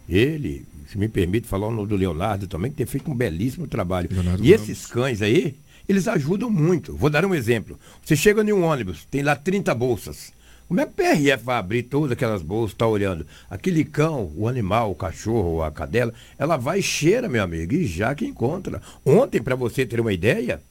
Ele, 0.08 0.66
se 0.88 0.98
me 0.98 1.08
permite 1.08 1.48
falar 1.48 1.68
o 1.68 1.72
nome 1.72 1.88
do 1.88 1.96
Leonardo 1.96 2.48
também, 2.48 2.70
que 2.70 2.78
tem 2.78 2.86
feito 2.86 3.10
um 3.10 3.16
belíssimo 3.16 3.68
trabalho. 3.68 4.10
Leonardo 4.12 4.44
e 4.44 4.52
Ramos. 4.52 4.70
esses 4.70 4.86
cães 4.86 5.22
aí, 5.22 5.56
eles 5.88 6.08
ajudam 6.08 6.50
muito. 6.50 6.96
Vou 6.96 7.10
dar 7.10 7.26
um 7.26 7.34
exemplo. 7.34 7.80
Você 8.04 8.16
chega 8.16 8.44
em 8.44 8.54
um 8.54 8.64
ônibus, 8.64 9.06
tem 9.10 9.24
lá 9.24 9.36
30 9.36 9.74
bolsas. 9.74 10.34
Como 10.72 10.80
é 10.80 10.86
que 10.86 10.92
o 10.92 10.96
PRF 10.96 11.44
vai 11.44 11.58
abrir 11.58 11.84
todas 11.84 12.14
aquelas 12.14 12.42
bolsas, 12.42 12.78
tá 12.78 12.88
olhando? 12.88 13.28
Aquele 13.50 13.84
cão, 13.84 14.32
o 14.38 14.48
animal, 14.48 14.90
o 14.90 14.96
cachorro, 14.96 15.62
a 15.62 15.70
cadela, 15.70 16.14
ela 16.40 16.56
vai 16.56 16.82
cheira, 16.82 17.28
meu 17.28 17.44
amigo, 17.44 17.74
e 17.74 17.86
já 17.86 18.16
que 18.16 18.26
encontra. 18.26 18.82
Ontem, 19.06 19.42
para 19.42 19.54
você 19.54 19.86
ter 19.86 20.00
uma 20.00 20.14
ideia, 20.14 20.62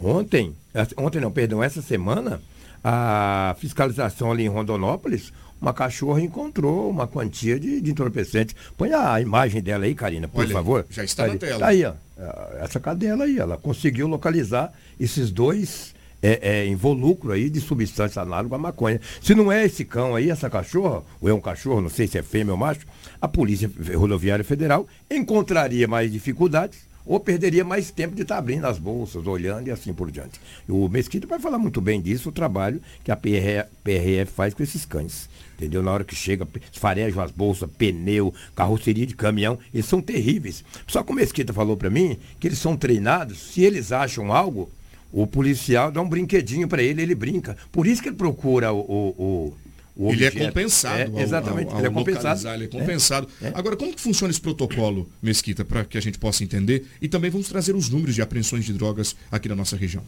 ontem, 0.00 0.54
ontem 0.96 1.20
não, 1.20 1.32
perdão, 1.32 1.60
essa 1.60 1.82
semana, 1.82 2.40
a 2.84 3.56
fiscalização 3.58 4.30
ali 4.30 4.44
em 4.44 4.48
Rondonópolis, 4.48 5.32
uma 5.60 5.74
cachorra 5.74 6.20
encontrou 6.20 6.88
uma 6.88 7.08
quantia 7.08 7.58
de, 7.58 7.80
de 7.80 7.90
entorpecente. 7.90 8.54
Põe 8.78 8.92
a 8.92 9.20
imagem 9.20 9.60
dela 9.60 9.84
aí, 9.84 9.96
Karina, 9.96 10.28
por 10.28 10.44
Olha, 10.44 10.52
favor. 10.52 10.86
Já 10.88 11.02
está 11.02 11.24
aí, 11.24 11.32
na 11.32 11.38
tela. 11.38 11.58
Tá 11.58 11.66
aí, 11.66 11.84
ó. 11.84 11.94
Essa 12.60 12.78
cadela 12.78 13.24
aí, 13.24 13.40
ela 13.40 13.56
conseguiu 13.56 14.06
localizar 14.06 14.72
esses 15.00 15.28
dois 15.28 15.92
é, 16.22 16.60
é, 16.60 16.66
involucro 16.66 17.32
aí 17.32 17.48
de 17.48 17.60
substância 17.60 18.22
análoga 18.22 18.56
à 18.56 18.58
maconha. 18.58 19.00
Se 19.22 19.34
não 19.34 19.50
é 19.50 19.64
esse 19.64 19.84
cão 19.84 20.14
aí, 20.14 20.30
essa 20.30 20.50
cachorra, 20.50 21.02
ou 21.20 21.28
é 21.28 21.34
um 21.34 21.40
cachorro, 21.40 21.80
não 21.80 21.88
sei 21.88 22.06
se 22.06 22.18
é 22.18 22.22
fêmea 22.22 22.52
ou 22.52 22.58
macho, 22.58 22.86
a 23.20 23.28
Polícia 23.28 23.70
Rodoviária 23.94 24.44
Federal 24.44 24.86
encontraria 25.10 25.86
mais 25.86 26.10
dificuldades 26.10 26.90
ou 27.04 27.18
perderia 27.18 27.64
mais 27.64 27.90
tempo 27.90 28.14
de 28.14 28.22
estar 28.22 28.36
tá 28.36 28.38
abrindo 28.38 28.66
as 28.66 28.78
bolsas, 28.78 29.26
olhando 29.26 29.68
e 29.68 29.70
assim 29.70 29.92
por 29.92 30.10
diante. 30.10 30.40
O 30.68 30.88
Mesquita 30.88 31.26
vai 31.26 31.40
falar 31.40 31.58
muito 31.58 31.80
bem 31.80 32.00
disso, 32.00 32.28
o 32.28 32.32
trabalho 32.32 32.80
que 33.02 33.10
a 33.10 33.16
PRF 33.16 34.32
faz 34.32 34.54
com 34.54 34.62
esses 34.62 34.84
cães. 34.84 35.28
Entendeu? 35.56 35.82
Na 35.82 35.90
hora 35.90 36.04
que 36.04 36.14
chega, 36.14 36.46
farejam 36.72 37.22
as 37.22 37.30
bolsas, 37.30 37.68
pneu, 37.76 38.32
carroceria 38.54 39.06
de 39.06 39.14
caminhão, 39.14 39.58
eles 39.74 39.86
são 39.86 40.00
terríveis. 40.00 40.64
Só 40.86 41.02
que 41.02 41.12
o 41.12 41.14
Mesquita 41.14 41.52
falou 41.52 41.76
para 41.76 41.90
mim 41.90 42.16
que 42.38 42.46
eles 42.46 42.58
são 42.58 42.76
treinados, 42.76 43.38
se 43.38 43.62
eles 43.62 43.92
acham 43.92 44.32
algo, 44.32 44.70
o 45.12 45.26
policial 45.26 45.90
dá 45.90 46.00
um 46.00 46.08
brinquedinho 46.08 46.68
para 46.68 46.82
ele, 46.82 47.02
ele 47.02 47.14
brinca. 47.14 47.56
Por 47.72 47.86
isso 47.86 48.02
que 48.02 48.08
ele 48.08 48.16
procura 48.16 48.72
o, 48.72 48.78
o, 48.80 49.56
o 49.96 50.12
ele 50.12 50.24
é 50.24 50.30
compensado. 50.30 51.18
É, 51.18 51.22
exatamente, 51.22 51.68
ao, 51.68 51.72
ao, 51.72 51.76
ao 51.76 51.80
ele 51.80 51.88
é 51.88 51.90
compensado. 51.90 52.48
Ele 52.48 52.64
é 52.64 52.68
compensado. 52.68 53.28
É, 53.42 53.48
é. 53.48 53.52
Agora, 53.54 53.76
como 53.76 53.92
que 53.92 54.00
funciona 54.00 54.30
esse 54.30 54.40
protocolo, 54.40 55.08
Mesquita, 55.22 55.64
para 55.64 55.84
que 55.84 55.98
a 55.98 56.00
gente 56.00 56.18
possa 56.18 56.44
entender? 56.44 56.86
E 57.02 57.08
também 57.08 57.30
vamos 57.30 57.48
trazer 57.48 57.74
os 57.74 57.88
números 57.88 58.14
de 58.14 58.22
apreensões 58.22 58.64
de 58.64 58.72
drogas 58.72 59.16
aqui 59.30 59.48
na 59.48 59.56
nossa 59.56 59.76
região. 59.76 60.02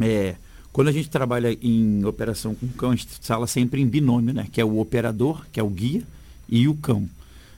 É, 0.00 0.34
quando 0.72 0.88
a 0.88 0.92
gente 0.92 1.08
trabalha 1.08 1.56
em 1.62 2.04
operação 2.04 2.54
com 2.54 2.66
cão, 2.68 2.90
a 2.90 2.96
gente 2.96 3.08
fala 3.20 3.46
sempre 3.46 3.80
em 3.80 3.86
binômio, 3.86 4.34
né? 4.34 4.46
Que 4.50 4.60
é 4.60 4.64
o 4.64 4.78
operador, 4.80 5.46
que 5.52 5.60
é 5.60 5.62
o 5.62 5.68
guia, 5.68 6.02
e 6.48 6.66
o 6.66 6.74
cão. 6.74 7.08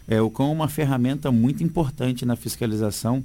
É, 0.06 0.20
o 0.20 0.30
cão 0.30 0.50
é 0.50 0.52
uma 0.52 0.68
ferramenta 0.68 1.32
muito 1.32 1.64
importante 1.64 2.26
na 2.26 2.36
fiscalização 2.36 3.24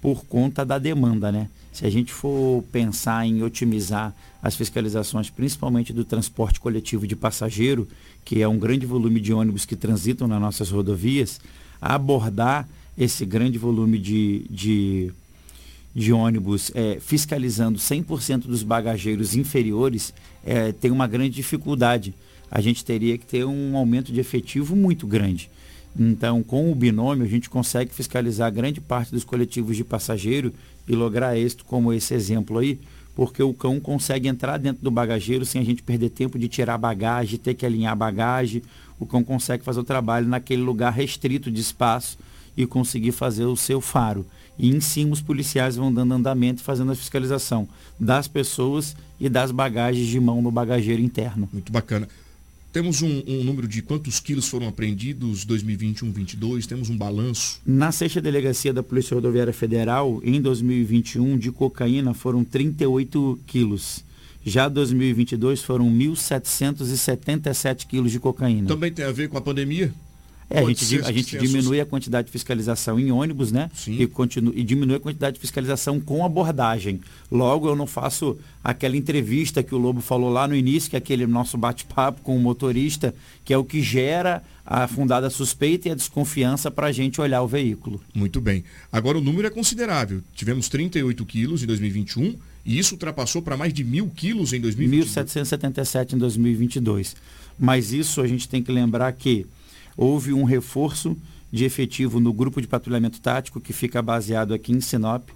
por 0.00 0.24
conta 0.24 0.64
da 0.64 0.78
demanda, 0.78 1.30
né? 1.30 1.48
Se 1.72 1.86
a 1.86 1.90
gente 1.90 2.12
for 2.12 2.62
pensar 2.72 3.26
em 3.26 3.42
otimizar 3.42 4.14
as 4.42 4.56
fiscalizações, 4.56 5.30
principalmente 5.30 5.92
do 5.92 6.04
transporte 6.04 6.60
coletivo 6.60 7.06
de 7.06 7.16
passageiro, 7.16 7.88
que 8.24 8.42
é 8.42 8.48
um 8.48 8.58
grande 8.58 8.86
volume 8.86 9.20
de 9.20 9.32
ônibus 9.32 9.64
que 9.64 9.76
transitam 9.76 10.26
nas 10.28 10.40
nossas 10.40 10.70
rodovias, 10.70 11.40
abordar 11.80 12.68
esse 12.96 13.24
grande 13.24 13.58
volume 13.58 13.98
de, 13.98 14.44
de, 14.50 15.12
de 15.94 16.12
ônibus 16.12 16.72
é, 16.74 16.98
fiscalizando 17.00 17.78
100% 17.78 18.42
dos 18.42 18.62
bagageiros 18.62 19.34
inferiores 19.36 20.12
é, 20.44 20.72
tem 20.72 20.90
uma 20.90 21.06
grande 21.06 21.30
dificuldade. 21.30 22.12
A 22.50 22.60
gente 22.60 22.84
teria 22.84 23.16
que 23.16 23.26
ter 23.26 23.44
um 23.44 23.76
aumento 23.76 24.12
de 24.12 24.18
efetivo 24.18 24.74
muito 24.74 25.06
grande. 25.06 25.50
Então, 25.98 26.42
com 26.42 26.70
o 26.70 26.74
binômio, 26.74 27.24
a 27.24 27.28
gente 27.28 27.50
consegue 27.50 27.92
fiscalizar 27.92 28.52
grande 28.52 28.80
parte 28.80 29.10
dos 29.10 29.24
coletivos 29.24 29.76
de 29.76 29.84
passageiro 29.84 30.52
e 30.88 30.94
lograr 30.94 31.36
êxito, 31.36 31.64
como 31.64 31.92
esse 31.92 32.14
exemplo 32.14 32.58
aí, 32.58 32.78
porque 33.14 33.42
o 33.42 33.52
cão 33.52 33.80
consegue 33.80 34.28
entrar 34.28 34.58
dentro 34.58 34.82
do 34.82 34.90
bagageiro 34.90 35.44
sem 35.44 35.60
a 35.60 35.64
gente 35.64 35.82
perder 35.82 36.10
tempo 36.10 36.38
de 36.38 36.48
tirar 36.48 36.78
bagagem, 36.78 37.38
ter 37.38 37.54
que 37.54 37.66
alinhar 37.66 37.96
bagagem. 37.96 38.62
O 38.98 39.04
cão 39.04 39.24
consegue 39.24 39.64
fazer 39.64 39.80
o 39.80 39.84
trabalho 39.84 40.28
naquele 40.28 40.62
lugar 40.62 40.92
restrito 40.92 41.50
de 41.50 41.60
espaço 41.60 42.16
e 42.56 42.66
conseguir 42.66 43.12
fazer 43.12 43.44
o 43.44 43.56
seu 43.56 43.80
faro. 43.80 44.24
E 44.58 44.68
em 44.68 44.80
cima 44.80 45.12
os 45.12 45.20
policiais 45.20 45.76
vão 45.76 45.92
dando 45.92 46.14
andamento 46.14 46.62
fazendo 46.62 46.92
a 46.92 46.94
fiscalização 46.94 47.68
das 47.98 48.26
pessoas 48.28 48.96
e 49.20 49.28
das 49.28 49.50
bagagens 49.50 50.06
de 50.06 50.18
mão 50.18 50.40
no 50.40 50.50
bagageiro 50.50 51.02
interno. 51.02 51.48
Muito 51.52 51.72
bacana. 51.72 52.08
Temos 52.78 53.02
um, 53.02 53.24
um, 53.26 53.42
número 53.42 53.66
de 53.66 53.82
quantos 53.82 54.20
quilos 54.20 54.46
foram 54.46 54.68
apreendidos 54.68 55.44
2021-22? 55.44 56.64
Temos 56.64 56.88
um 56.88 56.96
balanço? 56.96 57.60
Na 57.66 57.90
sexta 57.90 58.20
delegacia 58.20 58.72
da 58.72 58.84
Polícia 58.84 59.16
Rodoviária 59.16 59.52
Federal, 59.52 60.20
em 60.22 60.40
2021, 60.40 61.36
de 61.36 61.50
cocaína 61.50 62.14
foram 62.14 62.44
38 62.44 63.40
quilos. 63.48 64.04
Já 64.44 64.68
2022 64.68 65.60
foram 65.60 65.90
1.777 65.90 67.84
quilos 67.84 68.12
de 68.12 68.20
cocaína. 68.20 68.68
Também 68.68 68.92
tem 68.92 69.04
a 69.04 69.10
ver 69.10 69.28
com 69.28 69.36
a 69.36 69.40
pandemia? 69.40 69.92
É, 70.50 70.60
a 70.60 70.64
gente, 70.64 71.00
a 71.00 71.12
gente 71.12 71.36
diminui 71.36 71.78
a 71.78 71.84
quantidade 71.84 72.26
de 72.26 72.32
fiscalização 72.32 72.98
em 72.98 73.12
ônibus, 73.12 73.52
né? 73.52 73.70
Sim. 73.74 74.00
E, 74.00 74.06
continua, 74.06 74.52
e 74.56 74.64
diminui 74.64 74.96
a 74.96 75.00
quantidade 75.00 75.34
de 75.34 75.40
fiscalização 75.40 76.00
com 76.00 76.24
abordagem. 76.24 77.00
Logo, 77.30 77.68
eu 77.68 77.76
não 77.76 77.86
faço 77.86 78.38
aquela 78.64 78.96
entrevista 78.96 79.62
que 79.62 79.74
o 79.74 79.78
Lobo 79.78 80.00
falou 80.00 80.30
lá 80.30 80.48
no 80.48 80.56
início, 80.56 80.88
que 80.88 80.96
é 80.96 80.98
aquele 80.98 81.26
nosso 81.26 81.58
bate-papo 81.58 82.22
com 82.22 82.34
o 82.34 82.40
motorista, 82.40 83.14
que 83.44 83.52
é 83.52 83.58
o 83.58 83.64
que 83.64 83.82
gera 83.82 84.42
a 84.64 84.88
fundada 84.88 85.28
suspeita 85.28 85.88
e 85.88 85.92
a 85.92 85.94
desconfiança 85.94 86.70
para 86.70 86.86
a 86.86 86.92
gente 86.92 87.20
olhar 87.20 87.42
o 87.42 87.48
veículo. 87.48 88.00
Muito 88.14 88.40
bem. 88.40 88.64
Agora, 88.90 89.18
o 89.18 89.20
número 89.20 89.46
é 89.46 89.50
considerável. 89.50 90.22
Tivemos 90.34 90.68
38 90.70 91.26
quilos 91.26 91.62
em 91.62 91.66
2021 91.66 92.36
e 92.64 92.78
isso 92.78 92.94
ultrapassou 92.94 93.42
para 93.42 93.56
mais 93.56 93.72
de 93.72 93.84
mil 93.84 94.08
quilos 94.08 94.54
em 94.54 94.60
2022. 94.60 95.26
1.777 95.26 96.14
em 96.14 96.18
2022. 96.18 97.16
Mas 97.58 97.92
isso 97.92 98.20
a 98.22 98.26
gente 98.26 98.48
tem 98.48 98.62
que 98.62 98.70
lembrar 98.70 99.10
que 99.12 99.46
houve 99.98 100.32
um 100.32 100.44
reforço 100.44 101.16
de 101.50 101.64
efetivo 101.64 102.20
no 102.20 102.32
grupo 102.32 102.60
de 102.60 102.68
patrulhamento 102.68 103.20
tático, 103.20 103.60
que 103.60 103.72
fica 103.72 104.00
baseado 104.00 104.54
aqui 104.54 104.72
em 104.72 104.80
Sinop, 104.80 105.28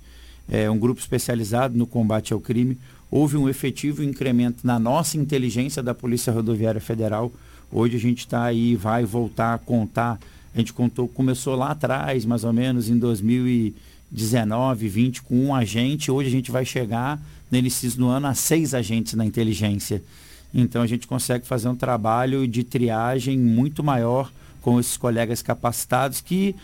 é 0.48 0.70
um 0.70 0.78
grupo 0.78 1.00
especializado 1.00 1.76
no 1.76 1.86
combate 1.86 2.32
ao 2.32 2.40
crime. 2.40 2.78
Houve 3.10 3.36
um 3.36 3.48
efetivo 3.48 4.02
incremento 4.02 4.64
na 4.66 4.78
nossa 4.78 5.16
inteligência 5.16 5.82
da 5.82 5.94
Polícia 5.94 6.32
Rodoviária 6.32 6.80
Federal. 6.80 7.32
Hoje 7.70 7.96
a 7.96 8.00
gente 8.00 8.20
está 8.20 8.44
aí, 8.44 8.76
vai 8.76 9.04
voltar 9.04 9.54
a 9.54 9.58
contar. 9.58 10.20
A 10.54 10.58
gente 10.58 10.72
contou, 10.72 11.08
começou 11.08 11.56
lá 11.56 11.70
atrás, 11.70 12.24
mais 12.24 12.44
ou 12.44 12.52
menos, 12.52 12.88
em 12.88 12.98
2019, 12.98 14.88
20, 14.88 15.22
com 15.22 15.46
um 15.46 15.54
agente. 15.54 16.10
Hoje 16.10 16.28
a 16.28 16.32
gente 16.32 16.50
vai 16.50 16.64
chegar, 16.64 17.20
no 17.50 17.58
início 17.58 17.90
do 17.92 18.08
ano, 18.08 18.26
a 18.26 18.34
seis 18.34 18.74
agentes 18.74 19.14
na 19.14 19.24
inteligência. 19.24 20.02
Então 20.54 20.82
a 20.82 20.86
gente 20.86 21.06
consegue 21.06 21.46
fazer 21.46 21.68
um 21.68 21.76
trabalho 21.76 22.46
de 22.46 22.62
triagem 22.62 23.38
muito 23.38 23.82
maior 23.82 24.30
com 24.62 24.80
esses 24.80 24.96
colegas 24.96 25.42
capacitados 25.42 26.20
que 26.20 26.54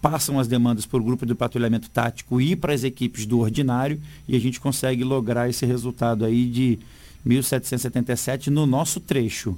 passam 0.00 0.38
as 0.38 0.48
demandas 0.48 0.86
para 0.86 0.98
o 0.98 1.02
grupo 1.02 1.24
de 1.24 1.34
patrulhamento 1.34 1.88
tático 1.90 2.40
e 2.40 2.54
para 2.54 2.72
as 2.72 2.84
equipes 2.84 3.26
do 3.26 3.38
ordinário 3.38 4.00
e 4.28 4.36
a 4.36 4.40
gente 4.40 4.60
consegue 4.60 5.04
lograr 5.04 5.48
esse 5.48 5.64
resultado 5.64 6.24
aí 6.24 6.46
de 6.46 6.78
1.777 7.26 8.48
no 8.48 8.66
nosso 8.66 9.00
trecho. 9.00 9.56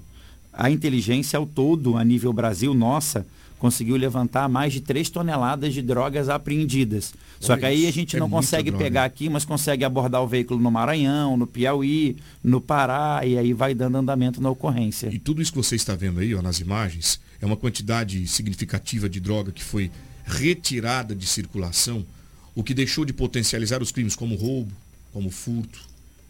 A 0.52 0.70
inteligência 0.70 1.38
ao 1.38 1.46
todo, 1.46 1.96
a 1.96 2.04
nível 2.04 2.32
Brasil, 2.32 2.74
nossa, 2.74 3.26
conseguiu 3.58 3.96
levantar 3.96 4.48
mais 4.48 4.72
de 4.72 4.80
3 4.80 5.08
toneladas 5.08 5.72
de 5.72 5.80
drogas 5.80 6.28
apreendidas. 6.28 7.14
Só 7.40 7.56
que 7.56 7.64
aí 7.64 7.86
a 7.86 7.92
gente 7.92 8.16
é 8.16 8.18
não 8.18 8.28
consegue 8.28 8.70
droga. 8.70 8.84
pegar 8.84 9.04
aqui, 9.04 9.28
mas 9.30 9.44
consegue 9.44 9.84
abordar 9.84 10.20
o 10.22 10.26
veículo 10.26 10.60
no 10.60 10.70
Maranhão, 10.70 11.36
no 11.36 11.46
Piauí, 11.46 12.16
no 12.42 12.60
Pará, 12.60 13.22
e 13.24 13.38
aí 13.38 13.52
vai 13.52 13.74
dando 13.74 13.96
andamento 13.96 14.42
na 14.42 14.50
ocorrência. 14.50 15.08
E 15.14 15.18
tudo 15.18 15.40
isso 15.40 15.52
que 15.52 15.58
você 15.58 15.76
está 15.76 15.94
vendo 15.94 16.20
aí, 16.20 16.34
ó, 16.34 16.42
nas 16.42 16.60
imagens, 16.60 17.20
é 17.42 17.46
uma 17.46 17.56
quantidade 17.56 18.26
significativa 18.28 19.08
de 19.08 19.18
droga 19.18 19.50
que 19.50 19.62
foi 19.62 19.90
retirada 20.24 21.14
de 21.14 21.26
circulação, 21.26 22.06
o 22.54 22.62
que 22.62 22.72
deixou 22.72 23.04
de 23.04 23.12
potencializar 23.12 23.82
os 23.82 23.90
crimes 23.90 24.14
como 24.14 24.36
roubo, 24.36 24.72
como 25.12 25.28
furto, 25.28 25.80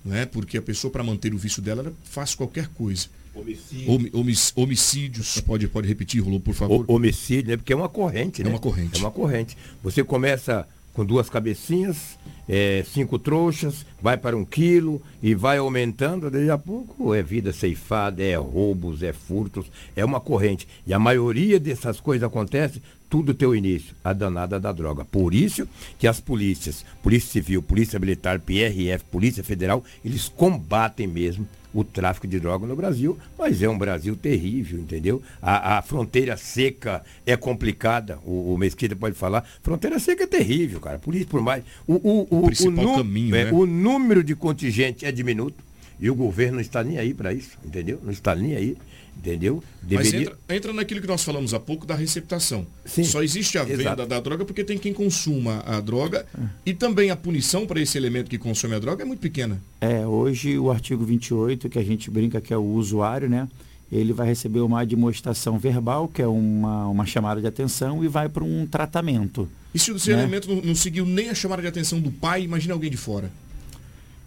né? 0.03 0.25
porque 0.25 0.57
a 0.57 0.63
pessoa, 0.63 0.91
para 0.91 1.05
manter 1.05 1.35
o 1.35 1.39
vício 1.39 1.61
dela, 1.61 1.93
faz 2.03 2.35
qualquer 2.35 2.69
coisa. 2.69 3.09
Homicídio. 3.35 3.91
Homic, 3.91 4.53
homicídios. 4.57 5.41
Pode, 5.41 5.69
pode 5.69 5.87
repetir, 5.89 6.23
Rolô, 6.23 6.41
por 6.41 6.55
favor. 6.55 6.85
O, 6.89 6.95
homicídio, 6.95 7.51
né? 7.51 7.57
Porque 7.57 7.73
é 7.73 7.77
uma 7.77 7.89
corrente, 7.89 8.43
né? 8.43 8.51
É 8.51 8.53
uma 8.53 8.59
corrente. 8.59 8.97
É 8.97 8.99
uma 8.99 9.11
corrente. 9.11 9.57
Você 9.83 10.05
começa 10.05 10.69
com 10.93 11.05
duas 11.05 11.31
cabecinhas, 11.31 12.19
é, 12.49 12.85
cinco 12.87 13.19
trouxas, 13.19 13.87
vai 14.01 14.17
para 14.17 14.37
um 14.37 14.45
quilo 14.45 15.01
e 15.23 15.35
vai 15.35 15.59
aumentando, 15.59 16.31
daí 16.31 16.51
a 16.51 16.59
pouco 16.59 17.15
é 17.15 17.23
vida 17.23 17.53
ceifada, 17.53 18.23
é 18.23 18.37
roubos, 18.37 19.03
é 19.03 19.13
furtos, 19.13 19.67
é 19.97 20.05
uma 20.05 20.21
corrente. 20.21 20.69
E 20.87 20.93
a 20.93 20.99
maioria 20.99 21.59
dessas 21.59 22.01
coisas 22.01 22.27
acontece 22.27 22.83
tudo 23.09 23.35
teu 23.35 23.55
início, 23.55 23.95
a 24.03 24.13
danada 24.13 24.59
da 24.59 24.73
droga. 24.73 25.05
Por 25.05 25.35
isso 25.35 25.69
que 25.99 26.07
as 26.07 26.21
polícias, 26.21 26.85
Polícia 27.03 27.31
Civil, 27.31 27.63
Polícia 27.63 27.99
Militar, 27.99 28.41
PRF, 28.41 29.05
Polícia 29.11 29.45
Federal, 29.45 29.85
eles 30.05 30.29
combatem 30.29 31.07
mesmo 31.07 31.47
o 31.75 31.85
tráfico 31.85 32.27
de 32.27 32.39
droga 32.39 32.67
no 32.67 32.77
Brasil, 32.77 33.19
mas 33.39 33.63
é 33.63 33.69
um 33.69 33.79
Brasil 33.79 34.17
terrível, 34.17 34.79
entendeu? 34.79 35.23
A, 35.41 35.79
a 35.79 35.83
fronteira 35.83 36.37
seca 36.37 37.03
é 37.27 37.37
complicada, 37.37 38.19
o, 38.25 38.53
o, 38.53 38.59
Mesquita 38.59 38.95
pode 38.95 39.15
falar. 39.15 39.45
Fronteira 39.63 39.99
seca 39.99 40.25
é 40.25 40.27
terrível, 40.27 40.81
cara. 40.81 40.99
Por 40.99 41.15
isso, 41.15 41.27
por 41.27 41.41
mais. 41.41 41.65
O, 41.87 41.95
o, 41.95 42.27
o, 42.31 42.47
o, 42.47 42.93
o 42.93 42.97
caminho, 42.97 43.35
é, 43.35 43.45
né? 43.47 43.53
o 43.53 43.67
número 43.67 44.23
de 44.23 44.35
contingente 44.35 45.05
é 45.05 45.13
diminuto 45.13 45.72
e 46.01 46.11
o 46.11 46.15
governo 46.15 46.55
não 46.55 46.61
está 46.61 46.83
nem 46.83 46.99
aí 46.99 47.15
para 47.15 47.33
isso, 47.33 47.59
entendeu? 47.65 48.01
Não 48.03 48.13
está 48.13 48.35
nem 48.35 48.57
aí. 48.57 48.77
Entendeu? 49.17 49.63
Deveria... 49.83 50.13
Mas 50.13 50.15
entra, 50.15 50.57
entra 50.57 50.73
naquilo 50.73 51.01
que 51.01 51.07
nós 51.07 51.23
falamos 51.23 51.53
há 51.53 51.61
pouco 51.61 51.87
da 51.87 51.95
receptação. 51.95 52.67
Sim, 52.85 53.05
Só 53.05 53.23
existe 53.23 53.59
a 53.59 53.63
venda 53.63 53.83
exato. 53.83 54.07
da 54.07 54.19
droga 54.19 54.45
porque 54.45 54.65
tem 54.65 54.79
quem 54.79 54.93
consuma 54.93 55.63
a 55.67 55.81
droga 55.81 56.27
e 56.65 56.73
também 56.73 57.11
a 57.11 57.17
punição 57.17 57.67
para 57.67 57.79
esse 57.81 57.97
elemento 57.99 58.31
que 58.31 58.39
consome 58.39 58.75
a 58.75 58.79
droga 58.79 59.03
é 59.03 59.05
muito 59.05 59.21
pequena. 59.21 59.61
É, 59.81 60.07
hoje 60.07 60.59
o 60.59 60.71
artigo 60.71 61.05
28, 61.05 61.69
que 61.69 61.79
a 61.79 61.85
gente 61.85 62.11
brinca 62.11 62.41
que 62.41 62.55
é 62.55 62.57
o 62.57 62.65
usuário, 62.65 63.29
né? 63.29 63.47
Ele 63.93 64.15
vai 64.15 64.27
receber 64.27 64.61
uma 64.61 64.81
admoestação 64.81 65.59
verbal, 65.59 66.09
que 66.09 66.23
é 66.23 66.27
uma, 66.27 66.89
uma 66.89 67.05
chamada 67.05 67.43
de 67.43 67.47
atenção, 67.47 68.03
e 68.03 68.09
vai 68.09 68.27
para 68.27 68.43
um 68.43 68.67
tratamento. 68.67 69.47
E 69.75 69.79
se 69.79 69.93
o 69.93 69.95
né? 69.95 70.13
elemento 70.13 70.49
não, 70.49 70.63
não 70.63 70.75
seguiu 70.75 71.05
nem 71.05 71.29
a 71.29 71.35
chamada 71.35 71.61
de 71.61 71.69
atenção 71.69 72.01
do 72.01 72.11
pai, 72.11 72.43
imagina 72.43 72.73
alguém 72.73 72.91
de 72.91 72.97
fora. 72.97 73.31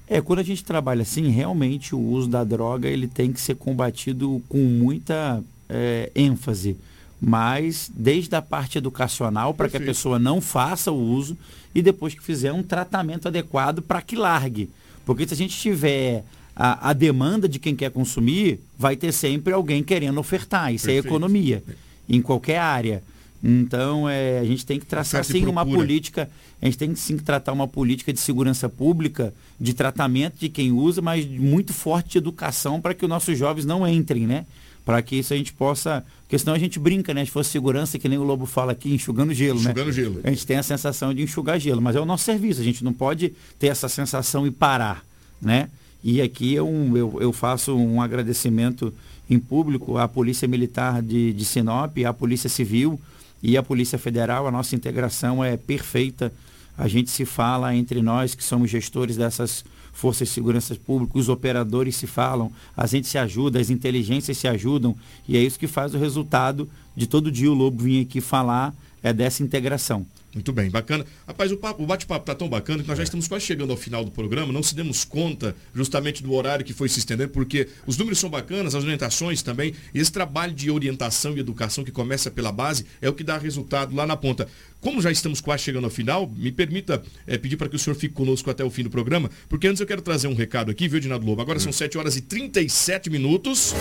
É, 0.08 0.22
quando 0.22 0.40
a 0.40 0.44
gente 0.44 0.64
trabalha 0.64 1.02
assim, 1.02 1.30
realmente 1.30 1.96
o 1.96 2.00
uso 2.00 2.30
da 2.30 2.44
droga 2.44 2.88
ele 2.88 3.08
tem 3.08 3.32
que 3.32 3.42
ser 3.42 3.56
combatido 3.56 4.42
com 4.48 4.60
muita 4.60 5.44
é, 5.68 6.12
ênfase. 6.16 6.78
Mas 7.20 7.90
desde 7.96 8.36
a 8.36 8.42
parte 8.42 8.78
educacional, 8.78 9.54
para 9.54 9.70
que 9.70 9.78
a 9.78 9.82
pessoa 9.82 10.20
não 10.20 10.40
faça 10.42 10.92
o 10.92 11.02
uso 11.02 11.36
e 11.74 11.82
depois 11.82 12.14
que 12.14 12.22
fizer 12.22 12.54
um 12.54 12.62
tratamento 12.62 13.28
adequado 13.28 13.82
para 13.82 14.02
que 14.02 14.16
largue. 14.16 14.70
Porque 15.06 15.28
se 15.28 15.34
a 15.34 15.38
gente 15.38 15.58
tiver 15.58 16.24
a, 16.56 16.90
a, 16.90 16.94
demanda 16.94 17.50
de 17.50 17.58
quem 17.58 17.76
quer 17.76 17.90
consumir, 17.90 18.60
vai 18.78 18.96
ter 18.96 19.12
sempre 19.12 19.54
alguém 19.54 19.84
querendo 19.84 20.20
ofertar. 20.20 20.74
Isso 20.74 20.86
Perfeito. 20.86 21.06
é 21.06 21.10
economia, 21.10 21.64
em 22.08 22.22
qualquer 22.22 22.60
área. 22.60 23.04
Então, 23.48 24.10
é, 24.10 24.40
a 24.40 24.44
gente 24.44 24.66
tem 24.66 24.80
que 24.80 24.88
traçar 24.88 25.24
sim 25.24 25.46
uma 25.46 25.64
política, 25.64 26.28
a 26.60 26.66
gente 26.66 26.80
tem 26.80 26.92
que 26.92 27.00
sim 27.00 27.16
tratar 27.16 27.54
uma 27.54 27.68
política 27.68 28.12
de 28.12 28.20
segurança 28.20 28.68
pública, 28.68 29.32
de 29.60 29.72
tratamento 29.72 30.40
de 30.40 30.50
quem 30.50 30.72
usa, 30.72 31.00
mas 31.00 31.28
muito 31.28 31.72
forte 31.72 32.14
de 32.14 32.18
educação 32.18 32.82
para 32.82 32.96
que 32.96 33.06
os 33.06 33.10
nossos 33.10 33.38
jovens 33.38 33.64
não 33.64 33.88
entrem, 33.88 34.26
né? 34.26 34.48
Para 34.84 35.00
que 35.04 35.18
isso 35.18 35.32
a 35.32 35.38
gente 35.38 35.54
possa. 35.54 36.04
Porque 36.24 36.40
senão 36.40 36.56
a 36.56 36.58
gente 36.58 36.80
brinca, 36.80 37.14
né? 37.14 37.24
Se 37.24 37.30
fosse 37.30 37.52
segurança, 37.52 38.00
que 38.00 38.10
nem 38.10 38.18
o 38.18 38.24
Lobo 38.24 38.48
fala 38.48 38.72
aqui, 38.72 38.92
enxugando 38.92 39.32
gelo, 39.32 39.60
enxugando 39.60 39.88
né? 39.88 39.94
gelo. 39.94 40.22
A 40.24 40.30
gente 40.32 40.48
tem 40.48 40.58
a 40.58 40.64
sensação 40.64 41.14
de 41.14 41.22
enxugar 41.22 41.60
gelo, 41.60 41.80
mas 41.80 41.96
é 41.96 42.02
o 42.02 42.06
nosso 42.06 42.24
serviço, 42.24 42.62
a 42.62 42.64
gente 42.64 42.84
não 42.84 42.94
pode 42.94 43.32
ter 43.60 43.68
essa 43.68 43.88
sensação 43.88 44.48
e 44.48 44.52
parar, 44.52 45.06
né? 45.40 45.70
E 46.04 46.20
aqui 46.20 46.56
eu, 46.56 46.68
eu, 46.96 47.18
eu 47.22 47.32
faço 47.32 47.76
um 47.76 48.02
agradecimento 48.02 48.92
em 49.30 49.38
público 49.38 50.00
à 50.00 50.08
Polícia 50.08 50.48
Militar 50.48 51.02
de, 51.04 51.32
de 51.32 51.46
Sinop, 51.46 51.96
à 52.08 52.14
Polícia 52.14 52.50
Civil, 52.50 53.00
e 53.42 53.58
a 53.58 53.64
Polícia 53.64 53.98
Federal, 53.98 54.48
a 54.48 54.52
nossa 54.52 54.76
integração 54.76 55.44
é 55.44 55.56
perfeita. 55.58 56.32
A 56.78 56.88
gente 56.88 57.10
se 57.10 57.26
fala 57.26 57.76
entre 57.76 58.02
nós 58.02 58.36
que 58.36 58.44
somos 58.44 58.70
gestores 58.70 59.18
dessas 59.18 59.64
forças 59.94 60.28
de 60.28 60.34
segurança 60.34 60.76
pública, 60.76 61.18
os 61.18 61.30
operadores 61.30 61.96
se 61.96 62.06
falam, 62.06 62.52
a 62.76 62.86
gente 62.86 63.08
se 63.08 63.18
ajuda, 63.18 63.60
as 63.62 63.70
inteligências 63.70 64.38
se 64.38 64.46
ajudam, 64.46 64.94
e 65.26 65.38
é 65.38 65.40
isso 65.42 65.58
que 65.58 65.68
faz 65.68 65.96
o 65.96 65.98
resultado 65.98 66.70
de 66.96 67.08
todo 67.08 67.32
dia 67.32 67.50
o 67.50 67.54
Lobo 67.54 67.82
vir 67.82 68.06
aqui 68.06 68.20
falar 68.20 68.76
é 69.02 69.14
dessa 69.14 69.42
integração. 69.42 70.06
Muito 70.36 70.52
bem, 70.52 70.70
bacana. 70.70 71.06
Rapaz, 71.26 71.50
o, 71.50 71.58
o 71.78 71.86
bate-papo 71.86 72.24
está 72.24 72.36
tão 72.36 72.50
bacana 72.50 72.84
que 72.84 72.90
nós 72.90 72.98
já 72.98 73.06
estamos 73.06 73.26
quase 73.26 73.46
chegando 73.46 73.72
ao 73.72 73.78
final 73.78 74.04
do 74.04 74.12
programa. 74.12 74.52
Não 74.52 74.62
se 74.62 74.76
demos 74.76 75.06
conta 75.06 75.56
justamente 75.74 76.22
do 76.22 76.34
horário 76.34 76.66
que 76.66 76.74
foi 76.74 76.90
se 76.90 77.00
estendendo, 77.00 77.30
porque 77.30 77.70
os 77.88 77.98
números 77.98 78.20
são 78.20 78.30
bacanas, 78.30 78.76
as 78.76 78.84
orientações 78.84 79.42
também. 79.42 79.74
E 79.94 80.00
esse 80.00 80.12
trabalho 80.12 80.54
de 80.54 80.70
orientação 80.70 81.38
e 81.38 81.40
educação 81.40 81.86
que 81.86 81.92
começa 81.92 82.30
pela 82.30 82.52
base 82.52 82.86
é 83.02 83.08
o 83.08 83.14
que 83.14 83.24
dá 83.24 83.38
resultado 83.38 83.96
lá 83.96 84.06
na 84.06 84.18
ponta. 84.18 84.46
Como 84.82 85.02
já 85.02 85.10
estamos 85.10 85.40
quase 85.40 85.64
chegando 85.64 85.86
ao 85.86 85.90
final, 85.90 86.30
me 86.36 86.52
permita 86.52 87.02
é, 87.26 87.38
pedir 87.38 87.56
para 87.56 87.70
que 87.70 87.78
o 87.78 87.80
senhor 87.80 87.96
fique 87.96 88.14
conosco 88.14 88.52
até 88.52 88.62
o 88.62 88.70
fim 88.70 88.84
do 88.84 88.90
programa, 88.90 89.32
porque 89.48 89.68
antes 89.68 89.80
eu 89.80 89.88
quero 89.88 90.02
trazer 90.02 90.28
um 90.28 90.36
recado 90.36 90.70
aqui, 90.70 90.90
viu, 90.90 91.00
Dinado 91.00 91.26
Lobo? 91.26 91.42
Agora 91.42 91.60
são 91.60 91.72
7 91.72 91.98
horas 91.98 92.18
e 92.18 92.22
37 92.22 93.10
minutos. 93.10 93.74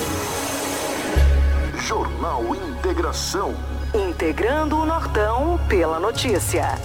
Jornal 1.85 2.45
Integração. 2.55 3.84
Integrando 4.25 4.79
o 4.79 4.87
Nortão 4.87 5.61
pela 5.69 6.01
notícia. 6.01 6.79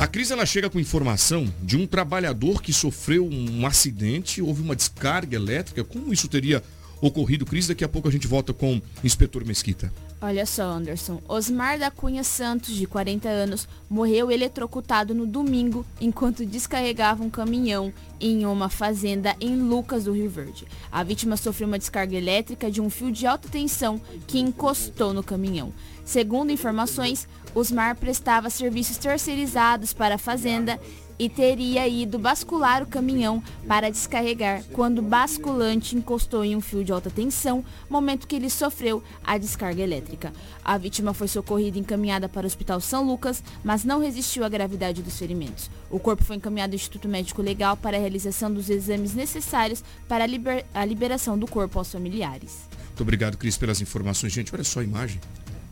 A 0.00 0.06
crise 0.06 0.32
ela 0.32 0.46
chega 0.46 0.70
com 0.70 0.80
informação 0.80 1.52
de 1.60 1.76
um 1.76 1.86
trabalhador 1.86 2.62
que 2.62 2.72
sofreu 2.72 3.28
um 3.30 3.66
acidente, 3.66 4.40
houve 4.40 4.62
uma 4.62 4.74
descarga 4.74 5.36
elétrica. 5.36 5.84
Como 5.84 6.10
isso 6.10 6.26
teria 6.26 6.62
ocorrido, 7.02 7.44
Cris? 7.44 7.66
Daqui 7.66 7.84
a 7.84 7.88
pouco 7.88 8.08
a 8.08 8.10
gente 8.10 8.26
volta 8.26 8.54
com 8.54 8.78
o 8.78 8.82
inspetor 9.04 9.44
Mesquita. 9.44 9.92
Olha 10.22 10.44
só, 10.44 10.64
Anderson. 10.64 11.18
Osmar 11.26 11.78
da 11.78 11.90
Cunha 11.90 12.22
Santos, 12.22 12.74
de 12.74 12.86
40 12.86 13.26
anos, 13.26 13.66
morreu 13.88 14.30
eletrocutado 14.30 15.14
no 15.14 15.24
domingo 15.24 15.84
enquanto 15.98 16.44
descarregava 16.44 17.24
um 17.24 17.30
caminhão 17.30 17.90
em 18.20 18.44
uma 18.44 18.68
fazenda 18.68 19.34
em 19.40 19.56
Lucas 19.56 20.04
do 20.04 20.12
Rio 20.12 20.28
Verde. 20.28 20.66
A 20.92 21.02
vítima 21.02 21.38
sofreu 21.38 21.66
uma 21.66 21.78
descarga 21.78 22.14
elétrica 22.14 22.70
de 22.70 22.82
um 22.82 22.90
fio 22.90 23.10
de 23.10 23.26
alta 23.26 23.48
tensão 23.48 23.98
que 24.26 24.38
encostou 24.38 25.14
no 25.14 25.22
caminhão. 25.22 25.72
Segundo 26.04 26.52
informações, 26.52 27.26
Osmar 27.54 27.96
prestava 27.96 28.50
serviços 28.50 28.98
terceirizados 28.98 29.94
para 29.94 30.16
a 30.16 30.18
fazenda 30.18 30.78
e 31.20 31.28
teria 31.28 31.86
ido 31.86 32.18
bascular 32.18 32.82
o 32.82 32.86
caminhão 32.86 33.42
para 33.68 33.90
descarregar 33.90 34.64
quando 34.72 35.00
o 35.00 35.02
basculante 35.02 35.94
encostou 35.94 36.42
em 36.42 36.56
um 36.56 36.62
fio 36.62 36.82
de 36.82 36.92
alta 36.92 37.10
tensão, 37.10 37.62
momento 37.90 38.26
que 38.26 38.34
ele 38.34 38.48
sofreu 38.48 39.04
a 39.22 39.36
descarga 39.36 39.82
elétrica. 39.82 40.32
A 40.64 40.78
vítima 40.78 41.12
foi 41.12 41.28
socorrida 41.28 41.76
e 41.76 41.80
encaminhada 41.82 42.26
para 42.26 42.44
o 42.44 42.46
Hospital 42.46 42.80
São 42.80 43.06
Lucas, 43.06 43.44
mas 43.62 43.84
não 43.84 44.00
resistiu 44.00 44.44
à 44.44 44.48
gravidade 44.48 45.02
dos 45.02 45.18
ferimentos. 45.18 45.70
O 45.90 45.98
corpo 45.98 46.24
foi 46.24 46.36
encaminhado 46.36 46.72
ao 46.72 46.76
Instituto 46.76 47.06
Médico 47.06 47.42
Legal 47.42 47.76
para 47.76 47.98
a 47.98 48.00
realização 48.00 48.50
dos 48.50 48.70
exames 48.70 49.12
necessários 49.12 49.84
para 50.08 50.24
a, 50.24 50.26
liber 50.26 50.64
a 50.72 50.86
liberação 50.86 51.38
do 51.38 51.46
corpo 51.46 51.78
aos 51.78 51.92
familiares. 51.92 52.60
Muito 52.86 53.02
obrigado, 53.02 53.36
Cris, 53.36 53.58
pelas 53.58 53.82
informações. 53.82 54.32
Gente, 54.32 54.54
olha 54.54 54.64
só 54.64 54.80
a 54.80 54.84
imagem. 54.84 55.20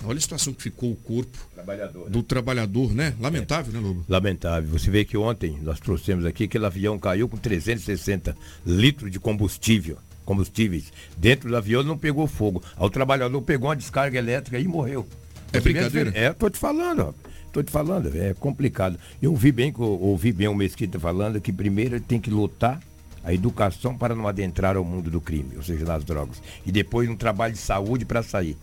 Olha 0.04 0.18
a 0.18 0.20
situação 0.20 0.52
que 0.52 0.62
ficou 0.62 0.92
o 0.92 0.96
corpo 0.96 1.36
trabalhador, 1.54 2.08
do 2.08 2.18
né? 2.18 2.24
trabalhador, 2.26 2.94
né? 2.94 3.14
Lamentável, 3.20 3.72
é. 3.72 3.76
né, 3.76 3.86
Lobo? 3.86 4.04
Lamentável. 4.08 4.70
Você 4.70 4.90
vê 4.90 5.04
que 5.04 5.16
ontem 5.16 5.58
nós 5.62 5.80
trouxemos 5.80 6.24
aqui 6.24 6.38
que 6.38 6.44
aquele 6.44 6.66
avião 6.66 6.98
caiu 6.98 7.28
com 7.28 7.36
360 7.36 8.36
litros 8.64 9.10
de 9.10 9.18
combustível. 9.18 9.98
Combustíveis. 10.24 10.92
Dentro 11.16 11.48
do 11.48 11.56
avião 11.56 11.82
não 11.82 11.98
pegou 11.98 12.26
fogo. 12.26 12.62
O 12.78 12.90
trabalhador 12.90 13.40
pegou 13.42 13.68
uma 13.68 13.76
descarga 13.76 14.18
elétrica 14.18 14.58
e 14.58 14.68
morreu. 14.68 15.06
É 15.52 15.60
brincadeira? 15.60 16.12
É, 16.14 16.32
tô 16.32 16.48
te 16.48 16.58
falando, 16.58 17.00
ó. 17.00 17.28
Tô 17.52 17.62
te 17.62 17.70
falando, 17.70 18.14
é 18.14 18.34
complicado. 18.34 18.98
Eu 19.22 19.30
ouvi 19.30 19.50
bem, 19.50 19.72
ouvi 19.76 20.32
bem 20.32 20.48
o 20.48 20.54
Mesquita 20.54 21.00
falando 21.00 21.40
que 21.40 21.50
primeiro 21.50 21.96
ele 21.96 22.04
tem 22.04 22.20
que 22.20 22.30
lutar 22.30 22.78
a 23.24 23.32
educação 23.32 23.96
para 23.96 24.14
não 24.14 24.28
adentrar 24.28 24.76
ao 24.76 24.84
mundo 24.84 25.10
do 25.10 25.20
crime, 25.20 25.56
ou 25.56 25.62
seja, 25.62 25.84
nas 25.84 26.04
drogas. 26.04 26.42
E 26.64 26.70
depois 26.70 27.08
um 27.08 27.16
trabalho 27.16 27.54
de 27.54 27.58
saúde 27.58 28.04
para 28.04 28.22
sair 28.22 28.56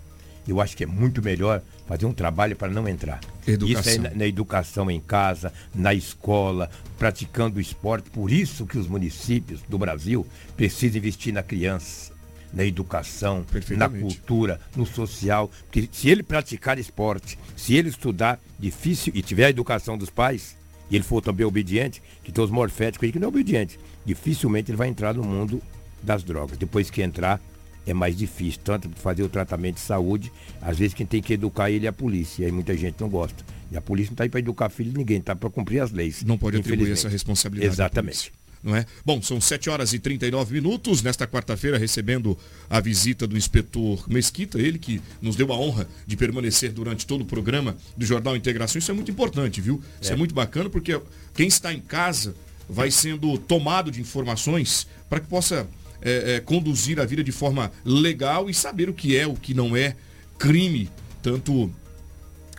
eu 0.48 0.62
acho 0.62 0.78
que 0.78 0.84
é 0.84 0.88
muito 0.88 1.22
melhor 1.22 1.62
fazer 1.88 2.06
um 2.06 2.14
trabalho 2.14 2.56
para 2.56 2.72
não 2.72 2.88
entrar. 2.88 3.20
Educação. 3.48 3.80
Isso 3.80 3.90
é 3.90 3.98
na, 3.98 4.16
na, 4.16 4.28
educação 4.28 4.90
em 4.90 5.00
casa, 5.00 5.52
na 5.74 5.94
escola, 5.94 6.70
praticando 6.98 7.58
o 7.58 7.62
esporte. 7.62 8.10
Por 8.10 8.32
isso 8.32 8.66
que 8.66 8.78
os 8.78 8.88
municípios 8.88 9.62
do 9.68 9.78
Brasil 9.78 10.26
precisam 10.56 10.98
investir 10.98 11.34
na 11.34 11.44
criança, 11.44 12.14
na 12.54 12.64
educação, 12.64 13.46
na 13.78 13.90
cultura, 13.90 14.60
no 14.76 14.86
social. 14.86 15.50
Porque 15.66 15.90
se 15.92 16.10
ele 16.10 16.24
praticar 16.24 16.78
esporte, 16.80 17.38
se 17.56 17.76
ele 17.76 17.90
estudar 17.90 18.40
difícil 18.60 19.12
e 19.16 19.22
tiver 19.22 19.46
a 19.46 19.50
educação 19.50 19.98
dos 19.98 20.10
pais, 20.10 20.56
e 20.90 20.96
ele 20.96 21.04
for 21.04 21.22
também 21.22 21.46
obediente, 21.46 22.02
que 22.24 22.32
tem 22.32 22.44
os 22.44 22.52
morféticos 22.52 23.06
aí 23.06 23.12
que 23.12 23.20
não 23.20 23.26
é 23.26 23.30
obediente, 23.30 23.80
dificilmente 24.06 24.70
ele 24.70 24.78
vai 24.78 24.88
entrar 24.88 25.14
no 25.14 25.24
mundo 25.24 25.62
das 26.02 26.24
drogas. 26.24 26.58
Depois 26.58 26.90
que 26.90 27.02
entrar, 27.02 27.42
é 27.86 27.94
mais 27.94 28.16
difícil, 28.16 28.62
tanto 28.64 28.90
fazer 28.96 29.24
o 29.24 29.30
tratamento 29.30 29.76
de 29.76 29.82
saúde, 29.82 30.32
às 30.62 30.78
vezes 30.78 30.94
quem 30.94 31.06
tem 31.06 31.22
que 31.22 31.34
educar 31.34 31.70
ele 31.70 31.86
é 31.86 31.90
a 31.90 31.94
polícia, 31.94 32.44
e 32.44 32.46
aí 32.46 32.52
muita 32.52 32.76
gente 32.76 32.96
não 33.00 33.10
gosta. 33.10 33.44
E 33.72 33.78
a 33.78 33.82
polícia 33.82 34.12
não 34.12 34.16
está 34.16 34.24
aí 34.24 34.30
para 34.30 34.40
educar 34.40 34.70
filho 34.70 34.92
de 34.92 34.98
ninguém, 34.98 35.18
está 35.18 35.36
para 35.36 35.50
cumprir 35.50 35.80
as 35.80 35.92
leis. 35.92 36.24
Não 36.24 36.38
pode 36.38 36.58
atribuir 36.58 36.92
essa 36.92 37.10
responsabilidade. 37.10 37.74
Exatamente. 37.74 38.32
Não 38.66 38.76
é? 38.76 38.84
Bom, 39.06 39.22
são 39.22 39.40
7 39.40 39.70
horas 39.70 39.94
e 39.94 40.00
39 40.00 40.56
minutos. 40.56 41.04
Nesta 41.04 41.28
quarta-feira, 41.28 41.78
recebendo 41.78 42.36
a 42.68 42.80
visita 42.80 43.28
do 43.28 43.38
inspetor 43.38 44.04
Mesquita, 44.10 44.60
ele 44.60 44.80
que 44.80 45.00
nos 45.22 45.36
deu 45.36 45.54
a 45.54 45.56
honra 45.56 45.88
de 46.08 46.18
permanecer 46.18 46.72
durante 46.72 47.06
todo 47.06 47.22
o 47.22 47.26
programa 47.26 47.78
do 47.96 48.04
Jornal 48.04 48.36
Integração. 48.36 48.80
Isso 48.80 48.90
é 48.90 48.94
muito 48.94 49.12
importante, 49.12 49.62
viu? 49.62 49.80
Isso 50.02 50.12
é, 50.12 50.16
é 50.16 50.18
muito 50.18 50.34
bacana 50.34 50.68
porque 50.68 51.00
quem 51.36 51.48
está 51.48 51.72
em 51.72 51.80
casa 51.80 52.36
vai 52.68 52.90
sendo 52.90 53.38
tomado 53.38 53.92
de 53.92 54.02
informações 54.02 54.88
para 55.08 55.20
que 55.20 55.28
possa 55.28 55.68
é, 56.06 56.36
é, 56.36 56.40
conduzir 56.40 57.00
a 57.00 57.06
vida 57.06 57.24
de 57.24 57.32
forma 57.32 57.72
legal 57.84 58.48
e 58.48 58.54
saber 58.54 58.88
o 58.88 58.94
que 58.94 59.18
é, 59.18 59.26
o 59.26 59.34
que 59.34 59.56
não 59.56 59.76
é 59.76 59.96
crime, 60.38 60.88
tanto 61.24 61.72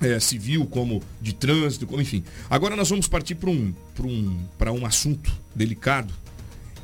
é, 0.01 0.19
civil 0.19 0.67
como 0.67 1.01
de 1.23 1.33
trânsito, 1.33 1.87
como 1.87 2.03
enfim. 2.03 2.25
Agora 2.51 2.75
nós 2.75 2.91
vamos 2.91 3.07
partir 3.07 3.37
para 3.37 3.49
um, 3.49 3.73
um, 4.01 4.39
um 4.81 4.85
assunto 4.85 5.33
delicado 5.55 6.13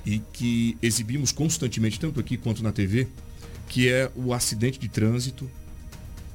e 0.06 0.20
que 0.32 0.76
exibimos 0.80 1.32
constantemente, 1.32 1.98
tanto 1.98 2.20
aqui 2.20 2.36
quanto 2.36 2.62
na 2.62 2.70
TV, 2.70 3.08
que 3.68 3.88
é 3.88 4.10
o 4.14 4.32
acidente 4.32 4.78
de 4.78 4.88
trânsito, 4.88 5.50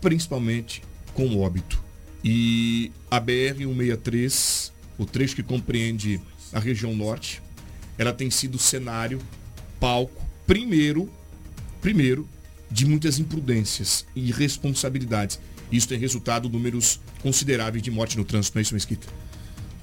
principalmente 0.01 0.83
com 1.13 1.39
óbito. 1.39 1.81
E 2.23 2.91
a 3.09 3.21
BR-163, 3.21 4.71
o 4.97 5.05
trecho 5.05 5.35
que 5.35 5.43
compreende 5.43 6.19
a 6.51 6.59
região 6.59 6.93
norte, 6.93 7.41
ela 7.97 8.11
tem 8.11 8.29
sido 8.29 8.57
cenário 8.59 9.19
palco, 9.79 10.21
primeiro, 10.45 11.09
primeiro, 11.81 12.27
de 12.69 12.85
muitas 12.85 13.19
imprudências 13.19 14.05
e 14.15 14.29
irresponsabilidades. 14.29 15.39
Isso 15.71 15.87
tem 15.87 15.99
resultado 15.99 16.49
números 16.49 16.99
consideráveis 17.21 17.83
de 17.83 17.91
morte 17.91 18.17
no 18.17 18.23
trânsito, 18.23 18.55
não 18.55 18.59
é 18.59 18.61
isso, 18.63 18.73
Mesquita? 18.73 19.07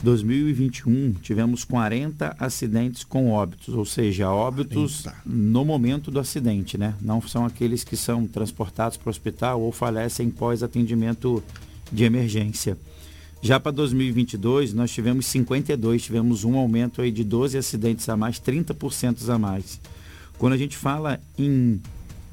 2021 0.03 1.15
tivemos 1.15 1.65
40 1.65 2.37
acidentes 2.39 3.05
com 3.05 3.31
óbitos, 3.31 3.75
ou 3.75 3.87
seja, 3.87 4.31
óbitos 4.31 5.07
Eita. 5.07 5.17
no 5.25 5.65
momento 5.65 6.11
do 6.11 6.21
acidente, 6.21 6.77
né? 6.77 6.95
Não 7.01 7.23
são 7.23 7.47
aqueles 7.47 7.83
que 7.83 7.97
são 7.97 8.27
transportados 8.27 8.99
para 8.99 9.09
o 9.09 9.11
hospital 9.11 9.63
ou 9.63 9.73
falecem 9.73 10.31
pós 10.31 10.63
atendimento 10.63 11.43
de 11.91 12.05
emergência. 12.05 12.77
Já 13.45 13.61
para 13.61 13.73
2022, 13.73 14.73
nós 14.73 14.91
tivemos 14.91 15.27
52, 15.27 16.03
tivemos 16.03 16.45
um 16.45 16.57
aumento 16.57 17.03
aí 17.03 17.13
de 17.13 17.23
12 17.23 17.59
acidentes 17.59 18.09
a 18.09 18.17
mais, 18.17 18.41
30% 18.41 19.29
a 19.29 19.39
mais. 19.39 19.79
Quando 20.39 20.55
a 20.55 20.57
gente 20.57 20.79
fala 20.79 21.21
em 21.39 21.79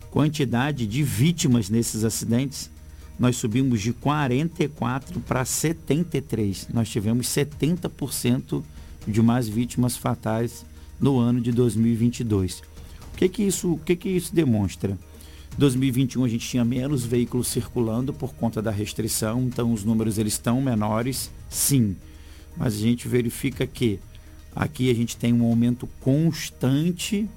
quantidade 0.09 0.88
de 0.88 1.03
vítimas 1.03 1.70
nesses 1.70 2.05
acidentes, 2.05 2.72
nós 3.20 3.36
subimos 3.36 3.82
de 3.82 3.91
44 3.91 5.20
para 5.20 5.43
73. 5.43 6.70
Nós 6.74 6.88
tivemos 6.88 7.28
70% 7.28 8.64
de 9.05 9.22
mais 9.22 9.49
vítimas 9.49 9.97
fatais 9.97 10.66
no 10.97 11.20
ano 11.20 11.41
de 11.41 11.51
2022. 11.51 12.64
O 13.14 13.18
que 13.18 13.28
que 13.28 13.43
isso, 13.43 13.74
o 13.74 13.78
que 13.78 13.97
que 13.97 14.07
isso 14.07 14.34
demonstra? 14.34 14.97
2021 15.58 16.24
a 16.24 16.28
gente 16.28 16.47
tinha 16.47 16.64
menos 16.64 17.04
veículos 17.06 17.47
circulando 17.47 18.14
por 18.14 18.34
conta 18.34 18.62
da 18.62 18.72
restrição, 18.72 19.43
então 19.43 19.74
os 19.74 19.84
números 19.84 20.18
eles 20.18 20.34
estão 20.34 20.62
menores, 20.62 21.30
sim. 21.49 21.95
Mas 22.58 22.74
a 22.74 22.78
gente 22.78 23.08
verifica 23.08 23.68
que 23.68 23.99
aqui 24.56 24.89
a 24.89 24.93
gente 24.93 25.16
tem 25.18 25.34
um 25.34 25.43
aumento 25.45 25.88
constante 25.99 27.28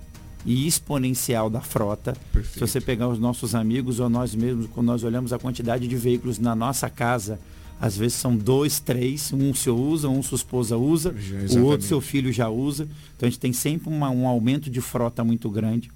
e 0.44 0.66
exponencial 0.66 1.48
da 1.48 1.60
frota. 1.60 2.14
Perfeito. 2.32 2.54
Se 2.54 2.60
você 2.60 2.80
pegar 2.80 3.08
os 3.08 3.18
nossos 3.18 3.54
amigos 3.54 3.98
ou 3.98 4.08
nós 4.08 4.34
mesmos, 4.34 4.66
quando 4.66 4.86
nós 4.86 5.02
olhamos 5.02 5.32
a 5.32 5.38
quantidade 5.38 5.88
de 5.88 5.96
veículos 5.96 6.38
na 6.38 6.54
nossa 6.54 6.90
casa, 6.90 7.40
às 7.80 7.96
vezes 7.96 8.14
são 8.14 8.36
dois, 8.36 8.78
três, 8.78 9.32
um 9.32 9.52
senhor 9.54 9.78
usa, 9.78 10.08
um 10.08 10.22
sua 10.22 10.36
esposa 10.36 10.76
usa, 10.76 11.14
já, 11.18 11.58
o 11.58 11.64
outro 11.64 11.86
seu 11.86 12.00
filho 12.00 12.32
já 12.32 12.48
usa. 12.48 12.88
Então 13.16 13.26
a 13.26 13.30
gente 13.30 13.40
tem 13.40 13.52
sempre 13.52 13.88
uma, 13.88 14.10
um 14.10 14.26
aumento 14.26 14.70
de 14.70 14.80
frota 14.80 15.24
muito 15.24 15.50
grande. 15.50 15.90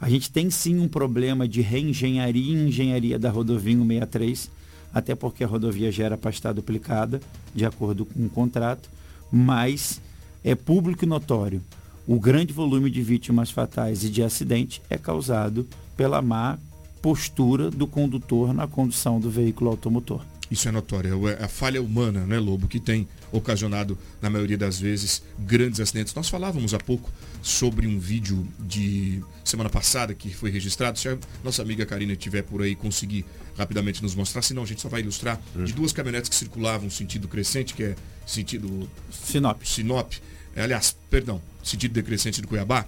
A 0.00 0.08
gente 0.08 0.32
tem 0.32 0.48
sim 0.50 0.78
um 0.80 0.88
problema 0.88 1.46
de 1.46 1.60
reengenharia 1.60 2.54
e 2.54 2.68
engenharia 2.68 3.18
da 3.18 3.28
rodovia 3.30 3.76
163, 3.76 4.50
até 4.94 5.14
porque 5.14 5.44
a 5.44 5.46
rodovia 5.46 5.92
já 5.92 6.04
era 6.04 6.16
para 6.16 6.30
estar 6.30 6.52
duplicada, 6.52 7.20
de 7.54 7.66
acordo 7.66 8.06
com 8.06 8.24
o 8.24 8.30
contrato, 8.30 8.88
mas 9.30 10.00
é 10.42 10.54
público 10.54 11.04
e 11.04 11.08
notório. 11.08 11.60
O 12.06 12.18
grande 12.18 12.52
volume 12.52 12.90
de 12.90 13.02
vítimas 13.02 13.50
fatais 13.50 14.02
e 14.02 14.08
de 14.08 14.22
acidente 14.22 14.80
é 14.88 14.96
causado 14.96 15.68
pela 15.96 16.22
má 16.22 16.58
postura 17.02 17.70
do 17.70 17.86
condutor 17.86 18.54
na 18.54 18.66
condução 18.66 19.20
do 19.20 19.30
veículo 19.30 19.70
automotor. 19.70 20.22
Isso 20.50 20.68
é 20.68 20.72
notório, 20.72 21.28
é 21.28 21.44
a 21.44 21.46
falha 21.46 21.80
humana, 21.80 22.26
né, 22.26 22.36
Lobo, 22.38 22.66
que 22.66 22.80
tem 22.80 23.06
ocasionado, 23.30 23.96
na 24.20 24.28
maioria 24.28 24.58
das 24.58 24.80
vezes, 24.80 25.22
grandes 25.38 25.78
acidentes. 25.78 26.12
Nós 26.12 26.28
falávamos 26.28 26.74
há 26.74 26.78
pouco 26.78 27.08
sobre 27.40 27.86
um 27.86 28.00
vídeo 28.00 28.44
de 28.58 29.22
semana 29.44 29.70
passada 29.70 30.12
que 30.12 30.34
foi 30.34 30.50
registrado. 30.50 30.98
Se 30.98 31.08
a 31.08 31.16
nossa 31.44 31.62
amiga 31.62 31.86
Karina 31.86 32.14
estiver 32.14 32.42
por 32.42 32.62
aí 32.62 32.74
conseguir 32.74 33.24
rapidamente 33.56 34.02
nos 34.02 34.16
mostrar, 34.16 34.42
senão 34.42 34.64
a 34.64 34.66
gente 34.66 34.80
só 34.80 34.88
vai 34.88 35.02
ilustrar, 35.02 35.40
de 35.54 35.72
duas 35.72 35.92
caminhonetes 35.92 36.28
que 36.28 36.34
circulavam 36.34 36.90
sentido 36.90 37.28
crescente, 37.28 37.72
que 37.72 37.84
é 37.84 37.94
sentido 38.26 38.90
Sinop. 39.10 39.62
Sinop. 39.62 40.14
É, 40.56 40.62
aliás, 40.62 40.96
perdão, 41.08 41.40
sentido 41.62 41.92
decrescente 41.92 42.40
de 42.40 42.46
Cuiabá. 42.48 42.86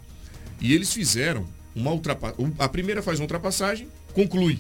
E 0.61 0.75
eles 0.75 0.93
fizeram 0.93 1.47
uma 1.77 1.93
ultrapassagem. 1.93 2.55
A 2.59 2.69
primeira 2.69 3.03
faz 3.03 3.21
uma 3.21 3.25
ultrapassagem, 3.25 3.87
conclui. 4.13 4.59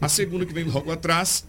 A 0.00 0.08
segunda 0.08 0.46
que 0.46 0.54
vem 0.54 0.64
logo 0.64 0.92
atrás 0.92 1.44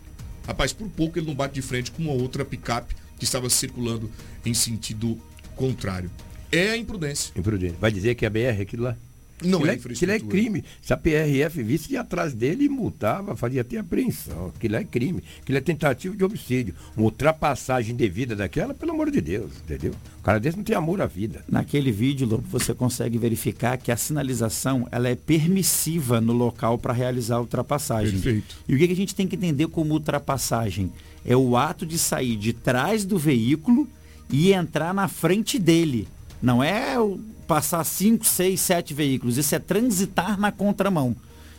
Rapaz, 0.47 0.71
por 0.71 0.87
pouco 0.89 1.19
ele 1.19 1.27
não 1.27 1.35
bate 1.35 1.53
de 1.55 1.61
frente 1.61 1.91
com 1.91 2.01
uma 2.01 2.13
outra 2.13 2.45
picape 2.45 2.95
que 3.19 3.25
estava 3.25 3.49
circulando 3.49 4.09
em 4.45 4.53
sentido 4.53 5.19
contrário. 5.55 6.09
É 6.51 6.69
a 6.69 6.77
imprudência. 6.77 7.33
Imprudente. 7.35 7.75
Vai 7.79 7.91
dizer 7.91 8.15
que 8.15 8.25
a 8.25 8.29
BR 8.29 8.39
é 8.39 8.61
aquilo 8.61 8.83
lá? 8.83 8.97
Não 9.43 9.59
aquilo 9.59 9.69
é 9.69 9.73
é, 9.73 9.93
aquilo 9.93 10.11
é 10.11 10.19
crime. 10.19 10.63
Se 10.81 10.93
a 10.93 10.97
PRF 10.97 11.61
visse 11.61 11.89
de 11.89 11.97
atrás 11.97 12.33
dele 12.33 12.65
e 12.65 12.69
multava, 12.69 13.35
fazia 13.35 13.61
até 13.61 13.77
apreensão. 13.77 14.51
Aquilo 14.55 14.75
é 14.75 14.83
crime. 14.83 15.23
Aquilo 15.41 15.57
é 15.57 15.61
tentativa 15.61 16.15
de 16.15 16.23
homicídio. 16.23 16.73
Uma 16.95 17.05
ultrapassagem 17.05 17.95
devida 17.95 18.35
daquela, 18.35 18.73
pelo 18.73 18.91
amor 18.91 19.11
de 19.11 19.21
Deus, 19.21 19.51
entendeu? 19.63 19.93
O 20.19 20.23
cara 20.23 20.39
desse 20.39 20.57
não 20.57 20.63
tem 20.63 20.75
amor 20.75 21.01
à 21.01 21.05
vida. 21.05 21.43
Naquele 21.47 21.91
vídeo, 21.91 22.27
Lobo, 22.27 22.47
você 22.49 22.73
consegue 22.73 23.17
verificar 23.17 23.77
que 23.77 23.91
a 23.91 23.97
sinalização 23.97 24.87
ela 24.91 25.07
é 25.07 25.15
permissiva 25.15 26.19
no 26.19 26.33
local 26.33 26.77
para 26.77 26.93
realizar 26.93 27.35
a 27.35 27.41
ultrapassagem. 27.41 28.13
Perfeito. 28.13 28.57
E 28.67 28.73
o 28.73 28.77
que 28.77 28.87
que 28.87 28.93
a 28.93 28.95
gente 28.95 29.15
tem 29.15 29.27
que 29.27 29.35
entender 29.35 29.67
como 29.67 29.93
ultrapassagem? 29.93 30.91
É 31.23 31.37
o 31.37 31.55
ato 31.55 31.85
de 31.85 31.99
sair 31.99 32.35
de 32.35 32.53
trás 32.53 33.05
do 33.05 33.17
veículo 33.17 33.87
e 34.31 34.51
entrar 34.51 34.93
na 34.93 35.07
frente 35.07 35.59
dele. 35.59 36.07
Não 36.41 36.63
é 36.63 36.99
o 36.99 37.19
passar 37.47 37.83
5, 37.83 38.25
6, 38.25 38.59
7 38.59 38.93
veículos. 38.93 39.37
Isso 39.37 39.55
é 39.55 39.59
transitar 39.59 40.39
na 40.39 40.51
contramão. 40.51 41.15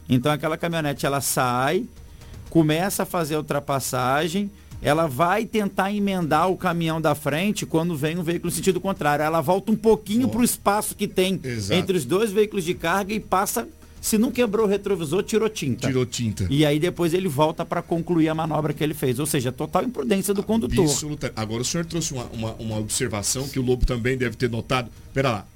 Então 0.09 0.31
aquela 0.31 0.57
caminhonete 0.57 1.05
ela 1.05 1.21
sai, 1.21 1.85
começa 2.51 3.03
a 3.03 3.07
fazer 3.07 3.35
a 3.35 3.39
ultrapassagem, 3.39 4.51
ela 4.81 5.07
vai 5.07 5.45
tentar 5.45 5.93
emendar 5.93 6.49
o 6.49 6.57
caminhão 6.57 7.01
da 7.01 7.15
frente 7.15 7.67
quando 7.67 7.97
vem 7.97 8.17
um 8.17 8.23
veículo 8.23 8.51
no 8.51 8.57
sentido 8.57 8.81
contrário. 8.81 9.25
Ela 9.25 9.41
volta 9.41 9.73
um 9.73 9.77
pouquinho 9.77 10.29
para 10.29 10.41
o 10.41 10.45
espaço 10.45 10.95
que 10.95 11.09
tem 11.09 11.41
Exato. 11.43 11.79
entre 11.79 11.97
os 11.97 12.05
dois 12.05 12.31
veículos 12.31 12.65
de 12.65 12.75
carga 12.75 13.13
e 13.13 13.21
passa. 13.21 13.67
Se 14.01 14.17
não 14.17 14.31
quebrou 14.31 14.65
o 14.65 14.69
retrovisor, 14.69 15.25
tirou 15.25 15.49
tinta. 15.49 15.89
Tirou 15.89 16.07
tinta. 16.07 16.47
E 16.49 16.65
aí 16.65 16.79
depois 16.79 17.13
ele 17.13 17.27
volta 17.27 17.65
para 17.65 17.83
concluir 17.83 18.29
a 18.29 18.35
manobra 18.35 18.73
que 18.73 18.83
ele 18.85 18.95
fez. 18.95 19.19
Ou 19.19 19.27
seja, 19.27 19.51
total 19.51 19.83
imprudência 19.83 20.33
do 20.33 20.45
condutor. 20.45 20.85
Absoluta. 20.85 21.33
Agora 21.35 21.63
o 21.63 21.65
senhor 21.65 21.85
trouxe 21.85 22.15
uma, 22.15 22.25
uma, 22.27 22.53
uma 22.55 22.79
observação 22.79 23.49
que 23.49 23.59
o 23.59 23.63
Lobo 23.63 23.85
também 23.85 24.17
deve 24.17 24.37
ter 24.37 24.49
notado. 24.49 24.89
Pera 25.13 25.33
lá. 25.33 25.47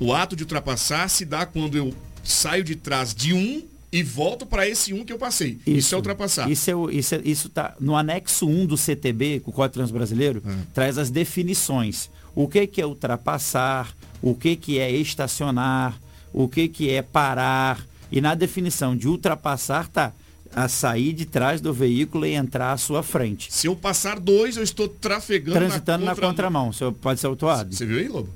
O 0.00 0.12
ato 0.12 0.36
de 0.36 0.42
ultrapassar 0.44 1.08
se 1.08 1.24
dá 1.24 1.44
quando 1.46 1.76
eu 1.76 1.92
saio 2.22 2.62
de 2.62 2.76
trás 2.76 3.14
de 3.14 3.32
um 3.32 3.62
e 3.90 4.02
volto 4.02 4.44
para 4.44 4.68
esse 4.68 4.92
um 4.92 5.04
que 5.04 5.12
eu 5.12 5.18
passei. 5.18 5.58
Isso, 5.66 5.94
é 5.94 5.96
ultrapassar. 5.96 6.50
Isso, 6.50 6.70
é, 6.70 6.94
isso, 6.94 7.14
é- 7.14 7.22
isso 7.24 7.48
tá 7.48 7.74
no 7.80 7.96
anexo 7.96 8.46
1 8.46 8.66
do 8.66 8.76
CTB, 8.76 9.40
com 9.40 9.50
o 9.50 9.54
Código 9.54 9.74
Transbrasileiro, 9.74 10.42
É. 10.46 10.54
traz 10.74 10.98
as 10.98 11.10
definições. 11.10 12.10
O 12.34 12.46
que, 12.46 12.66
que 12.66 12.80
é 12.82 12.86
ultrapassar, 12.86 13.96
o 14.22 14.34
que, 14.34 14.56
que 14.56 14.78
é 14.78 14.90
estacionar, 14.90 15.98
o 16.32 16.46
que, 16.48 16.68
que 16.68 16.90
é 16.90 17.00
parar. 17.02 17.84
E 18.12 18.20
na 18.20 18.34
definição 18.34 18.94
de 18.96 19.08
ultrapassar 19.08 19.88
tá 19.88 20.12
a 20.54 20.68
sair 20.68 21.12
de 21.12 21.24
trás 21.26 21.60
do 21.60 21.72
veículo 21.72 22.24
e 22.26 22.34
entrar 22.34 22.72
à 22.72 22.76
sua 22.76 23.02
frente. 23.02 23.52
Se 23.52 23.66
eu 23.66 23.74
passar 23.76 24.18
dois, 24.20 24.56
eu 24.56 24.62
estou 24.62 24.88
trafegando 24.88 25.58
Transitando 25.58 26.04
na 26.04 26.14
contramão. 26.14 26.72
Você 26.72 26.90
pode 26.92 27.20
ser 27.20 27.26
autuado. 27.26 27.74
Você 27.74 27.84
viu 27.86 27.98
aí, 27.98 28.08
Lobo? 28.08 28.28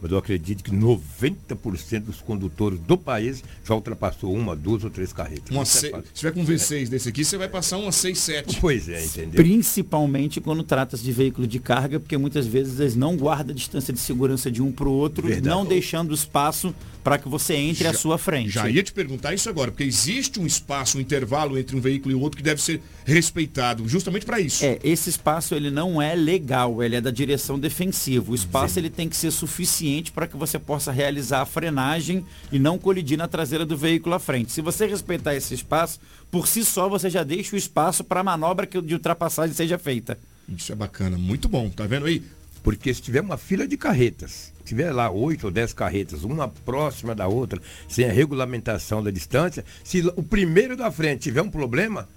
Mas 0.00 0.10
eu 0.10 0.18
acredito 0.18 0.62
que 0.62 0.70
90% 0.70 2.00
dos 2.00 2.20
condutores 2.20 2.78
do 2.80 2.96
país 2.96 3.42
já 3.64 3.74
ultrapassou 3.74 4.34
uma, 4.34 4.54
duas 4.54 4.84
ou 4.84 4.90
três 4.90 5.12
carretas. 5.12 5.50
Uma 5.50 5.62
é 5.62 5.64
se-. 5.64 5.88
Se 5.88 6.12
tiver 6.14 6.32
com 6.32 6.44
V6 6.44 6.88
desse 6.88 7.08
aqui, 7.08 7.24
você 7.24 7.38
vai 7.38 7.48
passar 7.48 7.78
uma 7.78 7.92
6, 7.92 8.18
7. 8.18 8.60
Pois 8.60 8.88
é, 8.88 9.04
entendeu? 9.04 9.42
Principalmente 9.42 10.40
quando 10.40 10.62
trata-se 10.62 11.02
de 11.02 11.12
veículo 11.12 11.46
de 11.46 11.58
carga, 11.58 11.98
porque 11.98 12.16
muitas 12.16 12.46
vezes 12.46 12.80
eles 12.80 12.96
não 12.96 13.16
guardam 13.16 13.52
a 13.52 13.56
distância 13.56 13.92
de 13.92 14.00
segurança 14.00 14.50
de 14.50 14.60
um 14.62 14.70
para 14.70 14.88
o 14.88 14.92
outro, 14.92 15.26
Verdade. 15.26 15.48
não 15.48 15.64
deixando 15.64 16.14
espaço 16.14 16.74
para 17.04 17.18
que 17.18 17.28
você 17.28 17.54
entre 17.54 17.86
à 17.86 17.92
Já- 17.92 17.98
sua 17.98 18.16
frente. 18.18 18.48
Já 18.50 18.68
ia 18.68 18.82
te 18.82 18.90
perguntar 18.92 19.34
isso 19.34 19.48
agora, 19.48 19.70
porque 19.70 19.84
existe 19.84 20.40
um 20.40 20.46
espaço, 20.46 20.96
um 20.96 21.00
intervalo 21.02 21.58
entre 21.58 21.76
um 21.76 21.80
veículo 21.80 22.10
e 22.12 22.14
o 22.14 22.20
outro 22.20 22.38
que 22.38 22.42
deve 22.42 22.62
ser 22.62 22.80
respeitado, 23.04 23.86
justamente 23.86 24.24
para 24.24 24.40
isso. 24.40 24.64
É, 24.64 24.78
esse 24.82 25.10
espaço 25.10 25.54
ele 25.54 25.70
não 25.70 26.00
é 26.00 26.14
legal, 26.14 26.82
ele 26.82 26.96
é 26.96 27.00
da 27.02 27.10
direção 27.10 27.58
defensiva. 27.58 28.32
O 28.32 28.34
espaço 28.34 28.78
ele 28.78 28.88
tem 28.88 29.06
que 29.08 29.16
ser 29.16 29.30
suficiente 29.30 30.10
para 30.10 30.26
que 30.26 30.36
você 30.36 30.58
possa 30.58 30.90
realizar 30.90 31.42
a 31.42 31.46
frenagem 31.46 32.24
e 32.50 32.58
não 32.58 32.78
colidir 32.78 33.18
na 33.18 33.28
traseira 33.28 33.66
do 33.66 33.76
veículo 33.76 34.14
à 34.14 34.18
frente. 34.18 34.50
Se 34.50 34.62
você 34.62 34.86
respeitar 34.86 35.34
esse 35.34 35.52
espaço, 35.52 36.00
por 36.30 36.48
si 36.48 36.64
só 36.64 36.88
você 36.88 37.10
já 37.10 37.22
deixa 37.22 37.54
o 37.54 37.58
espaço 37.58 38.02
para 38.02 38.20
a 38.20 38.24
manobra 38.24 38.66
que- 38.66 38.80
de 38.80 38.94
ultrapassagem 38.94 39.54
seja 39.54 39.78
feita. 39.78 40.18
Isso 40.48 40.72
é 40.72 40.74
bacana, 40.74 41.18
muito 41.18 41.50
bom, 41.50 41.68
tá 41.68 41.86
vendo 41.86 42.06
aí? 42.06 42.22
Porque 42.62 42.94
se 42.94 43.02
tiver 43.02 43.20
uma 43.20 43.36
fila 43.36 43.68
de 43.68 43.76
carretas, 43.76 44.53
tiver 44.64 44.92
lá 44.92 45.10
oito 45.10 45.44
ou 45.44 45.50
dez 45.50 45.72
carretas, 45.72 46.24
uma 46.24 46.48
próxima 46.48 47.14
da 47.14 47.26
outra, 47.28 47.60
sem 47.88 48.04
a 48.04 48.12
regulamentação 48.12 49.02
da 49.02 49.10
distância, 49.10 49.64
se 49.82 50.00
o 50.16 50.22
primeiro 50.22 50.76
da 50.76 50.90
frente 50.90 51.22
tiver 51.22 51.42
um 51.42 51.50
problema, 51.50 52.08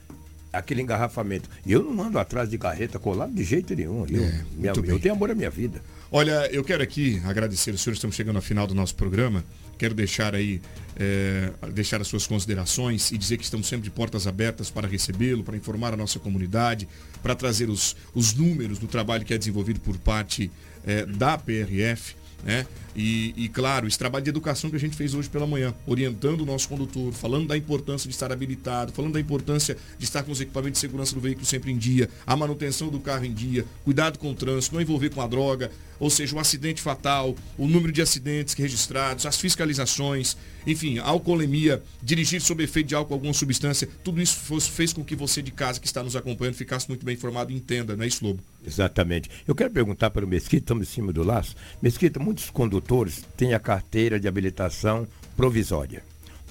aquele 0.52 0.82
engarrafamento. 0.82 1.50
E 1.66 1.72
eu 1.74 1.84
não 1.84 2.04
ando 2.06 2.18
atrás 2.18 2.50
de 2.50 2.58
carreta 2.58 2.98
colado 2.98 3.34
de 3.34 3.44
jeito 3.44 3.76
nenhum. 3.76 4.02
Eu, 4.02 4.08
minha- 4.08 4.46
muito 4.74 4.82
bem. 4.82 4.92
eu 4.92 5.00
tenho 5.00 5.14
amor 5.14 5.30
à 5.30 5.36
minha 5.36 5.50
vida. 5.50 5.82
Olha, 6.12 6.48
eu 6.52 6.64
quero 6.64 6.82
aqui 6.82 7.22
agradecer 7.26 7.72
os 7.74 7.82
senhores, 7.82 7.98
estamos 7.98 8.16
chegando 8.16 8.38
ao 8.38 8.42
final 8.42 8.66
do 8.66 8.74
nosso 8.74 8.96
programa. 8.96 9.44
Quero 9.78 9.94
deixar 9.94 10.34
aí, 10.34 10.60
eh, 10.96 11.52
deixar 11.74 12.02
as 12.02 12.08
suas 12.08 12.26
considerações 12.26 13.12
e 13.12 13.18
dizer 13.18 13.38
que 13.38 13.44
estamos 13.44 13.68
sempre 13.68 13.84
de 13.84 13.92
portas 13.92 14.26
abertas 14.26 14.72
para 14.72 14.88
recebê-lo, 14.88 15.44
para 15.44 15.56
informar 15.56 15.94
a 15.94 15.98
nossa 15.98 16.18
comunidade, 16.18 16.88
para 17.22 17.36
trazer 17.36 17.70
os, 17.70 17.96
os 18.16 18.34
números 18.34 18.80
do 18.80 18.88
trabalho 18.88 19.24
que 19.24 19.34
é 19.34 19.38
desenvolvido 19.38 19.80
por 19.82 19.96
parte 20.00 20.50
eh, 20.86 21.06
da 21.06 21.38
PRF. 21.38 22.16
Né? 22.44 22.66
E, 22.96 23.34
e, 23.38 23.50
claro, 23.50 23.88
esse 23.88 23.98
trabalho 23.98 24.24
de 24.24 24.30
educação 24.30 24.70
que 24.72 24.76
a 24.76 24.80
gente 24.80 24.96
fez 24.96 25.14
hoje 25.14 25.30
pela 25.30 25.46
manhã, 25.46 25.74
orientando 25.86 26.42
o 26.42 26.46
nosso 26.46 26.68
condutor, 26.68 27.14
falando 27.14 27.48
da 27.48 27.56
importância 27.56 28.10
de 28.10 28.16
estar 28.16 28.32
habilitado, 28.32 28.92
falando 28.92 29.14
da 29.14 29.20
importância 29.20 29.78
de 30.00 30.06
estar 30.06 30.24
com 30.24 30.32
os 30.32 30.42
equipamentos 30.42 30.80
de 30.80 30.88
segurança 30.88 31.14
do 31.14 31.22
veículo 31.22 31.46
sempre 31.46 31.72
em 31.72 31.78
dia, 31.78 32.10
a 32.26 32.36
manutenção 32.36 32.90
do 32.90 33.00
carro 33.00 33.26
em 33.26 33.34
dia, 33.34 33.66
cuidado 33.84 34.18
com 34.18 34.32
o 34.32 34.36
trânsito, 34.36 34.74
não 34.74 34.82
envolver 34.82 35.12
com 35.12 35.22
a 35.22 35.28
droga, 35.28 35.72
ou 36.00 36.10
seja, 36.10 36.36
o 36.36 36.40
acidente 36.40 36.82
fatal, 36.82 37.36
o 37.58 37.68
número 37.68 37.92
de 37.92 38.02
acidentes 38.02 38.56
registrados, 38.56 39.26
as 39.26 39.38
fiscalizações, 39.38 40.36
enfim, 40.66 41.00
a 41.00 41.06
alcoolemia, 41.06 41.84
dirigir 42.02 42.42
sob 42.42 42.64
efeito 42.64 42.88
de 42.88 42.96
álcool 42.96 43.14
alguma 43.14 43.34
substância, 43.34 43.88
tudo 44.04 44.22
isso 44.22 44.38
fez 44.72 44.92
com 44.92 45.04
que 45.04 45.16
você 45.16 45.42
de 45.42 45.52
casa 45.52 45.80
que 45.80 45.88
está 45.88 46.02
nos 46.04 46.16
acompanhando 46.16 46.56
ficasse 46.56 46.88
muito 46.88 47.06
bem 47.06 47.16
informado 47.16 47.52
e 47.52 47.56
entenda, 47.56 47.96
não 47.96 48.04
é 48.04 48.08
isso, 48.08 48.26
Lobo? 48.26 48.40
Exatamente. 48.68 49.30
Eu 49.48 49.56
quero 49.56 49.72
perguntar 49.72 50.10
para 50.10 50.26
o 50.26 50.28
Mesquita, 50.28 50.58
estamos 50.64 50.88
em 50.90 50.92
cima 50.92 51.14
do 51.14 51.24
laço. 51.24 51.56
Mesquita, 51.82 52.20
muitos 52.20 52.50
condutores 52.50 53.24
têm 53.38 53.54
a 53.54 53.60
carteira 53.60 54.20
de 54.20 54.28
habilitação 54.28 55.08
provisória. 55.38 56.04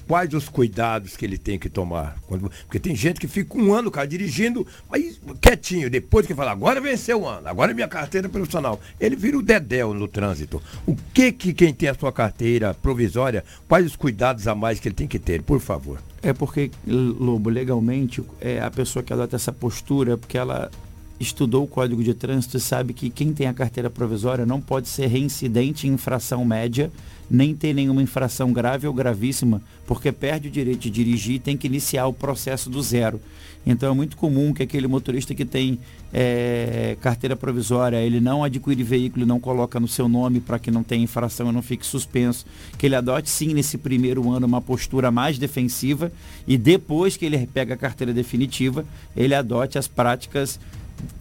Quais 0.07 0.33
os 0.33 0.47
cuidados 0.47 1.17
que 1.17 1.25
ele 1.25 1.37
tem 1.37 1.59
que 1.59 1.69
tomar? 1.69 2.15
Quando- 2.27 2.49
porque 2.65 2.79
tem 2.79 2.95
gente 2.95 3.19
que 3.19 3.27
fica 3.27 3.57
um 3.57 3.73
ano, 3.73 3.91
cara, 3.91 4.07
dirigindo, 4.07 4.65
mas 4.89 5.19
quietinho, 5.41 5.89
depois 5.89 6.25
que 6.25 6.33
fala, 6.33 6.51
agora 6.51 6.79
venceu 6.79 7.23
o 7.23 7.27
ano, 7.27 7.45
agora 7.49 7.71
é 7.71 7.75
minha 7.75 7.89
carteira 7.89 8.29
profissional. 8.29 8.79
Ele 9.01 9.17
vira 9.17 9.37
o 9.37 9.43
dedéu 9.43 9.93
no 9.93 10.07
trânsito. 10.07 10.63
O 10.87 10.95
que 11.13 11.29
que 11.33 11.53
quem 11.53 11.73
tem 11.73 11.89
a 11.89 11.93
sua 11.93 12.13
carteira 12.13 12.73
provisória, 12.73 13.43
quais 13.67 13.85
os 13.85 13.97
cuidados 13.97 14.47
a 14.47 14.55
mais 14.55 14.79
que 14.79 14.87
ele 14.87 14.95
tem 14.95 15.07
que 15.07 15.19
ter, 15.19 15.41
por 15.41 15.59
favor? 15.59 15.99
É 16.23 16.31
porque, 16.31 16.71
Lobo, 16.87 17.49
legalmente, 17.49 18.23
é 18.39 18.61
a 18.61 18.71
pessoa 18.71 19.03
que 19.03 19.11
adota 19.11 19.35
essa 19.35 19.51
postura, 19.51 20.17
porque 20.17 20.37
ela 20.37 20.71
estudou 21.19 21.63
o 21.63 21.67
Código 21.67 22.03
de 22.03 22.13
Trânsito 22.13 22.57
e 22.57 22.59
sabe 22.59 22.93
que 22.93 23.09
quem 23.09 23.33
tem 23.33 23.47
a 23.47 23.53
carteira 23.53 23.89
provisória 23.89 24.45
não 24.45 24.61
pode 24.61 24.87
ser 24.87 25.07
reincidente 25.07 25.87
em 25.87 25.93
infração 25.93 26.45
média, 26.45 26.91
nem 27.29 27.55
ter 27.55 27.73
nenhuma 27.73 28.01
infração 28.01 28.53
grave 28.53 28.87
ou 28.87 28.93
gravíssima, 28.93 29.61
porque 29.85 30.11
perde 30.11 30.47
o 30.47 30.51
direito 30.51 30.81
de 30.81 30.89
dirigir 30.89 31.35
e 31.35 31.39
tem 31.39 31.57
que 31.57 31.67
iniciar 31.67 32.07
o 32.07 32.13
processo 32.13 32.69
do 32.69 32.81
zero. 32.81 33.19
Então 33.65 33.91
é 33.91 33.93
muito 33.93 34.15
comum 34.15 34.53
que 34.53 34.63
aquele 34.63 34.87
motorista 34.87 35.35
que 35.35 35.43
tem 35.43 35.77
é, 36.13 36.95
carteira 37.01 37.35
provisória, 37.35 37.97
ele 37.97 38.21
não 38.21 38.41
adquire 38.41 38.81
veículo 38.81 39.25
não 39.25 39.41
coloca 39.41 39.77
no 39.77 39.89
seu 39.89 40.07
nome 40.07 40.39
para 40.39 40.57
que 40.57 40.71
não 40.71 40.83
tenha 40.83 41.03
infração 41.03 41.49
e 41.49 41.51
não 41.51 41.61
fique 41.61 41.85
suspenso, 41.85 42.45
que 42.77 42.85
ele 42.85 42.95
adote 42.95 43.29
sim 43.29 43.53
nesse 43.53 43.77
primeiro 43.77 44.31
ano 44.31 44.47
uma 44.47 44.61
postura 44.61 45.11
mais 45.11 45.37
defensiva 45.37 46.11
e 46.47 46.57
depois 46.57 47.17
que 47.17 47.25
ele 47.25 47.45
pega 47.45 47.73
a 47.73 47.77
carteira 47.77 48.13
definitiva, 48.13 48.85
ele 49.15 49.35
adote 49.35 49.77
as 49.77 49.87
práticas 49.87 50.57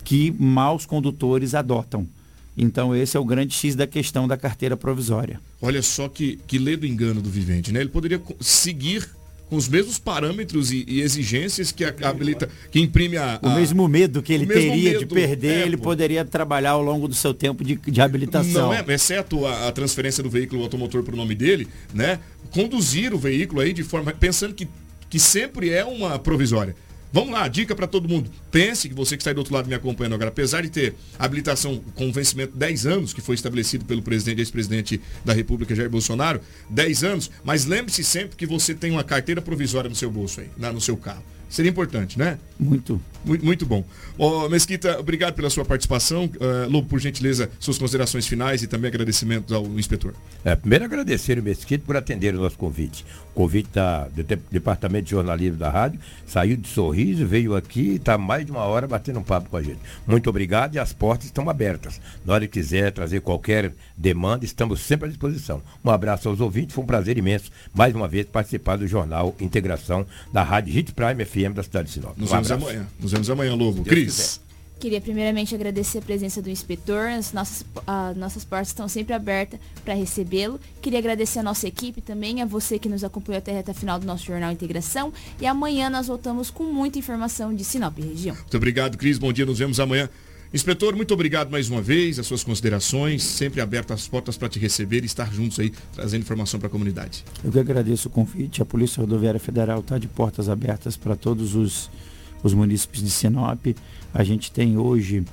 que 0.04 0.34
maus 0.38 0.86
condutores 0.86 1.54
adotam. 1.54 2.06
Então 2.56 2.94
esse 2.96 3.16
é 3.16 3.20
o 3.20 3.24
grande 3.24 3.54
X 3.54 3.74
da 3.74 3.86
questão 3.86 4.26
da 4.26 4.36
carteira 4.36 4.76
provisória. 4.76 5.40
Olha 5.60 5.82
só 5.82 6.08
que, 6.08 6.38
que 6.46 6.58
lê 6.58 6.76
do 6.76 6.86
engano 6.86 7.20
do 7.20 7.28
vivente, 7.28 7.72
né? 7.72 7.80
Ele 7.80 7.90
poderia 7.90 8.20
seguir 8.40 9.06
com 9.48 9.54
os 9.56 9.68
mesmos 9.68 9.96
parâmetros 9.98 10.72
e, 10.72 10.84
e 10.88 11.00
exigências 11.02 11.70
que 11.70 11.84
a, 11.84 11.94
habilita, 12.02 12.48
que 12.70 12.80
imprime 12.80 13.16
a, 13.16 13.38
O 13.42 13.48
a- 13.48 13.54
mesmo 13.54 13.86
medo 13.86 14.20
que 14.22 14.32
o 14.32 14.34
ele 14.34 14.46
teria 14.46 14.92
de 14.94 14.98
medo, 15.00 15.14
perder, 15.14 15.58
é, 15.62 15.66
ele 15.66 15.76
poderia 15.76 16.24
trabalhar 16.24 16.70
ao 16.70 16.82
longo 16.82 17.06
do 17.06 17.14
seu 17.14 17.32
tempo 17.32 17.62
de, 17.62 17.76
de 17.76 18.00
habilitação. 18.00 18.68
Não 18.68 18.74
é, 18.74 18.84
exceto 18.88 19.46
a, 19.46 19.68
a 19.68 19.72
transferência 19.72 20.20
do 20.22 20.28
veículo 20.30 20.62
automotor 20.62 21.02
para 21.04 21.14
o 21.14 21.16
nome 21.16 21.34
dele, 21.34 21.68
né? 21.94 22.18
Conduzir 22.50 23.14
o 23.14 23.18
veículo 23.18 23.60
aí 23.60 23.72
de 23.72 23.84
forma 23.84 24.12
pensando 24.12 24.52
que, 24.54 24.66
que 25.08 25.18
sempre 25.20 25.70
é 25.70 25.84
uma 25.84 26.18
provisória. 26.18 26.74
Vamos 27.16 27.32
lá, 27.32 27.48
dica 27.48 27.74
para 27.74 27.86
todo 27.86 28.06
mundo. 28.06 28.30
Pense 28.50 28.90
que 28.90 28.94
você 28.94 29.16
que 29.16 29.22
está 29.22 29.30
aí 29.30 29.34
do 29.34 29.38
outro 29.38 29.54
lado 29.54 29.66
me 29.66 29.74
acompanhando 29.74 30.12
agora, 30.16 30.28
apesar 30.28 30.60
de 30.60 30.68
ter 30.68 30.94
habilitação 31.18 31.82
com 31.94 32.12
vencimento 32.12 32.54
10 32.54 32.84
anos, 32.84 33.14
que 33.14 33.22
foi 33.22 33.34
estabelecido 33.34 33.86
pelo 33.86 34.02
presidente, 34.02 34.40
ex-presidente 34.42 35.00
da 35.24 35.32
República, 35.32 35.74
Jair 35.74 35.88
Bolsonaro, 35.88 36.42
10 36.68 37.04
anos, 37.04 37.30
mas 37.42 37.64
lembre-se 37.64 38.04
sempre 38.04 38.36
que 38.36 38.44
você 38.44 38.74
tem 38.74 38.90
uma 38.90 39.02
carteira 39.02 39.40
provisória 39.40 39.88
no 39.88 39.96
seu 39.96 40.10
bolso 40.10 40.42
aí, 40.42 40.50
na- 40.58 40.70
no 40.70 40.78
seu 40.82 40.94
carro. 40.94 41.22
Seria 41.48 41.70
importante, 41.70 42.18
né? 42.18 42.38
Muito. 42.58 43.00
Muito, 43.24 43.44
muito 43.44 43.66
bom. 43.66 43.84
Mesquita, 44.48 45.00
obrigado 45.00 45.34
pela 45.34 45.50
sua 45.50 45.64
participação. 45.64 46.26
Uh, 46.26 46.70
Lobo, 46.70 46.88
por 46.88 47.00
gentileza, 47.00 47.50
suas 47.58 47.76
considerações 47.76 48.24
finais 48.24 48.62
e 48.62 48.68
também 48.68 48.88
agradecimentos 48.88 49.52
ao 49.52 49.66
inspetor. 49.78 50.14
É, 50.44 50.54
primeiro 50.54 50.84
agradecer 50.84 51.36
o 51.36 51.42
Mesquita 51.42 51.84
por 51.84 51.96
atender 51.96 52.34
o 52.36 52.40
nosso 52.40 52.56
convite. 52.56 53.04
O 53.32 53.34
convite 53.34 53.68
da, 53.72 54.06
do 54.06 54.22
Departamento 54.22 55.06
de 55.06 55.10
Jornalismo 55.10 55.56
da 55.58 55.68
Rádio 55.68 55.98
saiu 56.24 56.56
de 56.56 56.68
sorriso, 56.68 57.26
veio 57.26 57.56
aqui 57.56 57.80
e 57.80 57.96
está 57.96 58.16
mais 58.16 58.46
de 58.46 58.52
uma 58.52 58.62
hora 58.62 58.86
batendo 58.86 59.18
um 59.18 59.24
papo 59.24 59.50
com 59.50 59.56
a 59.56 59.62
gente. 59.62 59.80
Muito 60.06 60.30
obrigado 60.30 60.76
e 60.76 60.78
as 60.78 60.92
portas 60.92 61.26
estão 61.26 61.50
abertas. 61.50 62.00
Na 62.24 62.34
hora 62.34 62.46
que 62.46 62.60
quiser 62.60 62.92
trazer 62.92 63.20
qualquer 63.20 63.72
demanda, 63.96 64.44
estamos 64.44 64.80
sempre 64.80 65.06
à 65.06 65.08
disposição. 65.08 65.60
Um 65.84 65.90
abraço 65.90 66.28
aos 66.28 66.40
ouvintes, 66.40 66.76
foi 66.76 66.84
um 66.84 66.86
prazer 66.86 67.18
imenso, 67.18 67.50
mais 67.74 67.92
uma 67.92 68.06
vez, 68.06 68.24
participar 68.26 68.76
do 68.76 68.86
Jornal 68.86 69.34
Integração 69.40 70.06
da 70.32 70.44
Rádio 70.44 70.72
Hit 70.72 70.94
Prime 70.94 71.24
FM 71.24 71.35
da 71.54 71.62
cidade 71.62 71.88
de 71.88 71.94
Sinop. 71.94 72.16
Nos 72.16 72.30
um 72.30 72.34
vemos 72.34 72.50
abraço. 72.50 72.70
amanhã. 72.70 72.88
Nos 73.00 73.12
vemos 73.12 73.30
amanhã, 73.30 73.54
Lobo. 73.54 73.82
Deus 73.82 73.88
Cris. 73.88 74.14
Quiser. 74.14 74.46
Queria 74.78 75.00
primeiramente 75.00 75.54
agradecer 75.54 75.98
a 75.98 76.02
presença 76.02 76.42
do 76.42 76.50
inspetor, 76.50 77.08
as 77.08 77.32
nossas, 77.32 77.62
uh, 77.62 78.14
nossas 78.14 78.44
portas 78.44 78.68
estão 78.68 78.86
sempre 78.86 79.14
abertas 79.14 79.58
para 79.82 79.94
recebê-lo. 79.94 80.60
Queria 80.82 80.98
agradecer 80.98 81.38
a 81.38 81.42
nossa 81.42 81.66
equipe 81.66 82.02
também, 82.02 82.42
a 82.42 82.44
você 82.44 82.78
que 82.78 82.86
nos 82.86 83.02
acompanhou 83.02 83.38
até 83.38 83.52
a 83.52 83.54
reta 83.54 83.72
final 83.72 83.98
do 83.98 84.06
nosso 84.06 84.26
Jornal 84.26 84.52
Integração. 84.52 85.14
E 85.40 85.46
amanhã 85.46 85.88
nós 85.88 86.08
voltamos 86.08 86.50
com 86.50 86.64
muita 86.64 86.98
informação 86.98 87.54
de 87.54 87.64
Sinop 87.64 87.98
região. 87.98 88.36
Muito 88.36 88.56
obrigado, 88.56 88.98
Cris. 88.98 89.16
Bom 89.16 89.32
dia, 89.32 89.46
nos 89.46 89.58
vemos 89.58 89.80
amanhã. 89.80 90.10
Inspetor, 90.54 90.94
muito 90.94 91.12
obrigado 91.12 91.50
mais 91.50 91.68
uma 91.68 91.82
vez, 91.82 92.18
as 92.18 92.26
suas 92.26 92.44
considerações, 92.44 93.22
sempre 93.22 93.60
abertas 93.60 94.02
as 94.02 94.08
portas 94.08 94.36
para 94.36 94.48
te 94.48 94.58
receber 94.58 95.02
e 95.02 95.06
estar 95.06 95.32
juntos 95.32 95.58
aí, 95.58 95.72
trazendo 95.92 96.22
informação 96.22 96.60
para 96.60 96.68
a 96.68 96.70
comunidade. 96.70 97.24
Eu 97.44 97.50
que 97.50 97.58
agradeço 97.58 98.08
o 98.08 98.10
convite, 98.10 98.62
a 98.62 98.64
Polícia 98.64 99.00
Rodoviária 99.00 99.40
Federal 99.40 99.80
está 99.80 99.98
de 99.98 100.06
portas 100.06 100.48
abertas 100.48 100.96
para 100.96 101.16
todos 101.16 101.54
os, 101.56 101.90
os 102.42 102.54
munícipes 102.54 103.02
de 103.02 103.10
Sinop. 103.10 103.66
A 104.14 104.22
gente 104.22 104.52
tem 104.52 104.78
hoje 104.78 105.24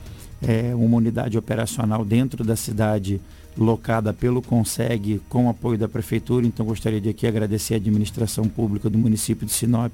é, 0.42 0.74
uma 0.74 0.98
unidade 0.98 1.38
operacional 1.38 2.04
dentro 2.04 2.44
da 2.44 2.56
cidade 2.56 3.22
locada 3.56 4.12
pelo 4.14 4.42
CONSEG 4.42 5.22
com 5.30 5.48
apoio 5.48 5.78
da 5.78 5.88
Prefeitura, 5.88 6.46
então 6.46 6.66
gostaria 6.66 7.00
de 7.00 7.10
aqui 7.10 7.28
agradecer 7.28 7.76
a 7.76 7.78
administração 7.78 8.46
pública 8.46 8.90
do 8.90 8.98
município 8.98 9.46
de 9.46 9.54
Sinop 9.54 9.94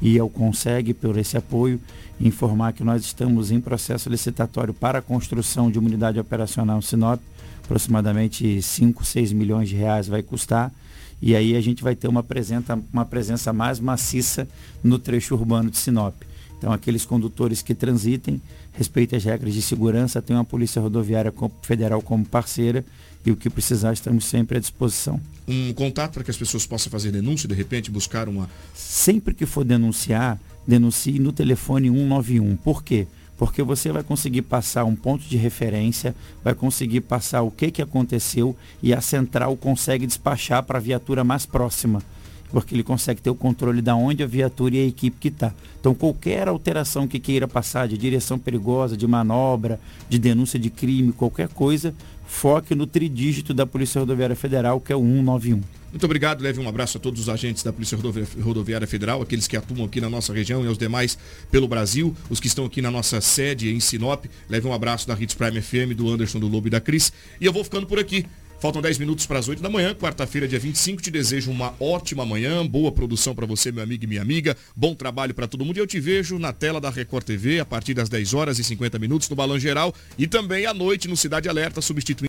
e 0.00 0.18
ao 0.18 0.28
CONSEG 0.28 0.94
por 0.94 1.16
esse 1.16 1.36
apoio 1.36 1.80
informar 2.20 2.72
que 2.72 2.82
nós 2.82 3.02
estamos 3.04 3.50
em 3.50 3.60
processo 3.60 4.08
licitatório 4.08 4.74
para 4.74 4.98
a 4.98 5.02
construção 5.02 5.70
de 5.70 5.78
uma 5.78 5.88
unidade 5.88 6.18
operacional 6.18 6.82
Sinop, 6.82 7.20
aproximadamente 7.62 8.60
5, 8.60 9.04
6 9.04 9.32
milhões 9.32 9.68
de 9.68 9.76
reais 9.76 10.08
vai 10.08 10.22
custar. 10.22 10.72
E 11.20 11.34
aí 11.34 11.56
a 11.56 11.60
gente 11.60 11.82
vai 11.82 11.94
ter 11.94 12.08
uma 12.08 12.22
presença, 12.22 12.78
uma 12.92 13.04
presença 13.04 13.52
mais 13.52 13.80
maciça 13.80 14.48
no 14.82 14.98
trecho 14.98 15.34
urbano 15.34 15.70
de 15.70 15.76
Sinop. 15.76 16.14
Então 16.56 16.72
aqueles 16.72 17.04
condutores 17.04 17.62
que 17.62 17.74
transitem, 17.74 18.40
respeitem 18.72 19.16
as 19.16 19.24
regras 19.24 19.54
de 19.54 19.62
segurança, 19.62 20.22
tem 20.22 20.36
uma 20.36 20.44
Polícia 20.44 20.80
Rodoviária 20.82 21.32
Federal 21.62 22.02
como 22.02 22.24
parceira 22.24 22.84
e 23.28 23.30
o 23.30 23.36
que 23.36 23.50
precisar 23.50 23.92
estamos 23.92 24.24
sempre 24.24 24.56
à 24.56 24.60
disposição. 24.60 25.20
Um 25.46 25.72
contato 25.74 26.14
para 26.14 26.24
que 26.24 26.30
as 26.30 26.36
pessoas 26.36 26.66
possam 26.66 26.90
fazer 26.90 27.12
denúncia, 27.12 27.46
de 27.46 27.54
repente 27.54 27.90
buscar 27.90 28.26
uma... 28.26 28.48
Sempre 28.74 29.34
que 29.34 29.44
for 29.44 29.64
denunciar, 29.64 30.40
denuncie 30.66 31.18
no 31.18 31.30
telefone 31.30 31.90
191. 31.90 32.56
Por 32.56 32.82
quê? 32.82 33.06
Porque 33.36 33.62
você 33.62 33.92
vai 33.92 34.02
conseguir 34.02 34.42
passar 34.42 34.84
um 34.84 34.96
ponto 34.96 35.24
de 35.24 35.36
referência, 35.36 36.14
vai 36.42 36.54
conseguir 36.54 37.02
passar 37.02 37.42
o 37.42 37.50
que, 37.50 37.70
que 37.70 37.82
aconteceu 37.82 38.56
e 38.82 38.94
a 38.94 39.00
central 39.00 39.56
consegue 39.56 40.06
despachar 40.06 40.62
para 40.62 40.78
a 40.78 40.82
viatura 40.82 41.22
mais 41.22 41.44
próxima 41.44 42.02
porque 42.50 42.74
ele 42.74 42.82
consegue 42.82 43.20
ter 43.20 43.30
o 43.30 43.34
controle 43.34 43.82
da 43.82 43.94
onde 43.94 44.22
a 44.22 44.26
viatura 44.26 44.76
e 44.76 44.84
a 44.84 44.86
equipe 44.86 45.16
que 45.20 45.28
está. 45.28 45.52
Então 45.80 45.94
qualquer 45.94 46.48
alteração 46.48 47.06
que 47.06 47.18
queira 47.18 47.46
passar 47.46 47.88
de 47.88 47.96
direção 47.96 48.38
perigosa, 48.38 48.96
de 48.96 49.06
manobra, 49.06 49.80
de 50.08 50.18
denúncia 50.18 50.58
de 50.58 50.70
crime, 50.70 51.12
qualquer 51.12 51.48
coisa, 51.48 51.94
foque 52.26 52.74
no 52.74 52.86
tridígito 52.86 53.54
da 53.54 53.66
Polícia 53.66 53.98
Rodoviária 54.00 54.36
Federal, 54.36 54.80
que 54.80 54.92
é 54.92 54.96
o 54.96 55.00
191. 55.00 55.60
Muito 55.90 56.04
obrigado, 56.04 56.42
leve 56.42 56.60
um 56.60 56.68
abraço 56.68 56.98
a 56.98 57.00
todos 57.00 57.22
os 57.22 57.28
agentes 57.30 57.62
da 57.62 57.72
Polícia 57.72 57.98
Rodoviária 58.42 58.86
Federal, 58.86 59.22
aqueles 59.22 59.48
que 59.48 59.56
atuam 59.56 59.86
aqui 59.86 60.02
na 60.02 60.10
nossa 60.10 60.34
região 60.34 60.62
e 60.62 60.68
aos 60.68 60.76
demais 60.76 61.16
pelo 61.50 61.66
Brasil, 61.66 62.14
os 62.28 62.38
que 62.38 62.46
estão 62.46 62.66
aqui 62.66 62.82
na 62.82 62.90
nossa 62.90 63.22
sede 63.22 63.72
em 63.72 63.80
Sinop. 63.80 64.26
Leve 64.50 64.68
um 64.68 64.72
abraço 64.74 65.08
da 65.08 65.18
Hits 65.18 65.34
Prime 65.34 65.62
FM, 65.62 65.96
do 65.96 66.10
Anderson, 66.10 66.38
do 66.38 66.46
Lobo 66.46 66.66
e 66.66 66.70
da 66.70 66.80
Cris. 66.80 67.10
E 67.40 67.46
eu 67.46 67.52
vou 67.54 67.64
ficando 67.64 67.86
por 67.86 67.98
aqui. 67.98 68.26
Faltam 68.60 68.82
10 68.82 68.98
minutos 68.98 69.24
para 69.24 69.38
as 69.38 69.46
8 69.46 69.62
da 69.62 69.70
manhã, 69.70 69.94
quarta-feira, 69.94 70.48
dia 70.48 70.58
25. 70.58 71.00
Te 71.00 71.12
desejo 71.12 71.48
uma 71.48 71.74
ótima 71.78 72.26
manhã, 72.26 72.66
boa 72.66 72.90
produção 72.90 73.32
para 73.32 73.46
você, 73.46 73.70
meu 73.70 73.84
amigo 73.84 74.02
e 74.02 74.06
minha 74.08 74.20
amiga, 74.20 74.56
bom 74.74 74.96
trabalho 74.96 75.32
para 75.32 75.46
todo 75.46 75.64
mundo. 75.64 75.76
E 75.76 75.80
eu 75.80 75.86
te 75.86 76.00
vejo 76.00 76.40
na 76.40 76.52
tela 76.52 76.80
da 76.80 76.90
Record 76.90 77.24
TV 77.24 77.60
a 77.60 77.64
partir 77.64 77.94
das 77.94 78.08
10 78.08 78.34
horas 78.34 78.58
e 78.58 78.64
50 78.64 78.98
minutos 78.98 79.28
no 79.28 79.36
Balão 79.36 79.60
Geral 79.60 79.94
e 80.18 80.26
também 80.26 80.66
à 80.66 80.74
noite 80.74 81.06
no 81.06 81.16
Cidade 81.16 81.48
Alerta, 81.48 81.80
substituindo 81.80 82.16